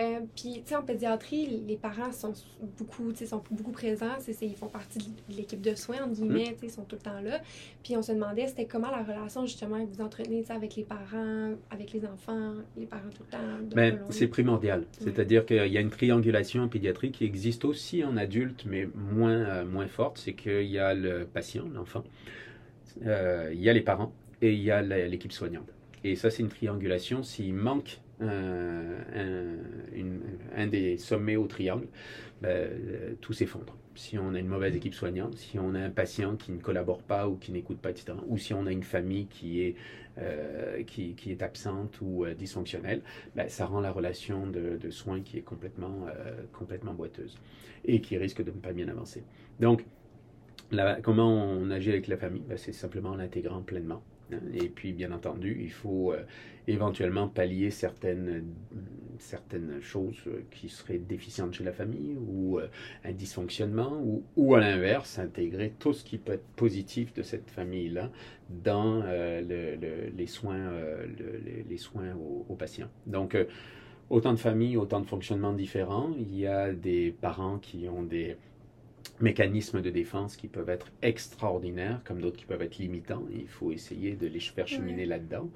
Euh, 0.00 0.20
Puis, 0.34 0.62
tu 0.64 0.70
sais, 0.70 0.76
en 0.76 0.82
pédiatrie, 0.82 1.62
les 1.66 1.76
parents 1.76 2.12
sont 2.12 2.32
beaucoup, 2.78 3.12
sont 3.14 3.42
beaucoup 3.50 3.72
présents. 3.72 4.16
Ils 4.40 4.56
font 4.56 4.68
partie 4.68 4.98
de 4.98 5.36
l'équipe 5.36 5.60
de 5.60 5.74
soins, 5.74 6.02
entre 6.02 6.14
guillemets, 6.14 6.46
sais, 6.46 6.56
ils 6.62 6.70
sont 6.70 6.84
tout 6.84 6.96
le 6.96 7.02
temps 7.02 7.20
là. 7.20 7.40
Puis, 7.82 7.96
on 7.96 8.02
se 8.02 8.12
demandait, 8.12 8.46
c'était 8.46 8.66
comment 8.66 8.90
la 8.90 9.02
relation, 9.02 9.44
justement, 9.44 9.84
que 9.84 9.90
vous 9.92 10.00
entretenez, 10.00 10.44
avec 10.48 10.76
les 10.76 10.84
parents, 10.84 11.52
avec 11.70 11.92
les 11.92 12.04
enfants, 12.06 12.54
les 12.76 12.86
parents 12.86 13.10
tout 13.14 13.24
le 13.26 13.30
temps. 13.30 13.74
Ben, 13.74 14.00
c'est 14.08 14.28
primordial. 14.28 14.84
C'est-à-dire 15.00 15.44
qu'il 15.44 15.72
y 15.72 15.76
a 15.76 15.80
une 15.80 15.90
triangulation 15.90 16.62
en 16.62 16.68
pédiatrie 16.68 17.10
qui 17.10 17.24
existe 17.24 17.64
aussi 17.64 18.04
en 18.04 18.16
adulte, 18.16 18.64
mais 18.66 18.88
moins, 18.94 19.30
euh, 19.30 19.64
moins 19.64 19.88
forte. 19.88 20.18
C'est 20.18 20.34
qu'il 20.34 20.66
y 20.66 20.78
a 20.78 20.94
le 20.94 21.26
patient, 21.26 21.64
l'enfant, 21.74 22.04
euh, 23.04 23.50
il 23.52 23.60
y 23.60 23.68
a 23.68 23.72
les 23.72 23.80
parents 23.80 24.12
et 24.42 24.52
il 24.52 24.60
y 24.62 24.70
a 24.70 24.82
l'équipe 24.82 25.32
soignante. 25.32 25.68
Et 26.04 26.16
ça, 26.16 26.30
c'est 26.30 26.42
une 26.42 26.48
triangulation. 26.48 27.22
S'il 27.22 27.52
manque 27.54 28.00
un, 28.20 29.56
des 30.66 30.98
sommets 30.98 31.36
au 31.36 31.46
triangle, 31.46 31.86
ben, 32.40 32.48
euh, 32.48 33.14
tout 33.20 33.32
s'effondre. 33.32 33.76
Si 33.94 34.18
on 34.18 34.34
a 34.34 34.38
une 34.38 34.46
mauvaise 34.46 34.74
équipe 34.74 34.94
soignante, 34.94 35.36
si 35.36 35.58
on 35.58 35.74
a 35.74 35.80
un 35.80 35.90
patient 35.90 36.36
qui 36.36 36.52
ne 36.52 36.58
collabore 36.58 37.02
pas 37.02 37.28
ou 37.28 37.36
qui 37.36 37.52
n'écoute 37.52 37.78
pas, 37.78 37.90
etc., 37.90 38.14
ou 38.28 38.38
si 38.38 38.54
on 38.54 38.66
a 38.66 38.72
une 38.72 38.82
famille 38.82 39.26
qui 39.26 39.62
est, 39.62 39.74
euh, 40.18 40.82
qui, 40.84 41.14
est 41.26 41.42
absente 41.42 41.98
ou 42.00 42.24
euh, 42.24 42.34
dysfonctionnelle, 42.34 43.02
ben, 43.36 43.48
ça 43.48 43.66
rend 43.66 43.80
la 43.80 43.92
relation 43.92 44.46
de, 44.46 44.78
soins 44.90 45.20
qui 45.20 45.38
est 45.38 45.42
complètement, 45.42 46.06
complètement 46.52 46.94
boiteuse 46.94 47.36
et 47.84 48.00
qui 48.00 48.16
risque 48.16 48.42
de 48.42 48.50
ne 48.50 48.56
pas 48.56 48.72
bien 48.72 48.88
avancer. 48.88 49.22
Donc, 49.60 49.84
comment 51.02 51.44
on 51.44 51.70
agit 51.70 51.90
avec 51.90 52.06
la 52.06 52.16
famille? 52.16 52.42
Ben, 52.48 52.56
C'est 52.56 52.72
simplement 52.72 53.10
en 53.10 53.16
l'intégrant 53.16 53.60
pleinement. 53.60 54.02
hein. 54.32 54.38
Et 54.54 54.68
puis, 54.68 54.92
bien 54.92 55.12
entendu, 55.12 55.58
il 55.60 55.72
faut 55.72 56.14
éventuellement 56.72 57.28
pallier 57.28 57.70
certaines, 57.70 58.44
certaines 59.18 59.80
choses 59.82 60.16
euh, 60.26 60.40
qui 60.50 60.68
seraient 60.68 60.98
déficientes 60.98 61.54
chez 61.54 61.64
la 61.64 61.72
famille 61.72 62.16
ou 62.16 62.58
euh, 62.58 62.68
un 63.04 63.12
dysfonctionnement 63.12 64.00
ou, 64.02 64.22
ou 64.36 64.54
à 64.54 64.60
l'inverse, 64.60 65.18
intégrer 65.18 65.72
tout 65.78 65.92
ce 65.92 66.04
qui 66.04 66.18
peut 66.18 66.32
être 66.34 66.46
positif 66.56 67.12
de 67.14 67.22
cette 67.22 67.50
famille-là 67.50 68.10
dans 68.48 69.02
euh, 69.04 69.40
le- 69.40 69.76
le- 69.76 70.10
les 70.16 70.26
soins, 70.26 70.58
le- 70.58 71.64
les, 71.68 71.76
soins 71.78 72.14
aux, 72.48 72.54
patients. 72.54 72.88
Donc, 73.06 73.36
autant 74.10 74.32
de 74.32 74.38
familles, 74.38 74.76
autant 74.76 75.00
de 75.00 75.06
fonctionnements 75.06 75.52
différents. 75.52 76.10
Il 76.18 76.36
y 76.36 76.46
a 76.46 76.72
des 76.72 77.14
parents 77.20 77.58
qui 77.58 77.88
ont 77.88 78.02
des 78.02 78.36
mécanismes 79.20 79.82
de 79.82 79.90
défense 79.90 80.36
qui 80.36 80.48
peuvent 80.48 80.70
être 80.70 80.88
extraordinaires, 81.02 82.00
comme 82.04 82.20
d'autres 82.20 82.36
qui 82.36 82.46
peuvent 82.46 82.62
être 82.62 82.78
limitants. 82.78 83.24
Il 83.32 83.48
faut 83.48 83.72
essayer 83.72 84.12
de 84.12 84.26
les 84.26 84.40
faire 84.40 84.66
cheminer 84.66 85.06
là-dedans. 85.06 85.50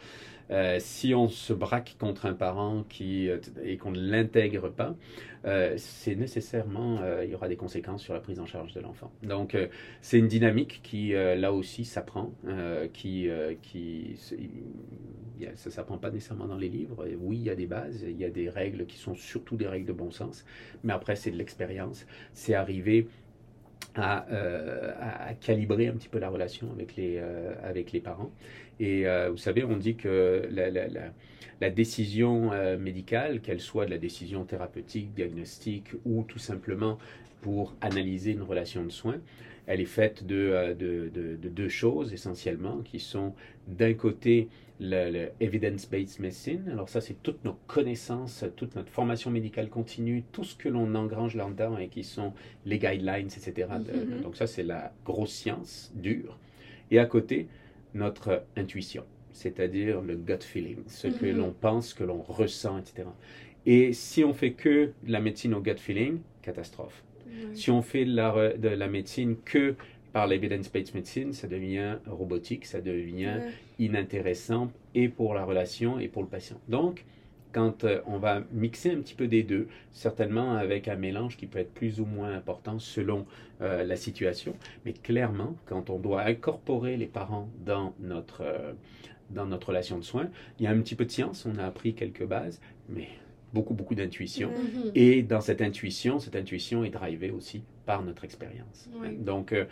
Euh, 0.51 0.77
si 0.79 1.15
on 1.15 1.29
se 1.29 1.53
braque 1.53 1.97
contre 1.99 2.27
un 2.27 2.35
parent 2.35 2.85
qui, 2.89 3.29
euh, 3.31 3.39
et 3.63 3.77
qu'on 3.79 3.93
ne 3.93 4.01
l'intègre 4.01 4.69
pas, 4.69 4.95
euh, 5.47 5.75
c'est 5.77 6.15
nécessairement, 6.15 6.99
euh, 7.01 7.25
il 7.25 7.31
y 7.31 7.35
aura 7.35 7.49
des 7.49 7.57
conséquences 7.57 8.03
sur 8.03 8.15
la 8.15 8.21
prise 8.21 8.41
en 8.41 8.47
charge 8.47 8.73
de 8.75 8.81
l'enfant. 8.81 9.11
Donc, 9.23 9.57
c'est 10.01 10.19
une 10.19 10.29
dynamique 10.29 10.81
qui, 10.83 11.13
là 11.13 11.53
aussi, 11.53 11.85
s'apprend, 11.85 12.33
qui, 12.93 13.29
qui, 13.63 14.17
ça 15.55 15.71
s'apprend 15.71 15.99
pas 15.99 16.11
nécessairement 16.11 16.47
dans 16.47 16.57
les 16.57 16.69
livres. 16.69 17.07
Oui, 17.21 17.37
il 17.37 17.45
y 17.45 17.51
a 17.51 17.55
des 17.55 17.67
bases, 17.67 18.05
il 18.07 18.19
y 18.19 18.25
a 18.25 18.31
des 18.31 18.49
règles 18.49 18.87
qui 18.87 18.97
sont 18.97 19.15
surtout 19.15 19.57
des 19.57 19.67
règles 19.67 19.87
de 19.87 19.93
bon 19.93 20.11
sens, 20.11 20.45
mais 20.83 20.93
après, 20.93 21.17
c'est 21.17 21.31
de 21.31 21.37
l'expérience. 21.37 22.07
C'est 22.33 22.55
arriver 22.55 23.07
à, 23.97 24.27
euh, 24.31 24.93
à- 25.01 25.35
calibrer 25.35 25.89
un 25.89 25.93
petit 25.93 26.09
peu 26.09 26.19
la 26.19 26.29
relation 26.29 26.71
avec 26.73 26.97
les, 26.97 27.19
euh, 27.19 27.55
avec 27.63 27.93
les 27.93 28.01
parents. 28.01 28.31
Et 28.81 29.07
euh, 29.07 29.31
vous 29.31 29.37
savez, 29.37 29.65
on 29.65 29.77
dit 29.77 29.97
que 29.97 30.49
la, 30.51 31.71
décision 31.71 32.51
médicale, 32.79 33.41
qu'elle 33.41 33.61
soit 33.61 33.87
de 33.87 33.91
la 33.91 33.99
décision 33.99 34.45
thérapeutique, 34.45 35.15
diagnostique 35.15 35.93
ou 36.05 36.23
tout 36.25 36.39
simplement 36.39 36.99
pour 37.41 37.75
analyser 37.81 38.33
une 38.33 38.43
relation 38.43 38.85
de 38.85 38.91
soins, 38.91 39.21
elle 39.67 39.81
est 39.81 39.85
faite 39.87 40.27
de, 40.27 40.37
euh, 40.37 40.75
de, 40.75 41.11
de- 41.13 41.37
de 41.37 41.49
deux 41.49 41.69
choses 41.69 42.13
essentiellement, 42.13 42.79
qui 42.85 42.99
sont 43.01 43.35
d'un 43.67 43.95
côté 43.95 44.49
le, 44.81 45.11
le 45.11 45.29
evidence-based 45.41 46.21
medicine. 46.21 46.69
Alors 46.71 46.89
ça, 46.89 47.01
c'est 47.01 47.23
toutes 47.23 47.45
nos 47.45 47.57
connaissances, 47.67 48.45
toute 48.57 48.75
notre 48.75 48.91
formation 48.91 49.31
médicale 49.31 49.69
continue, 49.69 50.25
tout 50.33 50.45
ce 50.45 50.57
que 50.57 50.69
l'on 50.69 50.95
engrange 50.97 51.37
là-dedans 51.37 51.79
et 51.79 51.89
qui 51.89 52.03
sont 52.05 52.33
les 52.67 52.79
guidelines, 52.79 53.29
etc. 53.29 53.79
De- 53.79 53.93
Mhm. 53.93 54.23
Donc 54.23 54.37
ça, 54.37 54.47
c'est 54.47 54.65
la 54.65 54.93
grosse 55.05 55.33
science 55.33 55.93
dure. 55.95 56.39
Et 56.91 56.99
à 56.99 57.07
côté, 57.07 57.49
notre 57.95 58.43
intuition, 58.57 59.05
c'est-à-dire 59.33 60.01
le 60.03 60.17
gut 60.17 60.43
feeling, 60.43 60.79
ce 60.89 61.07
que 61.09 61.27
Mhm. 61.27 61.37
l'on 61.39 61.53
pense, 61.53 61.95
que 61.95 62.05
l'on 62.05 62.21
ressent, 62.23 62.79
etc. 62.79 63.09
Et 63.67 63.93
si 63.93 64.25
on 64.25 64.35
fait 64.35 64.53
que 64.53 64.91
de 65.05 65.13
la 65.13 65.21
médecine 65.21 65.55
au 65.55 65.61
gut 65.61 65.79
feeling, 65.79 66.19
catastrophe. 66.43 67.03
Si 67.55 67.71
on 67.71 67.83
fait 67.83 68.05
de 68.05 68.15
la, 68.15 68.33
re- 68.33 68.59
de 68.59 68.69
la 68.69 68.89
médecine 68.89 69.37
que 69.45 69.75
par 70.13 70.27
l'evidence-based 70.27 70.95
medicine, 70.95 71.33
ça 71.33 71.49
devient 71.49 71.97
robotique, 72.07 72.67
ça 72.67 72.81
devient 72.81 73.41
inintéressant 73.79 74.71
et 74.95 75.09
pour 75.09 75.35
la 75.35 75.45
relation 75.45 75.99
et 75.99 76.09
pour 76.09 76.23
le 76.23 76.29
patient. 76.29 76.61
Donc, 76.69 77.05
quand 77.53 77.85
euh, 77.85 78.01
on 78.07 78.19
va 78.19 78.43
mixer 78.53 78.91
un 78.93 79.01
petit 79.01 79.15
peu 79.15 79.29
des 79.29 79.43
deux, 79.45 79.69
certainement 79.93 80.55
avec 80.57 80.89
un 80.89 80.97
mélange 80.97 81.37
qui 81.37 81.47
peut 81.47 81.59
être 81.61 81.73
plus 81.73 82.01
ou 82.01 82.05
moins 82.05 82.33
important 82.35 82.79
selon 82.79 83.27
euh, 83.61 83.85
la 83.85 83.97
situation, 83.97 84.55
mais 84.85 84.93
clairement, 84.93 85.57
quand 85.67 85.91
on 85.91 85.99
doit 85.99 86.23
incorporer 86.23 86.97
les 86.97 87.07
parents 87.07 87.49
dans 87.65 87.95
notre, 88.01 88.43
euh, 88.43 88.73
dans 89.31 89.47
notre 89.47 89.69
relation 89.69 89.99
de 89.99 90.05
soins, 90.05 90.29
il 90.59 90.65
y 90.65 90.67
a 90.67 90.71
un 90.71 90.81
petit 90.81 90.97
peu 90.97 91.05
de 91.05 91.11
science, 91.13 91.47
on 91.47 91.57
a 91.59 91.65
appris 91.65 91.95
quelques 91.95 92.25
bases, 92.27 92.61
mais 92.89 93.09
beaucoup, 93.55 93.75
beaucoup 93.75 93.95
d'intuition. 93.95 94.51
Mhm. 94.51 94.91
Et 94.95 95.23
dans 95.23 95.41
cette 95.41 95.63
intuition, 95.63 96.19
cette 96.19 96.37
intuition 96.37 96.85
est 96.85 96.91
drivée 96.91 97.31
aussi 97.31 97.63
par 97.87 98.03
notre 98.03 98.25
expérience. 98.25 98.89
Oui. 99.01 99.09
Donc, 99.17 99.53
euh, 99.53 99.65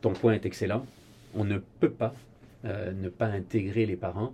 ton 0.00 0.12
point 0.12 0.32
est 0.34 0.46
excellent. 0.46 0.86
On 1.34 1.44
ne 1.44 1.58
peut 1.80 1.90
pas 1.90 2.14
euh, 2.64 2.92
ne 2.92 3.08
pas 3.08 3.26
intégrer 3.26 3.86
les 3.86 3.96
parents, 3.96 4.32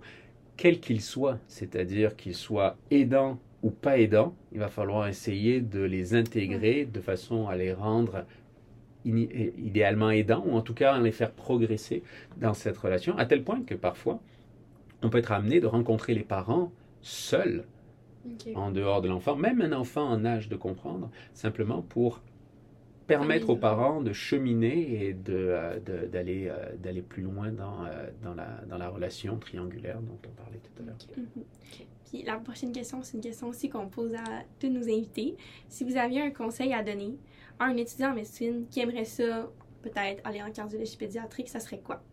quels 0.55 0.79
qu'ils 0.79 1.01
soient, 1.01 1.39
c'est-à-dire 1.47 2.15
qu'ils 2.15 2.35
soient 2.35 2.77
aidants 2.91 3.39
ou 3.63 3.71
pas 3.71 3.97
aidants. 3.97 4.35
Il 4.51 4.59
va 4.59 4.67
falloir 4.67 5.07
essayer 5.07 5.61
de 5.61 5.81
les 5.81 6.13
intégrer 6.13 6.85
de 6.85 7.01
façon 7.01 7.47
à 7.47 7.55
les 7.55 7.73
rendre 7.73 8.25
ini- 9.05 9.51
idéalement 9.57 10.11
aidants, 10.11 10.43
ou 10.45 10.53
en 10.55 10.61
tout 10.61 10.75
cas 10.75 10.93
à 10.93 10.99
les 10.99 11.11
faire 11.11 11.31
progresser 11.31 12.03
dans 12.37 12.53
cette 12.53 12.77
relation, 12.77 13.17
à 13.17 13.25
tel 13.25 13.43
point 13.43 13.63
que 13.63 13.73
parfois, 13.73 14.19
on 15.01 15.09
peut 15.09 15.17
être 15.17 15.31
amené 15.31 15.59
de 15.59 15.65
rencontrer 15.67 16.13
les 16.13 16.23
parents 16.23 16.71
seuls 17.01 17.63
En 18.55 18.71
dehors 18.71 19.01
de 19.01 19.07
l'enfant, 19.07 19.35
même 19.35 19.61
un 19.61 19.71
enfant 19.73 20.03
en 20.07 20.25
âge 20.25 20.49
de 20.49 20.55
comprendre, 20.55 21.09
simplement 21.33 21.81
pour 21.81 22.21
permettre 23.07 23.49
aux 23.49 23.55
parents 23.55 24.01
de 24.01 24.13
cheminer 24.13 25.05
et 25.07 25.13
de, 25.13 25.33
euh, 25.33 25.79
de- 25.79 26.09
euh, 26.13 26.75
d'aller 26.77 27.01
plus 27.01 27.23
loin 27.23 27.51
dans, 27.51 27.85
euh, 27.85 28.09
dans, 28.21 28.35
la, 28.35 28.61
dans 28.69 28.77
la 28.77 28.89
relation 28.89 29.37
triangulaire 29.37 29.99
dont 29.99 30.19
on 30.27 30.41
parlait 30.43 30.59
tout 30.59 30.83
à 30.83 30.85
l'heure. 30.85 30.97
Mhm. 31.17 31.43
Puis 32.05 32.23
la 32.23 32.37
prochaine 32.37 32.71
question, 32.71 33.01
c'est 33.01 33.17
une 33.17 33.23
question 33.23 33.47
aussi 33.47 33.69
qu'on 33.69 33.87
pose 33.87 34.13
à 34.13 34.43
tous 34.59 34.69
nos 34.69 34.83
invités. 34.83 35.35
Si 35.69 35.83
vous 35.83 35.97
aviez 35.97 36.21
un 36.21 36.31
conseil 36.31 36.73
à 36.73 36.83
donner 36.83 37.17
à 37.57 37.65
un 37.65 37.77
étudiant 37.77 38.11
en 38.11 38.15
médecine 38.15 38.65
qui 38.69 38.79
aimerait 38.79 39.05
ça, 39.05 39.49
peut-être 39.81 40.21
aller 40.23 40.43
en 40.43 40.51
cardiologie 40.51 40.97
pédiatrique, 40.97 41.49
ça 41.49 41.59
serait 41.59 41.79
quoi? 41.79 42.03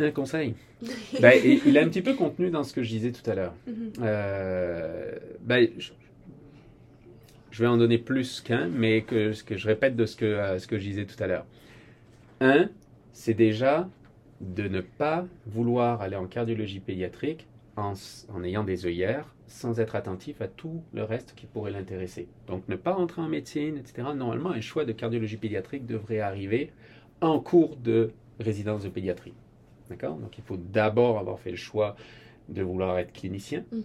Un 0.00 0.10
conseil? 0.10 0.54
Ben, 1.20 1.32
et 1.44 1.60
il 1.66 1.76
est 1.76 1.80
un 1.80 1.88
petit 1.88 2.00
peu 2.00 2.14
contenu 2.14 2.50
dans 2.50 2.64
ce 2.64 2.72
que 2.72 2.82
je 2.82 2.88
disais 2.88 3.12
tout 3.12 3.28
à 3.30 3.34
l'heure. 3.34 3.54
Mhm. 3.66 3.92
Euh, 4.02 5.12
ben, 5.42 5.68
je, 5.76 5.90
je 7.50 7.62
vais 7.62 7.68
en 7.68 7.76
donner 7.76 7.98
plus 7.98 8.40
qu'un, 8.40 8.68
mais 8.68 9.02
que, 9.02 9.32
ce 9.32 9.44
que 9.44 9.56
je 9.56 9.68
répète 9.68 9.96
de 9.96 10.06
ce 10.06 10.16
que, 10.16 10.24
euh, 10.24 10.58
ce 10.58 10.66
que 10.66 10.78
je 10.78 10.84
disais 10.84 11.04
tout 11.04 11.22
à 11.22 11.26
l'heure. 11.26 11.44
Un, 12.40 12.70
c'est 13.12 13.34
déjà 13.34 13.88
de 14.40 14.68
ne 14.68 14.80
pas 14.80 15.26
vouloir 15.46 16.00
aller 16.00 16.16
en 16.16 16.26
cardiologie 16.26 16.80
pédiatrique 16.80 17.46
en, 17.76 17.92
en 18.32 18.42
ayant 18.42 18.64
des 18.64 18.86
œillères, 18.86 19.34
sans 19.46 19.80
être 19.80 19.96
attentif 19.96 20.40
à 20.40 20.48
tout 20.48 20.82
le 20.94 21.04
reste 21.04 21.34
qui 21.36 21.44
pourrait 21.44 21.72
l'intéresser. 21.72 22.28
Donc 22.46 22.66
ne 22.68 22.76
pas 22.76 22.94
entrer 22.94 23.20
en 23.20 23.28
médecine, 23.28 23.76
etc. 23.76 24.08
Normalement, 24.14 24.50
un 24.50 24.60
choix 24.62 24.86
de 24.86 24.92
cardiologie 24.92 25.36
pédiatrique 25.36 25.84
devrait 25.84 26.20
arriver 26.20 26.72
en 27.20 27.38
cours 27.40 27.76
de 27.76 28.12
résidence 28.38 28.84
de 28.84 28.88
pédiatrie. 28.88 29.34
D'accord 29.90 30.16
Donc 30.16 30.38
il 30.38 30.44
faut 30.44 30.56
d'abord 30.56 31.18
avoir 31.18 31.38
fait 31.40 31.50
le 31.50 31.56
choix 31.56 31.96
de 32.48 32.62
vouloir 32.62 32.98
être 32.98 33.12
clinicien, 33.12 33.64
Mhm. 33.72 33.82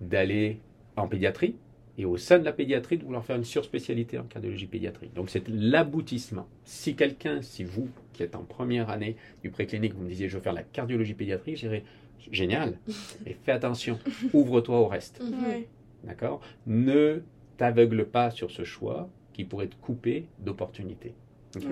d'aller 0.00 0.60
en 0.96 1.08
pédiatrie, 1.08 1.56
et 1.98 2.04
au 2.04 2.16
sein 2.16 2.38
de 2.38 2.44
la 2.44 2.52
pédiatrie, 2.52 2.96
de 2.98 3.04
vouloir 3.04 3.24
faire 3.24 3.36
une 3.36 3.44
surspécialité 3.44 4.18
en 4.18 4.22
cardiologie 4.24 4.66
pédiatrique. 4.66 5.12
Donc 5.14 5.28
c'est 5.28 5.46
l'aboutissement. 5.48 6.46
Si 6.64 6.94
quelqu'un, 6.96 7.42
si 7.42 7.64
vous, 7.64 7.88
qui 8.12 8.22
êtes 8.22 8.34
en 8.36 8.44
première 8.44 8.88
année 8.90 9.16
du 9.42 9.50
préclinique, 9.50 9.94
vous 9.94 10.02
me 10.02 10.08
disiez 10.08 10.28
je 10.28 10.36
veux 10.36 10.42
faire 10.42 10.52
la 10.54 10.62
cardiologie 10.62 11.14
pédiatrique, 11.14 11.56
je 11.56 11.62
dirais 11.62 11.84
génial, 12.30 12.78
et 13.26 13.34
fais 13.42 13.52
attention, 13.52 13.98
ouvre-toi 14.32 14.78
au 14.80 14.86
reste. 14.86 15.20
Mhm. 15.22 15.64
D'accord? 16.04 16.40
Ne 16.66 17.22
t'aveugle 17.58 18.06
pas 18.06 18.30
sur 18.30 18.50
ce 18.50 18.64
choix 18.64 19.08
qui 19.34 19.44
pourrait 19.44 19.66
te 19.68 19.76
couper 19.76 20.26
d'opportunités. 20.38 21.12
Ouais. 21.56 21.62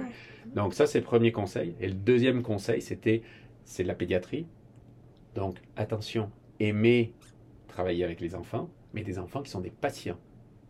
Donc 0.55 0.75
ça, 0.75 0.87
c'est 0.87 0.99
le 0.99 1.05
premier 1.05 1.33
conseil. 1.33 1.75
Et 1.81 1.89
le 1.89 1.95
deuxième 1.95 2.43
conseil, 2.43 2.83
c'était, 2.83 3.23
c'est 3.65 3.83
de 3.83 3.89
la 3.89 3.95
pédiatrie. 3.95 4.47
Donc 5.35 5.57
attention, 5.77 6.31
aimez 6.59 7.13
travailler 7.69 8.05
avec 8.05 8.21
les 8.21 8.35
enfants, 8.35 8.71
mais 8.95 9.03
des 9.03 9.19
enfants 9.19 9.43
qui 9.43 9.51
sont 9.51 9.61
des 9.61 9.71
patients. 9.71 10.19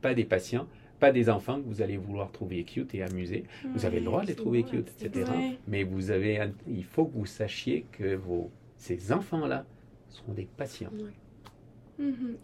Pas 0.02 0.14
des 0.14 0.24
patients, 0.24 0.66
pas 0.98 1.12
des 1.12 1.30
enfants 1.30 1.60
que 1.60 1.66
vous 1.66 1.82
allez 1.82 1.96
vouloir 1.96 2.30
trouver 2.32 2.64
cute 2.64 2.94
et 2.94 3.02
amuser. 3.02 3.44
Vous 3.74 3.84
avez 3.86 4.00
le 4.00 4.06
droit 4.06 4.22
de 4.22 4.28
les 4.28 4.34
trouver 4.34 4.62
vrai, 4.62 4.70
cute, 4.70 4.90
etc. 5.00 5.24
vrai. 5.24 5.58
Mais 5.66 5.84
vous 5.84 6.10
avez, 6.10 6.50
il 6.66 6.84
faut 6.84 7.06
que 7.06 7.16
vous 7.16 7.26
sachiez 7.26 7.86
que 7.92 8.14
vos, 8.14 8.50
ces 8.76 9.12
enfants-là 9.12 9.64
sont 10.08 10.32
des 10.32 10.48
patients. 10.56 10.90
Mhm. 11.98 12.36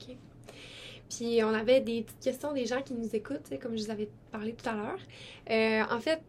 Puis 1.08 1.40
on 1.44 1.48
avait 1.48 1.80
des 1.80 2.02
petites 2.02 2.20
questions 2.20 2.52
des 2.52 2.66
gens 2.66 2.82
qui 2.82 2.94
nous 2.94 3.14
écoutent, 3.14 3.52
comme 3.60 3.76
je 3.76 3.84
vous 3.84 3.90
avais 3.90 4.08
parlé 4.30 4.52
tout 4.52 4.68
à 4.68 4.74
l'heure. 4.74 4.98
Euh, 5.50 5.94
en 5.94 6.00
fait, 6.00 6.22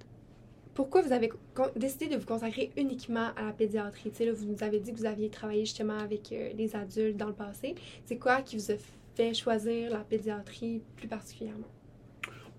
pourquoi 0.76 1.02
vous 1.02 1.14
avez 1.14 1.32
décidé 1.76 2.10
de 2.10 2.18
vous 2.18 2.26
consacrer 2.26 2.70
uniquement 2.78 3.30
à 3.38 3.46
la 3.46 3.52
pédiatrie? 3.54 4.12
Vous 4.36 4.46
nous 4.46 4.62
avez 4.62 4.80
dit 4.80 4.94
que 4.94 4.98
vous 5.00 5.06
aviez 5.06 5.30
travaillé 5.30 5.62
justement 5.62 5.98
avec 5.98 6.32
euh, 6.32 6.50
les 6.56 6.76
adultes 6.76 7.18
dans 7.18 7.28
le 7.28 7.34
passé. 7.34 7.76
C'est 8.06 8.18
quoi 8.18 8.42
qui 8.42 8.58
vous 8.58 8.72
a 8.72 8.76
fait 9.16 9.34
choisir 9.34 9.90
la 9.90 10.00
pédiatrie 10.00 10.82
plus 10.98 11.08
particulièrement? 11.08 11.68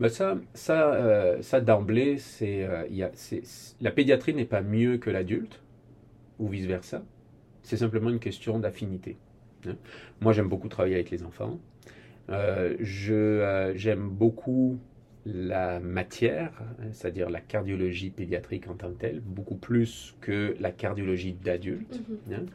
Ben 0.00 0.08
ça, 0.08 0.38
ça, 0.54 0.94
euh, 0.94 1.42
ça 1.42 1.60
d'emblée, 1.60 2.16
euh, 2.42 3.08
c'est- 3.14 3.42
la 3.80 3.90
pédiatrie 3.90 4.34
n'est 4.34 4.44
pas 4.46 4.62
mieux 4.62 4.96
que 4.96 5.10
l'adulte, 5.10 5.60
ou 6.38 6.48
vice-versa. 6.48 7.02
C'est 7.62 7.76
simplement 7.76 8.10
une 8.10 8.18
question 8.18 8.58
d'affinité. 8.58 9.18
hein. 9.66 9.76
Moi, 10.20 10.32
j'aime 10.32 10.48
beaucoup 10.48 10.68
travailler 10.68 10.94
avec 10.94 11.10
les 11.10 11.22
enfants. 11.22 11.58
Euh, 12.30 12.76
j'aime 13.74 14.08
beaucoup 14.08 14.78
la 15.26 15.80
matière, 15.80 16.52
hein, 16.80 16.88
c'est-à-dire 16.92 17.30
la 17.30 17.40
cardiologie 17.42 18.10
pédiatrique 18.10 18.68
en 18.68 18.76
tant 18.76 18.90
que 18.92 18.98
telle, 19.00 19.20
beaucoup 19.20 19.56
plus 19.56 20.16
que 20.22 20.56
la 20.60 20.72
cardiologie 20.72 21.34
d'adulte. 21.34 22.02
Mhm. 22.28 22.46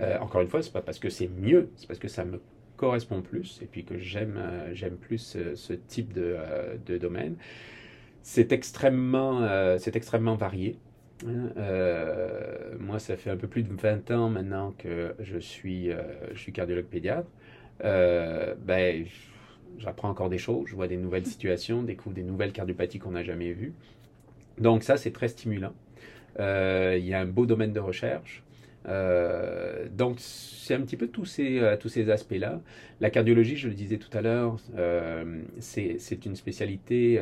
Euh, 0.00 0.18
encore 0.20 0.42
une 0.42 0.48
fois, 0.48 0.62
c'est 0.62 0.72
pas 0.72 0.82
parce 0.82 0.98
que 0.98 1.10
c'est 1.10 1.28
mieux, 1.28 1.70
c'est 1.76 1.86
parce 1.88 2.00
que 2.00 2.08
ça 2.08 2.24
me 2.24 2.42
correspond 2.76 3.22
plus 3.22 3.60
et 3.62 3.66
puis 3.66 3.84
que 3.84 3.98
j'aime 3.98 4.36
euh, 4.38 4.74
j'aime 4.74 4.96
plus 4.98 5.18
ce, 5.18 5.54
ce 5.54 5.72
type 5.74 6.12
de, 6.14 6.34
euh, 6.38 6.76
de 6.86 6.98
domaine. 6.98 7.36
C'est 8.22 8.52
extrêmement, 8.52 9.42
euh, 9.42 9.78
c'est 9.78 9.96
extrêmement 9.96 10.36
varié. 10.36 10.78
hein. 11.26 11.52
Euh, 11.56 12.76
moi, 12.78 12.98
ça 12.98 13.16
fait 13.16 13.30
un 13.30 13.36
peu 13.36 13.48
plus 13.48 13.62
de 13.64 13.72
20 13.74 14.10
ans 14.12 14.28
maintenant 14.30 14.72
que 14.78 15.14
je 15.20 15.38
suis, 15.38 15.90
euh, 15.90 16.02
je 16.34 16.38
suis 16.40 16.52
cardiologue 16.52 16.86
pédiatre. 16.86 17.28
Euh, 17.84 18.54
ben, 18.58 19.06
j'apprends 19.78 20.08
encore 20.08 20.28
des 20.28 20.38
choses, 20.38 20.66
je 20.68 20.74
vois 20.74 20.88
des 20.88 20.96
nouvelles 20.96 21.26
situations, 21.26 21.82
découvre 21.82 22.14
des 22.14 22.22
nouvelles 22.22 22.52
cardiopathies 22.52 22.98
qu'on 22.98 23.12
n'a 23.12 23.22
jamais 23.22 23.52
vues. 23.52 23.72
Donc 24.58 24.82
ça, 24.82 24.96
c'est 24.96 25.12
très 25.12 25.28
stimulant. 25.28 25.72
Euh, 26.40 26.96
il 26.98 27.06
y 27.06 27.14
a 27.14 27.20
un 27.20 27.26
beau 27.26 27.46
domaine 27.46 27.72
de 27.72 27.80
recherche. 27.80 28.42
Euh, 28.88 29.86
donc 29.90 30.16
c'est 30.18 30.74
un 30.74 30.80
petit 30.80 30.96
peu 30.96 31.06
tous 31.06 31.24
ces, 31.24 31.60
euh, 31.60 31.76
tous 31.76 31.88
ces 31.88 32.10
aspects-là. 32.10 32.60
La 33.00 33.10
cardiologie, 33.10 33.56
je 33.56 33.68
le 33.68 33.74
disais 33.74 33.98
tout 33.98 34.16
à 34.16 34.22
l'heure, 34.22 34.56
c'est 35.58 36.26
une 36.26 36.36
spécialité 36.36 37.20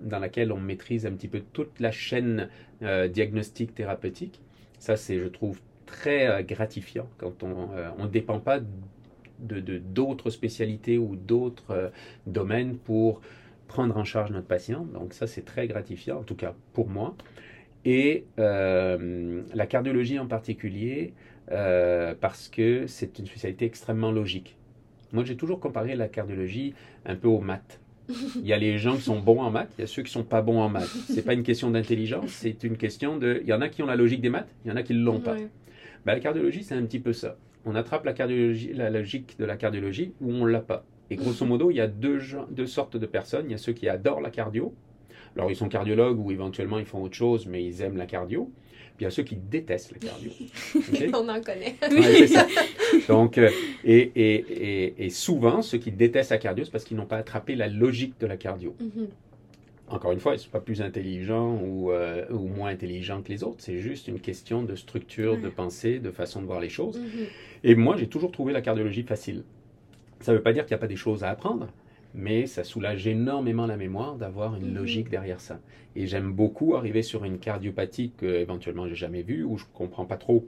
dans 0.00 0.18
laquelle 0.18 0.52
on 0.52 0.60
maîtrise 0.60 1.06
un 1.06 1.12
petit 1.12 1.28
peu 1.28 1.40
toute 1.52 1.80
la 1.80 1.90
chaîne 1.90 2.48
diagnostique 2.80 3.74
thérapeutique. 3.74 4.40
Ça, 4.78 4.96
c'est, 4.96 5.18
je 5.18 5.26
trouve, 5.26 5.60
très 5.86 6.44
gratifiant 6.44 7.08
quand 7.18 7.42
on 7.42 8.02
ne 8.02 8.08
dépend 8.08 8.38
pas 8.38 8.60
de 9.42 9.60
de- 9.60 9.78
d'autres 9.78 10.30
spécialités 10.30 10.98
ou 10.98 11.16
d'autres 11.16 11.70
euh, 11.70 11.88
domaines 12.26 12.76
pour 12.76 13.20
prendre 13.68 13.96
en 13.96 14.04
charge 14.04 14.30
notre 14.32 14.46
patient. 14.46 14.84
Donc 14.92 15.12
ça, 15.14 15.26
c'est 15.26 15.44
très 15.44 15.66
gratifiant, 15.68 16.18
en 16.20 16.22
tout 16.22 16.34
cas 16.34 16.54
pour 16.72 16.88
moi. 16.88 17.14
Et 17.84 18.24
euh, 18.38 19.42
la 19.54 19.66
cardiologie 19.66 20.18
en 20.18 20.26
particulier, 20.26 21.14
euh, 21.50 22.14
parce 22.20 22.48
que 22.48 22.86
c'est 22.86 23.18
une 23.18 23.26
spécialité 23.26 23.64
extrêmement 23.64 24.12
logique. 24.12 24.56
Moi, 25.12 25.24
j'ai 25.24 25.36
toujours 25.36 25.60
comparé 25.60 25.96
la 25.96 26.08
cardiologie 26.08 26.74
un 27.06 27.16
peu 27.16 27.28
aux 27.28 27.40
maths. 27.40 27.80
Il 28.36 28.46
y 28.46 28.52
a 28.52 28.58
les 28.58 28.76
gens 28.78 28.96
qui 28.96 29.02
sont 29.02 29.20
bons 29.20 29.40
en 29.40 29.50
maths, 29.50 29.70
il 29.78 29.82
y 29.82 29.84
a 29.84 29.86
ceux 29.86 30.02
qui 30.02 30.10
sont 30.10 30.24
pas 30.24 30.42
bons 30.42 30.60
en 30.60 30.68
maths. 30.68 30.88
C'est 31.08 31.24
pas 31.24 31.32
une 31.32 31.44
question 31.44 31.70
d'intelligence, 31.70 32.30
c'est 32.30 32.64
une 32.64 32.76
question 32.76 33.16
de. 33.18 33.38
Il 33.42 33.48
y 33.48 33.52
en 33.52 33.60
a 33.60 33.68
qui 33.68 33.82
ont 33.84 33.86
la 33.86 33.94
logique 33.96 34.20
des 34.20 34.30
maths, 34.30 34.48
il 34.64 34.68
y 34.68 34.72
en 34.72 34.76
a 34.76 34.82
qui 34.82 34.94
ne 34.94 35.02
l'ont 35.04 35.20
pas. 35.20 35.34
Ouais. 35.34 35.48
Ben, 36.04 36.14
la 36.14 36.20
cardiologie, 36.20 36.64
c'est 36.64 36.74
un 36.74 36.82
petit 36.84 36.98
peu 36.98 37.12
ça. 37.12 37.36
On 37.64 37.74
attrape 37.74 38.04
la, 38.04 38.12
cardiologie, 38.12 38.72
la 38.72 38.90
logique 38.90 39.38
de 39.38 39.44
la 39.44 39.56
cardiologie 39.56 40.12
ou 40.20 40.32
on 40.32 40.44
l'a 40.46 40.60
pas. 40.60 40.84
Et 41.10 41.16
grosso 41.16 41.44
modo, 41.44 41.70
il 41.70 41.76
y 41.76 41.80
a 41.80 41.88
deux, 41.88 42.20
sortes 42.66 42.96
de 42.96 43.06
personnes. 43.06 43.46
Il 43.48 43.52
y 43.52 43.54
a 43.54 43.58
ceux 43.58 43.72
qui 43.72 43.88
adorent 43.88 44.20
la 44.20 44.30
cardio. 44.30 44.74
Alors, 45.36 45.50
ils 45.50 45.56
sont 45.56 45.68
cardiologues 45.68 46.18
ou 46.18 46.30
éventuellement 46.30 46.78
ils 46.78 46.86
font 46.86 47.02
autre 47.02 47.16
chose, 47.16 47.46
mais 47.46 47.64
ils 47.64 47.82
aiment 47.82 47.96
la 47.96 48.06
cardio. 48.06 48.50
Puis 48.96 49.00
il 49.00 49.04
y 49.04 49.06
a 49.06 49.10
ceux 49.10 49.22
qui 49.22 49.36
détestent 49.36 49.92
la 49.92 50.08
cardio. 50.08 50.30
Ok? 50.76 51.10
On 51.14 51.28
en 51.28 51.40
connaît. 51.40 51.76
Ouais, 51.90 52.26
ça. 52.26 52.46
Donc, 53.08 53.38
euh, 53.38 53.50
et, 53.84 54.12
et, 54.14 54.34
et, 54.34 55.06
et 55.06 55.10
souvent, 55.10 55.62
ceux 55.62 55.78
qui 55.78 55.90
détestent 55.90 56.30
la 56.30 56.38
cardio, 56.38 56.64
c'est 56.64 56.70
parce 56.70 56.84
qu'ils 56.84 56.96
n'ont 56.96 57.06
pas 57.06 57.18
attrapé 57.18 57.56
la 57.56 57.68
logique 57.68 58.14
de 58.20 58.26
la 58.26 58.36
cardio. 58.36 58.76
Mhm. 58.80 59.08
Encore 59.90 60.12
une 60.12 60.20
fois, 60.20 60.32
ils 60.32 60.36
ne 60.36 60.40
sont 60.42 60.50
pas 60.50 60.60
plus 60.60 60.82
intelligents 60.82 61.58
ou, 61.60 61.90
euh, 61.90 62.24
ou 62.30 62.46
moins 62.46 62.70
intelligents 62.70 63.22
que 63.22 63.28
les 63.28 63.42
autres. 63.42 63.56
C'est 63.58 63.78
juste 63.78 64.06
une 64.06 64.20
question 64.20 64.62
de 64.62 64.76
structure, 64.76 65.36
de 65.36 65.48
pensée, 65.48 65.98
de 65.98 66.12
façon 66.12 66.40
de 66.40 66.46
voir 66.46 66.60
les 66.60 66.68
choses. 66.68 67.00
Mhm. 67.00 67.26
Et 67.64 67.74
moi, 67.74 67.96
j'ai 67.96 68.06
toujours 68.06 68.30
trouvé 68.30 68.52
la 68.52 68.62
cardiologie 68.62 69.02
facile. 69.02 69.42
Ça 70.20 70.30
ne 70.32 70.36
veut 70.36 70.42
pas 70.42 70.52
dire 70.52 70.64
qu'il 70.64 70.74
n'y 70.74 70.78
a 70.78 70.80
pas 70.80 70.86
des 70.86 70.96
choses 70.96 71.24
à 71.24 71.28
apprendre, 71.30 71.68
mais 72.14 72.46
ça 72.46 72.62
soulage 72.62 73.06
énormément 73.06 73.66
la 73.66 73.76
mémoire 73.76 74.14
d'avoir 74.16 74.54
une 74.54 74.68
Mhm. 74.68 74.74
logique 74.76 75.10
derrière 75.10 75.40
ça. 75.40 75.60
Et 75.96 76.06
j'aime 76.06 76.32
beaucoup 76.32 76.76
arriver 76.76 77.02
sur 77.02 77.24
une 77.24 77.38
cardiopathie 77.38 78.12
que 78.16 78.26
éventuellement 78.26 78.86
j'ai 78.86 78.94
jamais 78.94 79.22
vue, 79.22 79.42
où 79.42 79.58
je 79.58 79.64
ne 79.64 79.70
comprends 79.74 80.04
pas 80.04 80.16
trop 80.16 80.46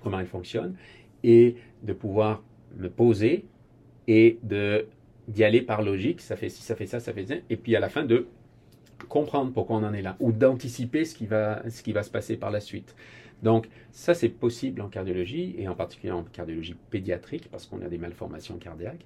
comment 0.00 0.20
elle 0.20 0.26
fonctionne, 0.26 0.76
et 1.24 1.56
de 1.82 1.92
pouvoir 1.92 2.42
me 2.78 2.88
poser 2.88 3.44
et 4.06 4.38
de 4.44 4.86
d'y 5.28 5.44
aller 5.44 5.62
par 5.62 5.82
logique, 5.82 6.20
ça 6.20 6.34
fait 6.34 6.48
ci, 6.48 6.62
ça 6.62 6.74
fait 6.74 6.86
ça, 6.86 6.98
ça 6.98 7.12
fait 7.12 7.24
ça, 7.24 7.34
et 7.48 7.56
puis 7.56 7.76
à 7.76 7.80
la 7.80 7.88
fin 7.88 8.04
de 8.04 8.26
comprendre 9.08 9.52
pourquoi 9.52 9.76
on 9.76 9.84
en 9.84 9.92
est 9.92 10.02
là, 10.02 10.16
ou 10.20 10.32
d'anticiper 10.32 11.04
ce 11.04 11.14
qui 11.14 11.26
va, 11.26 11.62
ce 11.68 11.82
qui 11.82 11.92
va 11.92 12.02
se 12.02 12.10
passer 12.10 12.36
par 12.36 12.50
la 12.50 12.60
suite. 12.60 12.94
Donc 13.42 13.68
ça 13.90 14.14
c'est 14.14 14.28
possible 14.28 14.80
en 14.82 14.88
cardiologie, 14.88 15.54
et 15.58 15.68
en 15.68 15.74
particulier 15.74 16.12
en 16.12 16.24
cardiologie 16.24 16.76
pédiatrique, 16.90 17.48
parce 17.50 17.66
qu'on 17.66 17.80
a 17.82 17.88
des 17.88 17.98
malformations 17.98 18.58
cardiaques. 18.58 19.04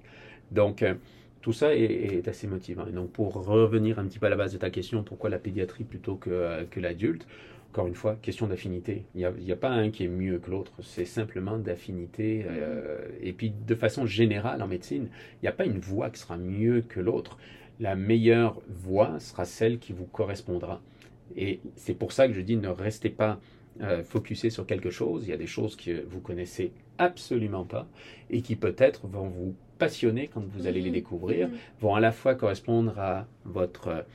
Donc 0.51 0.83
euh, 0.83 0.95
tout 1.41 1.53
ça 1.53 1.75
est, 1.75 1.83
est 1.83 2.27
assez 2.27 2.47
motivant. 2.47 2.85
Et 2.87 2.91
donc 2.91 3.11
pour 3.11 3.33
revenir 3.33 3.99
un 3.99 4.05
petit 4.05 4.19
peu 4.19 4.25
à 4.25 4.29
la 4.29 4.35
base 4.35 4.53
de 4.53 4.57
ta 4.57 4.69
question, 4.69 5.03
pourquoi 5.03 5.29
la 5.29 5.39
pédiatrie 5.39 5.83
plutôt 5.83 6.15
que, 6.15 6.63
que 6.65 6.79
l'adulte? 6.79 7.25
Encore 7.71 7.87
une 7.87 7.95
fois, 7.95 8.15
question 8.21 8.47
d'affinité. 8.47 9.03
Il 9.15 9.29
n'y 9.39 9.51
a, 9.51 9.53
a 9.53 9.57
pas 9.57 9.69
un 9.69 9.89
qui 9.89 10.05
est 10.05 10.07
mieux 10.07 10.39
que 10.39 10.49
l'autre, 10.49 10.71
c'est 10.81 11.03
simplement 11.03 11.57
d'affinité. 11.57 12.45
euh, 12.47 12.99
et 13.21 13.33
puis 13.33 13.51
de 13.51 13.75
façon 13.75 14.05
générale 14.05 14.61
en 14.61 14.67
médecine, 14.67 15.09
il 15.33 15.43
n'y 15.43 15.49
a 15.49 15.51
pas 15.51 15.65
une 15.65 15.79
voie 15.79 16.09
qui 16.09 16.21
sera 16.21 16.37
mieux 16.37 16.81
que 16.81 17.01
l'autre. 17.01 17.37
La 17.79 17.95
meilleure 17.95 18.61
voie 18.69 19.19
sera 19.19 19.45
celle 19.45 19.79
qui 19.79 19.93
vous 19.93 20.05
correspondra. 20.05 20.81
Et 21.35 21.59
c'est 21.75 21.93
pour 21.95 22.11
ça 22.11 22.27
que 22.27 22.33
je 22.33 22.41
dis 22.41 22.55
ne 22.55 22.69
restez 22.69 23.09
pas 23.09 23.39
euh, 23.81 24.03
focusé 24.03 24.49
sur 24.49 24.65
quelque 24.65 24.89
chose. 24.89 25.23
Il 25.25 25.29
y 25.31 25.33
a 25.33 25.37
des 25.37 25.47
choses 25.47 25.75
que 25.75 26.03
vous 26.07 26.19
connaissez 26.21 26.71
absolument 26.97 27.65
pas 27.65 27.87
et 28.29 28.41
qui 28.41 28.55
peut-être 28.55 29.07
vont 29.07 29.27
vous 29.27 29.53
passionner 29.77 30.29
quand 30.33 30.43
vous 30.45 30.67
allez 30.67 30.79
les 30.79 30.89
Mhm. 30.89 30.95
découvrir, 30.95 31.47
Mhm. 31.49 31.53
vont 31.81 31.95
à 31.95 31.99
la 31.99 32.11
fois 32.13 32.35
correspondre 32.35 32.97
à 32.97 33.27
votre 33.43 34.05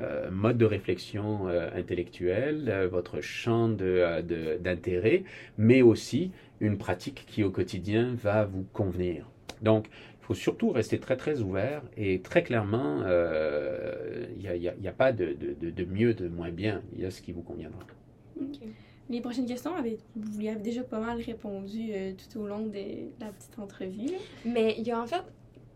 euh, 0.00 0.30
mode 0.30 0.58
de 0.58 0.64
réflexion 0.64 1.48
euh, 1.48 1.70
intellectuelle, 1.74 2.66
euh, 2.68 2.86
votre 2.86 3.20
champ 3.20 3.68
d'intérêt, 3.68 5.18
de, 5.18 5.24
mais 5.56 5.82
aussi 5.82 6.30
une 6.60 6.78
pratique 6.78 7.24
qui 7.26 7.42
au 7.42 7.50
quotidien 7.50 8.14
va 8.14 8.44
vous 8.44 8.64
convenir. 8.72 9.26
Donc, 9.60 9.88
faut 10.28 10.34
surtout 10.34 10.68
rester 10.70 10.98
très 10.98 11.16
très 11.16 11.40
ouvert 11.40 11.82
et 11.96 12.20
très 12.20 12.42
clairement, 12.42 12.98
il 12.98 14.38
n'y 14.38 14.68
a, 14.68 14.72
a, 14.72 14.88
a, 14.88 14.92
pas 14.92 15.10
de, 15.10 15.32
de, 15.32 15.70
de, 15.70 15.84
mieux, 15.86 16.12
de 16.12 16.28
moins 16.28 16.50
bien, 16.50 16.82
il 16.94 17.00
y 17.00 17.06
a 17.06 17.10
ce 17.10 17.22
qui 17.22 17.32
vous 17.32 17.40
conviendra. 17.40 17.80
Okay. 18.38 18.68
Les 19.08 19.22
prochaines 19.22 19.46
questions, 19.46 19.70
vous 20.16 20.40
y 20.42 20.50
avez 20.50 20.60
déjà 20.60 20.82
pas 20.82 21.00
mal 21.00 21.18
répondu 21.18 21.92
tout 22.30 22.40
au 22.40 22.46
long 22.46 22.66
de 22.66 23.08
la 23.20 23.32
petite 23.32 23.58
entrevue. 23.58 24.10
Mais 24.44 24.74
il 24.76 24.86
y 24.86 24.90
a 24.90 25.00
en 25.00 25.06
fait 25.06 25.22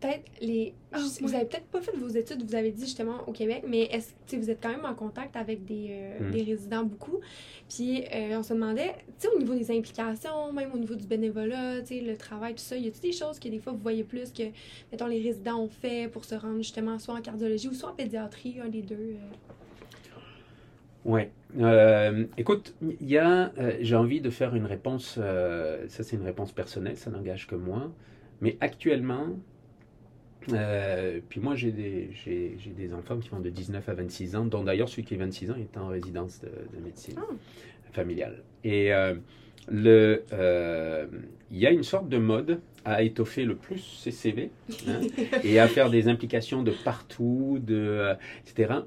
peut-être 0.02 0.24
les. 0.40 0.74
Ah, 0.92 0.98
vous 1.20 1.34
avez 1.34 1.44
peut-être 1.46 1.66
pas 1.66 1.80
fait 1.80 1.96
vos 1.96 2.08
études, 2.08 2.42
vous 2.42 2.54
avez 2.54 2.70
dit 2.70 2.82
justement 2.82 3.26
au 3.26 3.32
Québec, 3.32 3.64
mais 3.66 3.82
est-ce 3.84 4.12
que 4.30 4.36
vous 4.36 4.50
êtes 4.50 4.58
quand 4.62 4.68
même 4.68 4.84
en 4.84 4.94
contact 4.94 5.36
avec 5.36 5.64
des, 5.64 5.88
euh, 5.90 6.18
hmm. 6.20 6.30
des 6.30 6.42
résidents 6.42 6.82
beaucoup? 6.82 7.20
Puis 7.68 8.04
euh, 8.12 8.38
on 8.38 8.42
se 8.42 8.52
demandait, 8.52 8.94
tu 9.18 9.28
sais, 9.28 9.28
au 9.28 9.38
niveau 9.38 9.54
des 9.54 9.70
implications, 9.70 10.52
même 10.52 10.70
au 10.74 10.78
niveau 10.78 10.94
du 10.94 11.06
bénévolat, 11.06 11.80
tu 11.80 11.98
sais, 11.98 12.00
le 12.00 12.16
travail, 12.16 12.54
tout 12.54 12.62
ça, 12.62 12.76
y 12.76 12.86
a-t-il 12.86 13.10
des 13.10 13.16
choses 13.16 13.38
que 13.38 13.48
des 13.48 13.58
fois 13.58 13.72
vous 13.72 13.78
voyez 13.78 14.04
plus 14.04 14.32
que, 14.32 14.42
mettons, 14.90 15.06
les 15.06 15.22
résidents 15.22 15.60
ont 15.60 15.70
fait 15.70 16.10
pour 16.10 16.24
se 16.24 16.34
rendre 16.34 16.58
justement 16.58 16.98
soit 16.98 17.14
en 17.14 17.22
cardiologie 17.22 17.68
ou 17.68 17.74
soit 17.74 17.90
en 17.90 17.94
pédiatrie, 17.94 18.56
un 18.60 18.68
des 18.68 18.82
deux? 18.82 19.14
Euh? 19.14 19.28
Oui. 21.04 21.22
écoute, 22.36 22.74
il 22.82 23.08
y 23.08 23.18
a, 23.18 23.52
j'ai 23.80 23.96
envie 23.96 24.20
de 24.20 24.30
faire 24.30 24.54
une 24.54 24.66
réponse, 24.66 25.14
ça 25.14 26.02
c'est 26.04 26.14
une 26.14 26.22
réponse 26.22 26.52
personnelle, 26.52 26.96
ça 26.96 27.10
n'engage 27.10 27.48
que 27.48 27.56
moi, 27.56 27.90
mais 28.40 28.56
actuellement, 28.60 29.26
euh, 30.52 31.20
puis 31.28 31.40
moi, 31.40 31.54
j'ai 31.54 31.72
des, 31.72 32.10
j'ai, 32.24 32.56
des 32.76 32.92
enfants 32.92 33.18
qui 33.18 33.28
vont 33.28 33.40
de 33.40 33.50
19 33.50 33.88
à 33.88 33.94
26 33.94 34.36
ans, 34.36 34.44
dont 34.44 34.62
d'ailleurs 34.62 34.88
celui 34.88 35.04
qui 35.04 35.14
est 35.14 35.18
26 35.18 35.50
ans 35.50 35.54
est 35.56 35.76
en 35.76 35.88
résidence 35.88 36.40
de, 36.40 36.50
médecine 36.84 37.16
ah. 37.18 37.34
familiale. 37.92 38.42
Et 38.64 38.92
euh, 38.92 39.14
le, 39.68 40.24
euh, 40.32 41.06
il 41.50 41.58
y 41.58 41.66
a 41.66 41.70
une 41.70 41.84
sorte 41.84 42.08
de 42.08 42.18
mode 42.18 42.60
à 42.84 43.02
étoffer 43.02 43.44
le 43.44 43.54
plus 43.54 43.78
ses 43.78 44.10
CV 44.10 44.50
hein, 44.88 45.00
et 45.44 45.60
à 45.60 45.68
faire 45.68 45.90
des 45.90 46.08
implications 46.08 46.62
de 46.62 46.72
partout, 46.84 47.58
de, 47.60 48.14
etc. 48.46 48.80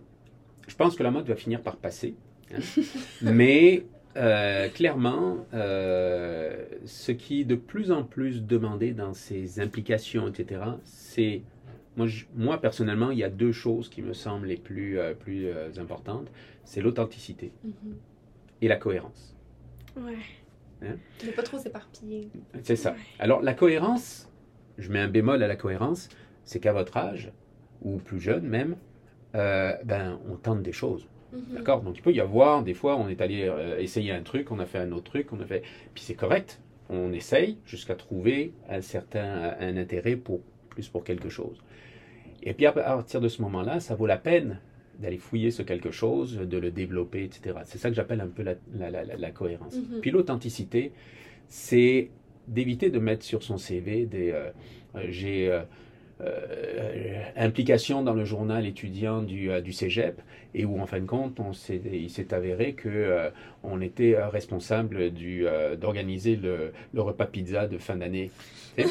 Je 0.67 0.75
pense 0.75 0.95
que 0.95 1.03
la 1.03 1.11
mode 1.11 1.27
va 1.27 1.35
finir 1.35 1.61
par 1.61 1.77
passer. 1.77 2.15
Hein. 2.53 2.59
mais 3.21 3.85
clairement, 4.16 5.45
ce 5.51 7.11
qui 7.11 7.41
est 7.41 7.45
de 7.45 7.55
plus 7.55 7.91
en 7.91 8.03
plus 8.03 8.43
demandé 8.43 8.91
dans 8.91 9.13
ces 9.13 9.59
implications, 9.59 10.28
etc., 10.28 10.61
c'est 10.84 11.43
moi, 11.95 12.07
moi, 12.36 12.59
personnellement, 12.59 13.11
il 13.11 13.20
y 13.20 13.24
a 13.24 13.30
deux 13.30 13.51
choses 13.51 13.89
qui 13.89 14.01
me 14.01 14.13
semblent 14.13 14.47
les 14.47 14.57
plus, 14.57 14.99
euh, 14.99 15.13
plus 15.13 15.47
euh, 15.47 15.70
importantes. 15.78 16.32
C'est 16.63 16.82
l'authenticité 16.82 17.51
mm-hmm. 17.66 17.93
et 18.61 18.68
la 18.68 18.76
cohérence. 18.76 19.36
Ouais. 19.95 20.18
Hein? 20.84 20.97
Ne 21.26 21.32
pas 21.32 21.43
trop 21.43 21.57
s'éparpiller. 21.57 22.30
C'est 22.63 22.76
ça. 22.76 22.95
Alors, 23.20 23.41
la 23.41 23.53
cohérence, 23.53 24.30
je 24.78 24.91
mets 24.91 24.99
un 24.99 25.07
bémol 25.07 25.41
à 25.41 25.47
la 25.47 25.55
cohérence, 25.55 26.09
c'est 26.43 26.59
qu'à 26.59 26.74
votre 26.74 26.97
âge, 26.97 27.32
ou 27.82 27.97
plus 27.97 28.20
jeune 28.20 28.45
même, 28.45 28.76
euh, 29.36 29.74
ben, 29.86 30.20
on 30.30 30.36
tente 30.36 30.61
des 30.61 30.74
choses. 30.74 31.07
Mm-hmm. 31.34 31.53
D'accord 31.55 31.82
Donc, 31.82 31.97
il 31.97 32.01
peut 32.01 32.13
y 32.13 32.19
avoir, 32.19 32.63
des 32.63 32.73
fois, 32.73 32.97
on 32.97 33.07
est 33.07 33.21
allé 33.21 33.51
essayer 33.80 34.11
un 34.11 34.21
truc, 34.21 34.51
on 34.51 34.59
a 34.59 34.65
fait 34.65 34.80
un 34.80 34.91
autre 34.91 35.11
truc, 35.11 35.32
on 35.32 35.39
a 35.39 35.45
fait. 35.45 35.63
Puis 35.93 36.03
c'est 36.03 36.15
correct. 36.15 36.61
On 36.89 37.13
essaye 37.13 37.57
jusqu'à 37.65 37.95
trouver 37.95 38.53
un 38.69 38.82
certain 38.82 39.55
un 39.59 39.76
intérêt 39.78 40.15
pour 40.15 40.41
plus 40.69 40.88
pour 40.88 41.03
quelque 41.03 41.30
chose. 41.30 41.57
Et 42.43 42.53
puis 42.53 42.67
à 42.67 42.71
partir 42.71 43.21
de 43.21 43.28
ce 43.28 43.41
moment-là, 43.41 43.80
ça 43.80 43.95
vaut 43.95 44.05
la 44.05 44.17
peine 44.17 44.59
d'aller 44.99 45.17
fouiller 45.17 45.51
ce 45.51 45.61
quelque 45.61 45.91
chose, 45.91 46.38
de 46.38 46.57
le 46.57 46.71
développer, 46.71 47.23
etc. 47.23 47.57
C'est 47.65 47.78
ça 47.78 47.89
que 47.89 47.95
j'appelle 47.95 48.21
un 48.21 48.28
peu 48.28 48.43
la, 48.43 48.55
la, 48.91 49.32
cohérence. 49.32 49.76
Mm-hmm. 49.76 49.99
Puis 49.99 50.11
l'authenticité, 50.11 50.93
c'est 51.47 52.09
d'éviter 52.47 52.89
de 52.89 52.99
mettre 52.99 53.26
sur 53.26 53.43
son 53.43 53.57
CV 53.57 54.05
des... 54.05 54.32
Euh, 54.32 54.51
euh, 54.95 55.05
j'ai... 55.09 55.51
Euh, 55.51 55.61
implication 57.36 58.01
dans 58.01 58.13
le 58.13 58.24
journal 58.24 58.66
étudiant 58.66 59.22
du, 59.22 59.49
du 59.61 59.74
cégep 59.74 60.22
et 60.53 60.63
où 60.63 60.80
en 60.80 60.86
fin 60.86 61.01
de 61.01 61.05
compte 61.05 61.39
on 61.41 61.51
il 61.91 62.09
s'est 62.09 62.34
avéré 62.34 62.74
que 62.74 63.32
on 63.63 63.82
était 63.82 64.16
responsable 64.18 65.11
d'organiser 65.78 66.38
le, 66.38 66.72
le, 66.93 67.01
repas 67.01 67.26
pizza 67.26 67.68
de 67.68 67.78
fin 67.78 67.97
d'année. 67.97 68.32
et, 68.78 68.86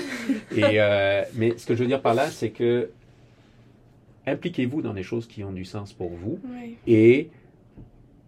mais 1.35 1.57
ce 1.57 1.64
que 1.64 1.75
je 1.75 1.83
veux 1.83 1.89
dire 1.89 2.03
par 2.03 2.14
là, 2.14 2.27
c'est 2.27 2.51
que 2.51 2.91
impliquez-vous 4.27 4.83
dans 4.83 4.93
les 4.93 5.03
choses 5.03 5.27
qui 5.27 5.45
ont 5.45 5.53
du 5.53 5.64
sens 5.64 5.93
pour 5.93 6.11
vous 6.11 6.39
et 6.87 7.31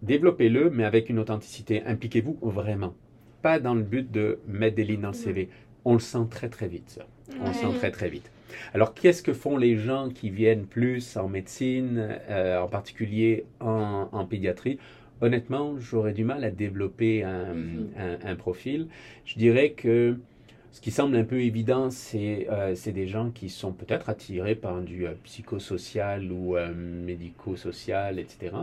développez-le, 0.03 0.71
mais 0.71 0.85
avec 0.85 1.09
une 1.09 1.19
authenticité. 1.19 1.83
Impliquez-vous 1.85 2.39
vraiment. 2.43 2.95
Pas 3.43 3.61
dans 3.61 3.75
le 3.75 3.83
but 3.83 4.11
de 4.11 4.39
mettre 4.47 4.77
des 4.77 4.85
lignes 4.85 5.03
dans 5.03 5.09
le 5.09 5.15
CV. 5.15 5.49
On 5.85 5.95
le 5.95 6.01
sent 6.01 6.27
très 6.31 6.49
très 6.49 6.69
vite, 6.69 6.91
ça. 6.91 7.07
On 7.41 7.49
le 7.49 7.53
sent 7.53 7.79
très 7.79 7.91
très 7.91 8.09
vite. 8.09 8.31
Alors, 8.75 8.95
qu'est-ce 8.95 9.23
que 9.23 9.33
font 9.33 9.57
les 9.57 9.77
gens 9.77 10.09
qui 10.09 10.31
viennent 10.31 10.67
plus 10.67 11.17
en 11.17 11.29
médecine, 11.29 12.19
euh, 12.29 12.61
en 12.61 12.69
particulier 12.69 13.45
en, 13.61 14.27
pédiatrie? 14.29 14.79
Honnêtement, 15.21 15.79
j'aurais 15.79 16.13
du 16.13 16.25
mal 16.25 16.45
à 16.45 16.51
développer 16.51 17.23
un, 17.25 17.55
mm-hmm. 17.55 18.27
un 18.27 18.37
profil. 18.37 18.89
Je 19.25 19.37
dirais 19.37 19.71
que 19.71 20.19
ce 20.73 20.81
qui 20.81 20.91
semble 20.91 21.17
un 21.17 21.25
peu 21.25 21.41
évident, 21.41 21.91
c'est 21.91 22.47
euh, 22.51 22.75
des 22.87 23.07
gens 23.07 23.31
qui 23.31 23.49
sont 23.49 23.73
peut-être 23.73 24.11
attirés 24.11 24.55
par 24.55 24.81
du 24.83 25.07
euh, 25.07 25.13
psychosocial 25.25 26.31
ou 26.31 26.57
médico-social, 26.57 28.19
etc. 28.19 28.55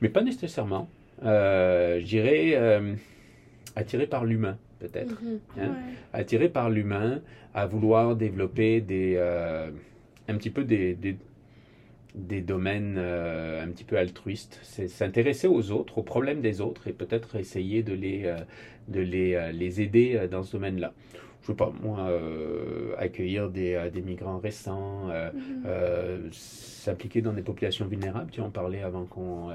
Mais 0.00 0.08
pas 0.10 0.22
nécessairement. 0.22 0.88
je 1.22 2.04
dirais 2.04 2.58
attirés 3.76 4.06
par 4.06 4.24
l'humain, 4.24 4.58
peut-être. 4.80 5.20
Hein. 5.58 5.74
Attirés 6.12 6.48
par 6.48 6.70
l'humain, 6.70 7.20
à 7.54 7.66
vouloir 7.66 8.16
développer 8.16 8.80
des, 8.80 9.16
un 10.28 10.36
petit 10.36 10.50
peu 10.50 10.64
des, 10.64 10.94
des, 10.94 11.16
des 12.14 12.40
domaines 12.40 12.98
un 12.98 13.68
petit 13.68 13.84
peu 13.84 13.96
altruistes. 13.96 14.58
C'est 14.62 14.88
s'intéresser 14.88 15.46
aux 15.46 15.70
autres, 15.70 15.98
aux 15.98 16.02
problèmes 16.02 16.40
des 16.40 16.60
autres 16.60 16.88
et 16.88 16.92
peut-être 16.92 17.36
essayer 17.36 17.82
de 17.82 17.92
les, 17.92 18.34
de 18.88 19.00
les, 19.00 19.52
les 19.52 19.80
aider 19.80 20.28
dans 20.30 20.42
ce 20.42 20.52
domaine-là 20.52 20.92
je 21.42 21.48
veux 21.48 21.56
pas, 21.56 21.72
moi, 21.82 22.00
euh, 22.00 22.94
accueillir 22.98 23.48
des, 23.48 23.74
euh, 23.74 23.90
des, 23.90 24.02
migrants 24.02 24.38
récents, 24.38 25.08
euh, 25.10 25.30
mhm. 25.32 26.30
s'impliquer 26.32 27.22
dans 27.22 27.32
des 27.32 27.42
populations 27.42 27.86
vulnérables. 27.86 28.30
Tu 28.30 28.40
en 28.40 28.50
parlais 28.50 28.82
avant 28.82 29.04
qu'on 29.04 29.50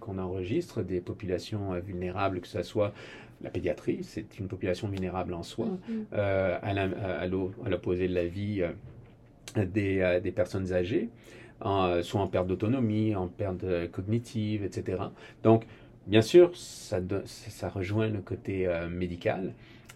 qu'on 0.00 0.18
enregistre, 0.18 0.82
des 0.82 1.00
populations 1.00 1.72
vulnérables, 1.80 2.40
que 2.40 2.48
ce 2.48 2.62
soit 2.62 2.92
la 3.42 3.50
pédiatrie, 3.50 4.00
c'est 4.02 4.38
une 4.38 4.48
population 4.48 4.88
vulnérable 4.88 5.34
en 5.34 5.42
soi, 5.42 5.68
mhm. 5.88 6.06
à 6.12 7.26
l'opposé 7.68 8.08
de 8.08 8.14
la 8.14 8.26
vie 8.26 8.62
des, 9.56 10.20
des, 10.22 10.32
personnes 10.32 10.72
âgées, 10.72 11.10
en, 11.60 12.02
soit 12.02 12.20
en 12.20 12.26
perte 12.28 12.46
d'autonomie, 12.46 13.14
en 13.14 13.28
perte 13.28 13.90
cognitive, 13.92 14.64
etc. 14.64 15.02
Donc, 15.42 15.64
bien 16.06 16.22
sûr, 16.22 16.56
ça, 16.56 16.98
ça 17.26 17.68
rejoint 17.68 18.08
le 18.08 18.20
côté 18.20 18.68
médical 18.90 19.52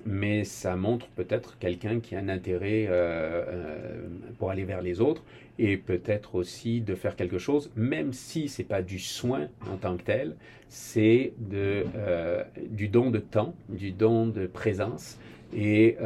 mais 0.06 0.44
ça 0.44 0.76
montre 0.76 1.06
peut-être 1.08 1.58
quelqu'un 1.58 2.00
qui 2.00 2.14
a 2.14 2.18
un 2.18 2.28
intérêt 2.28 2.86
euh, 2.88 3.44
euh, 3.48 4.08
pour 4.38 4.50
aller 4.50 4.64
vers 4.64 4.82
les 4.82 5.00
autres 5.00 5.22
et 5.62 5.76
peut-être 5.76 6.36
aussi 6.36 6.80
de 6.80 6.94
faire 6.94 7.16
quelque 7.16 7.36
chose, 7.36 7.70
même 7.76 8.14
si 8.14 8.48
c'est 8.48 8.64
pas 8.64 8.80
du 8.80 8.98
soin 8.98 9.48
en 9.70 9.76
tant 9.76 9.94
que 9.98 10.02
tel, 10.02 10.36
c'est 10.68 11.34
euh, 11.52 12.42
du 12.70 12.88
don 12.88 13.10
de 13.10 13.18
temps, 13.18 13.54
du 13.68 13.92
don 13.92 14.26
de 14.26 14.46
présence 14.46 15.18
et, 15.54 15.98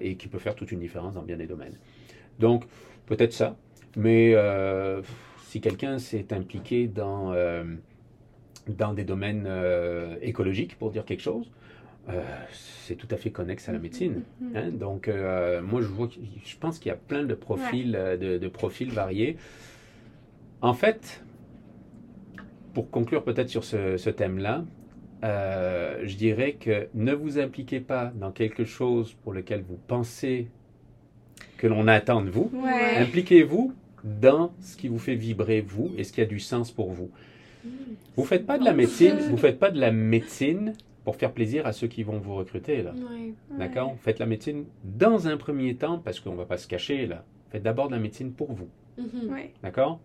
et, 0.00 0.16
qui 0.16 0.26
peut 0.26 0.40
faire 0.40 0.56
toute 0.56 0.72
une 0.72 0.80
différence 0.80 1.14
dans 1.14 1.22
bien 1.22 1.36
des 1.36 1.46
domaines. 1.46 1.76
Donc 2.40 2.64
peut-être 3.06 3.32
ça, 3.32 3.56
mais 3.96 4.34
si 5.44 5.60
quelqu'un 5.60 5.98
s'est 5.98 6.32
impliqué 6.32 6.88
dans 6.88 7.34
dans 8.66 8.94
des 8.94 9.04
domaines 9.04 9.48
écologiques, 10.22 10.76
pour 10.76 10.90
dire 10.90 11.04
quelque 11.04 11.22
chose, 11.22 11.50
euh, 12.10 12.22
c'est 12.86 12.94
tout 12.94 13.08
à 13.10 13.16
fait 13.16 13.30
connexe 13.30 13.68
à 13.68 13.72
la 13.72 13.78
médecine. 13.78 14.22
Mm-hmm. 14.42 14.56
Hein. 14.56 14.70
Donc, 14.70 15.08
euh, 15.08 15.60
moi, 15.62 15.80
je, 15.82 15.86
vois, 15.88 16.08
je 16.44 16.56
pense 16.56 16.78
qu'il 16.78 16.88
y 16.88 16.92
a 16.92 16.96
plein 16.96 17.22
de 17.22 17.34
profils, 17.34 17.94
euh, 17.96 18.38
de, 18.38 18.48
profils 18.48 18.90
variés. 18.90 19.36
En 20.62 20.74
fait, 20.74 21.22
pour 22.74 22.90
conclure 22.90 23.24
peut-être 23.24 23.48
sur 23.48 23.64
ce, 23.64 24.10
thème-là, 24.10 24.64
je 25.22 26.14
dirais 26.16 26.54
que 26.54 26.88
ne 26.94 27.12
vous 27.12 27.38
impliquez 27.38 27.80
pas 27.80 28.12
dans 28.14 28.32
quelque 28.32 28.64
chose 28.64 29.14
pour 29.22 29.32
lequel 29.32 29.62
vous 29.62 29.78
pensez 29.86 30.48
que 31.58 31.66
l'on 31.66 31.88
attend 31.88 32.22
de 32.22 32.30
vous. 32.30 32.50
Impliquez-vous 32.96 33.72
dans 34.04 34.52
ce 34.60 34.76
qui 34.76 34.88
vous 34.88 34.98
fait 34.98 35.14
vibrer 35.14 35.60
vous 35.60 35.90
et 35.96 36.04
ce 36.04 36.12
qui 36.12 36.20
a 36.20 36.24
du 36.24 36.40
sens 36.40 36.70
pour 36.70 36.92
vous. 36.92 37.10
Mm. 37.64 37.68
Vous 38.16 38.24
faites 38.24 38.46
pas 38.46 38.58
de 38.58 38.64
la 38.64 38.72
médecine, 38.72 39.16
vous 39.30 39.36
faites 39.36 39.58
pas 39.58 39.70
de 39.70 39.80
la 39.80 39.92
médecine 39.92 40.74
pour 41.08 41.16
faire 41.16 41.32
plaisir 41.32 41.66
à 41.66 41.72
ceux 41.72 41.86
qui 41.86 42.02
vont 42.02 42.18
vous 42.18 42.34
recruter. 42.34 42.82
là. 42.82 42.92
D'accord? 43.58 43.96
Faites 44.02 44.18
la 44.18 44.26
médecine 44.26 44.66
dans 44.84 45.26
un 45.26 45.38
premier 45.38 45.74
temps, 45.74 45.98
parce 46.00 46.20
qu'on 46.20 46.32
ne 46.32 46.36
va 46.36 46.44
pas 46.44 46.58
se 46.58 46.68
cacher 46.68 47.06
là. 47.06 47.24
Faites 47.48 47.62
d'abord 47.62 47.86
de 47.88 47.94
la 47.94 47.98
médecine 47.98 48.30
pour 48.30 48.52
vous. 48.52 48.68
Mm-hmm. 49.00 49.48
D'accord? 49.62 50.00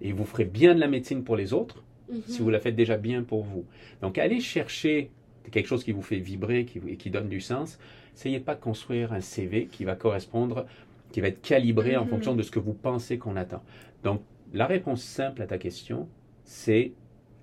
Et 0.00 0.12
vous 0.12 0.24
ferez 0.24 0.44
bien 0.44 0.76
de 0.76 0.78
la 0.78 0.86
médecine 0.86 1.24
pour 1.24 1.34
les 1.34 1.52
autres 1.52 1.82
Mhm. 2.08 2.22
si 2.28 2.42
vous 2.42 2.50
la 2.50 2.60
faites 2.60 2.76
déjà 2.76 2.96
bien 2.96 3.24
pour 3.24 3.42
vous. 3.42 3.64
Donc 4.02 4.18
allez 4.18 4.38
chercher 4.38 5.10
quelque 5.50 5.66
chose 5.66 5.82
qui 5.82 5.90
vous 5.90 6.00
fait 6.02 6.20
vibrer 6.20 6.64
qui, 6.64 6.80
et 6.86 6.96
qui 6.96 7.10
donne 7.10 7.28
du 7.28 7.40
sens. 7.40 7.80
Essayez 8.14 8.38
pas 8.38 8.54
de 8.54 8.60
construire 8.60 9.12
un 9.12 9.20
CV 9.20 9.66
qui 9.66 9.84
va 9.84 9.96
correspondre, 9.96 10.66
qui 11.10 11.20
va 11.20 11.26
être 11.26 11.42
calibré 11.42 11.96
en 11.96 12.04
Mhm. 12.04 12.08
fonction 12.10 12.36
de 12.36 12.42
ce 12.42 12.52
que 12.52 12.60
vous 12.60 12.72
pensez 12.74 13.18
qu'on 13.18 13.34
attend. 13.34 13.64
Donc 14.04 14.22
la 14.54 14.66
réponse 14.66 15.02
simple 15.02 15.42
à 15.42 15.48
ta 15.48 15.58
question, 15.58 16.06
c'est 16.44 16.92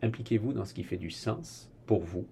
impliquez-vous 0.01 0.53
dans 0.53 0.63
ce 0.63 0.73
qui 0.73 0.83
fait 0.83 0.95
du 0.95 1.09
sens 1.11 1.69
pour 1.85 1.99
vous, 1.99 2.25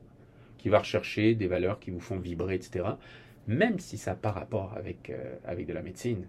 qui 0.61 0.69
va 0.69 0.79
rechercher 0.79 1.33
des 1.35 1.47
valeurs 1.47 1.79
qui 1.79 1.91
vous 1.91 1.99
font 1.99 2.19
vibrer, 2.19 2.55
etc. 2.55 2.99
Même 3.47 3.79
si 3.79 3.97
ça 3.97 4.11
n'a 4.11 4.17
pas 4.17 4.31
rapport 4.31 4.73
avec, 4.77 5.09
euh, 5.09 5.35
avec 5.43 5.65
de 5.67 5.73
la 5.73 5.81
médecine. 5.81 6.27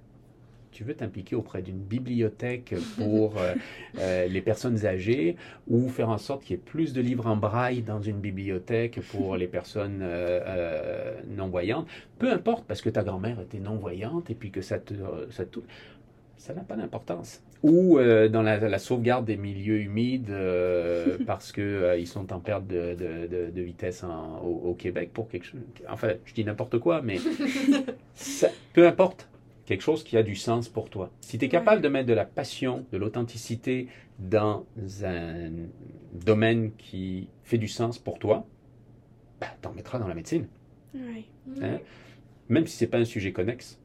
Tu 0.71 0.85
veux 0.85 0.95
t'impliquer 0.95 1.37
auprès 1.37 1.61
d'une 1.61 1.79
bibliothèque 1.81 2.75
pour 2.97 3.37
euh, 3.39 3.55
euh, 3.99 4.27
les 4.27 4.41
personnes 4.41 4.87
âgées 4.87 5.37
ou 5.69 5.91
faire 5.91 6.09
en 6.09 6.17
sorte 6.17 6.45
qu'il 6.45 6.57
y 6.57 6.59
ait 6.59 6.63
plus 6.63 6.95
de 6.95 7.03
livres 7.03 7.27
en 7.27 7.37
braille 7.37 7.83
dans 7.83 8.01
une 8.01 8.21
bibliothèque 8.21 9.01
pour 9.09 9.37
les 9.37 9.49
personnes 9.49 10.01
euh, 10.03 11.21
non-voyantes? 11.29 11.87
Peu 12.19 12.33
importe, 12.33 12.65
parce 12.67 12.81
que 12.81 12.89
ta 12.89 13.03
grand-mère 13.05 13.39
était 13.41 13.61
non-voyante 13.61 14.31
et 14.31 14.35
puis 14.35 14.51
que 14.51 14.63
ça 14.63 14.79
te... 14.79 14.95
Ça, 15.31 15.45
te- 15.45 15.61
ça 16.43 16.55
n'a 16.55 16.63
pas 16.63 16.75
d'importance. 16.75 17.41
Ou 17.63 17.99
euh, 18.01 18.29
dans 18.29 18.43
la, 18.43 18.59
la 18.59 18.79
sauvegarde 18.81 19.25
des 19.25 19.37
milieux 19.37 19.79
humides 19.81 20.31
euh, 20.31 21.17
parce 21.27 21.53
qu'ils 21.53 22.07
sont 22.09 22.33
en 22.33 22.41
perte 22.41 22.67
de, 22.67 22.95
de- 22.95 23.27
de- 23.29 23.51
de 23.51 23.63
vitesse 23.63 24.03
en- 24.03 24.41
au, 24.41 24.71
au 24.71 24.75
Québec 24.75 25.11
pour 25.13 25.29
quelque 25.29 25.47
chose. 25.47 25.61
Enfin, 25.89 26.15
je 26.25 26.35
dis 26.35 26.45
n'importe 26.45 26.79
quoi, 26.81 27.01
mais 27.01 27.19
ça- 28.15 28.51
peu 28.73 28.87
importe. 28.89 29.29
Quelque 29.67 29.83
chose 29.83 30.03
qui 30.03 30.17
a 30.17 30.25
du 30.25 30.35
sens 30.35 30.69
pour 30.69 30.91
toi. 30.91 31.13
Si 31.21 31.39
tu 31.39 31.45
es 31.45 31.49
capable 31.49 31.81
de 31.81 31.87
mettre 31.89 32.09
de 32.09 32.13
la 32.13 32.25
passion, 32.25 32.85
de 32.91 32.99
l'authenticité 32.99 33.87
dans 34.19 34.67
un 35.05 35.51
domaine 36.13 36.73
qui 36.77 37.29
fait 37.45 37.59
du 37.59 37.69
sens 37.69 37.97
pour 37.97 38.19
toi, 38.19 38.45
ben, 39.41 39.47
t'en 39.61 39.73
mettras 39.73 40.01
dans 40.01 40.09
la 40.09 40.15
médecine. 40.17 40.49
Ouais. 40.93 41.25
Hein? 41.63 41.79
Même 42.49 42.67
si 42.67 42.77
c'est 42.77 42.89
pas 42.89 42.99
un 42.99 43.05
sujet 43.05 43.33
connexe. 43.33 43.79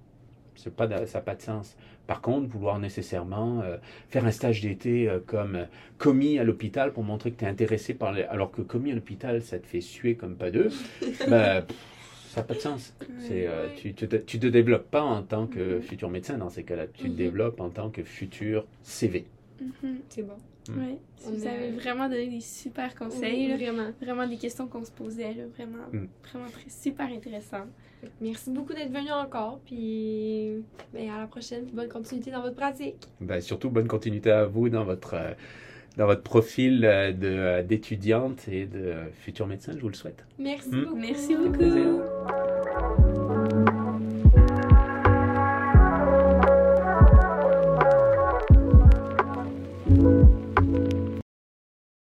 C'est 0.55 0.76
pas 0.76 0.89
ça 1.05 1.20
n'a 1.20 1.24
pas 1.24 1.36
de 1.36 1.41
sens. 1.43 1.78
Par 2.08 2.22
contre, 2.22 2.47
vouloir 2.47 2.80
nécessairement 2.80 3.62
euh, 3.62 3.78
faire 4.10 4.26
un 4.26 4.32
stage 4.32 4.62
d'été 4.62 5.10
euh, 5.10 5.20
comme 5.26 5.55
euh, 5.55 5.66
commis 5.97 6.39
à 6.39 6.43
l'hôpital 6.45 6.93
pour 6.93 7.03
montrer 7.03 7.32
que 7.32 7.39
tu 7.39 7.45
es 7.45 7.47
intéressé 7.47 7.93
par 7.93 8.14
les... 8.14 8.24
Alors 8.24 8.51
que 8.51 8.62
commis 8.62 8.91
à 8.91 8.95
l'hôpital, 8.95 9.41
ça 9.41 9.60
te 9.60 9.68
fait 9.68 9.82
suer 9.82 10.16
comme 10.16 10.36
pas 10.36 10.49
deux, 10.49 10.70
pff, 10.99 11.78
ça 12.30 12.41
n'a 12.41 12.43
pas 12.47 12.53
de 12.53 12.60
sens. 12.60 12.93
C'est, 13.20 13.45
euh, 13.47 13.68
tu, 13.76 13.93
tu, 13.93 14.08
te, 14.08 14.16
tu 14.16 14.39
te 14.39 14.47
développes 14.47 14.89
pas 14.89 15.01
en 15.01 15.22
tant 15.22 15.47
que 15.47 15.76
Mhm. 15.78 15.82
futur 15.82 16.10
médecin 16.10 16.38
dans 16.38 16.49
ces 16.49 16.64
cas-là. 16.64 16.88
Tu 16.88 17.03
te 17.03 17.08
Mhm. 17.10 17.16
développes 17.16 17.60
en 17.60 17.70
tant 17.70 17.89
que 17.89 18.03
futur 18.03 18.66
CV. 18.84 19.26
Mhm. 19.60 19.97
C'est 20.10 20.22
bon. 20.24 20.36
Mm. 20.72 20.78
Ouais. 20.80 20.97
On 21.26 21.32
Vous 21.32 21.45
est- 21.45 21.49
avez 21.49 21.72
vraiment 21.72 22.07
donné 22.09 22.28
des 22.28 22.39
super 22.41 22.95
conseils. 22.95 23.47
là. 23.47 23.55
Vraiment. 23.57 23.91
Vraiment 24.01 24.28
des 24.28 24.38
questions 24.38 24.68
qu'on 24.68 24.84
se 24.84 24.91
posait. 24.91 25.34
Là. 25.34 25.43
Vraiment, 25.55 25.84
Mm. 25.91 26.07
vraiment 26.32 26.49
très, 26.51 26.70
super 26.70 27.07
intéressant. 27.07 27.65
Merci 28.22 28.51
beaucoup 28.51 28.74
d'être 28.74 28.91
venu 28.91 29.11
encore. 29.11 29.59
Puis 29.65 30.51
ben, 30.93 31.09
à 31.09 31.20
la 31.22 31.28
prochaine. 31.28 31.65
Bonne 31.74 31.89
continuité 31.89 32.32
dans 32.32 32.41
votre 32.41 32.55
pratique. 32.55 33.07
Ben, 33.22 33.41
surtout, 33.41 33.70
bonne 33.70 33.88
continuité 33.88 34.30
à 34.32 34.45
vous 34.45 34.70
dans 34.70 34.84
votre, 34.84 35.15
euh, 35.15 35.34
dans 35.97 36.05
votre 36.05 36.22
profil 36.22 36.86
euh, 36.86 37.11
de, 37.11 37.28
euh, 37.28 37.63
d'étudiante 37.63 38.47
et 38.47 38.65
de 38.68 38.93
futur 39.13 39.47
médecin, 39.47 39.74
je 39.76 39.82
vous 39.82 39.89
le 39.89 39.95
souhaite. 39.95 40.24
Merci 40.38 40.70
Mm. 40.70 40.84
beaucoup. 40.84 40.95
Merci 40.95 41.36
beaucoup. 41.36 42.47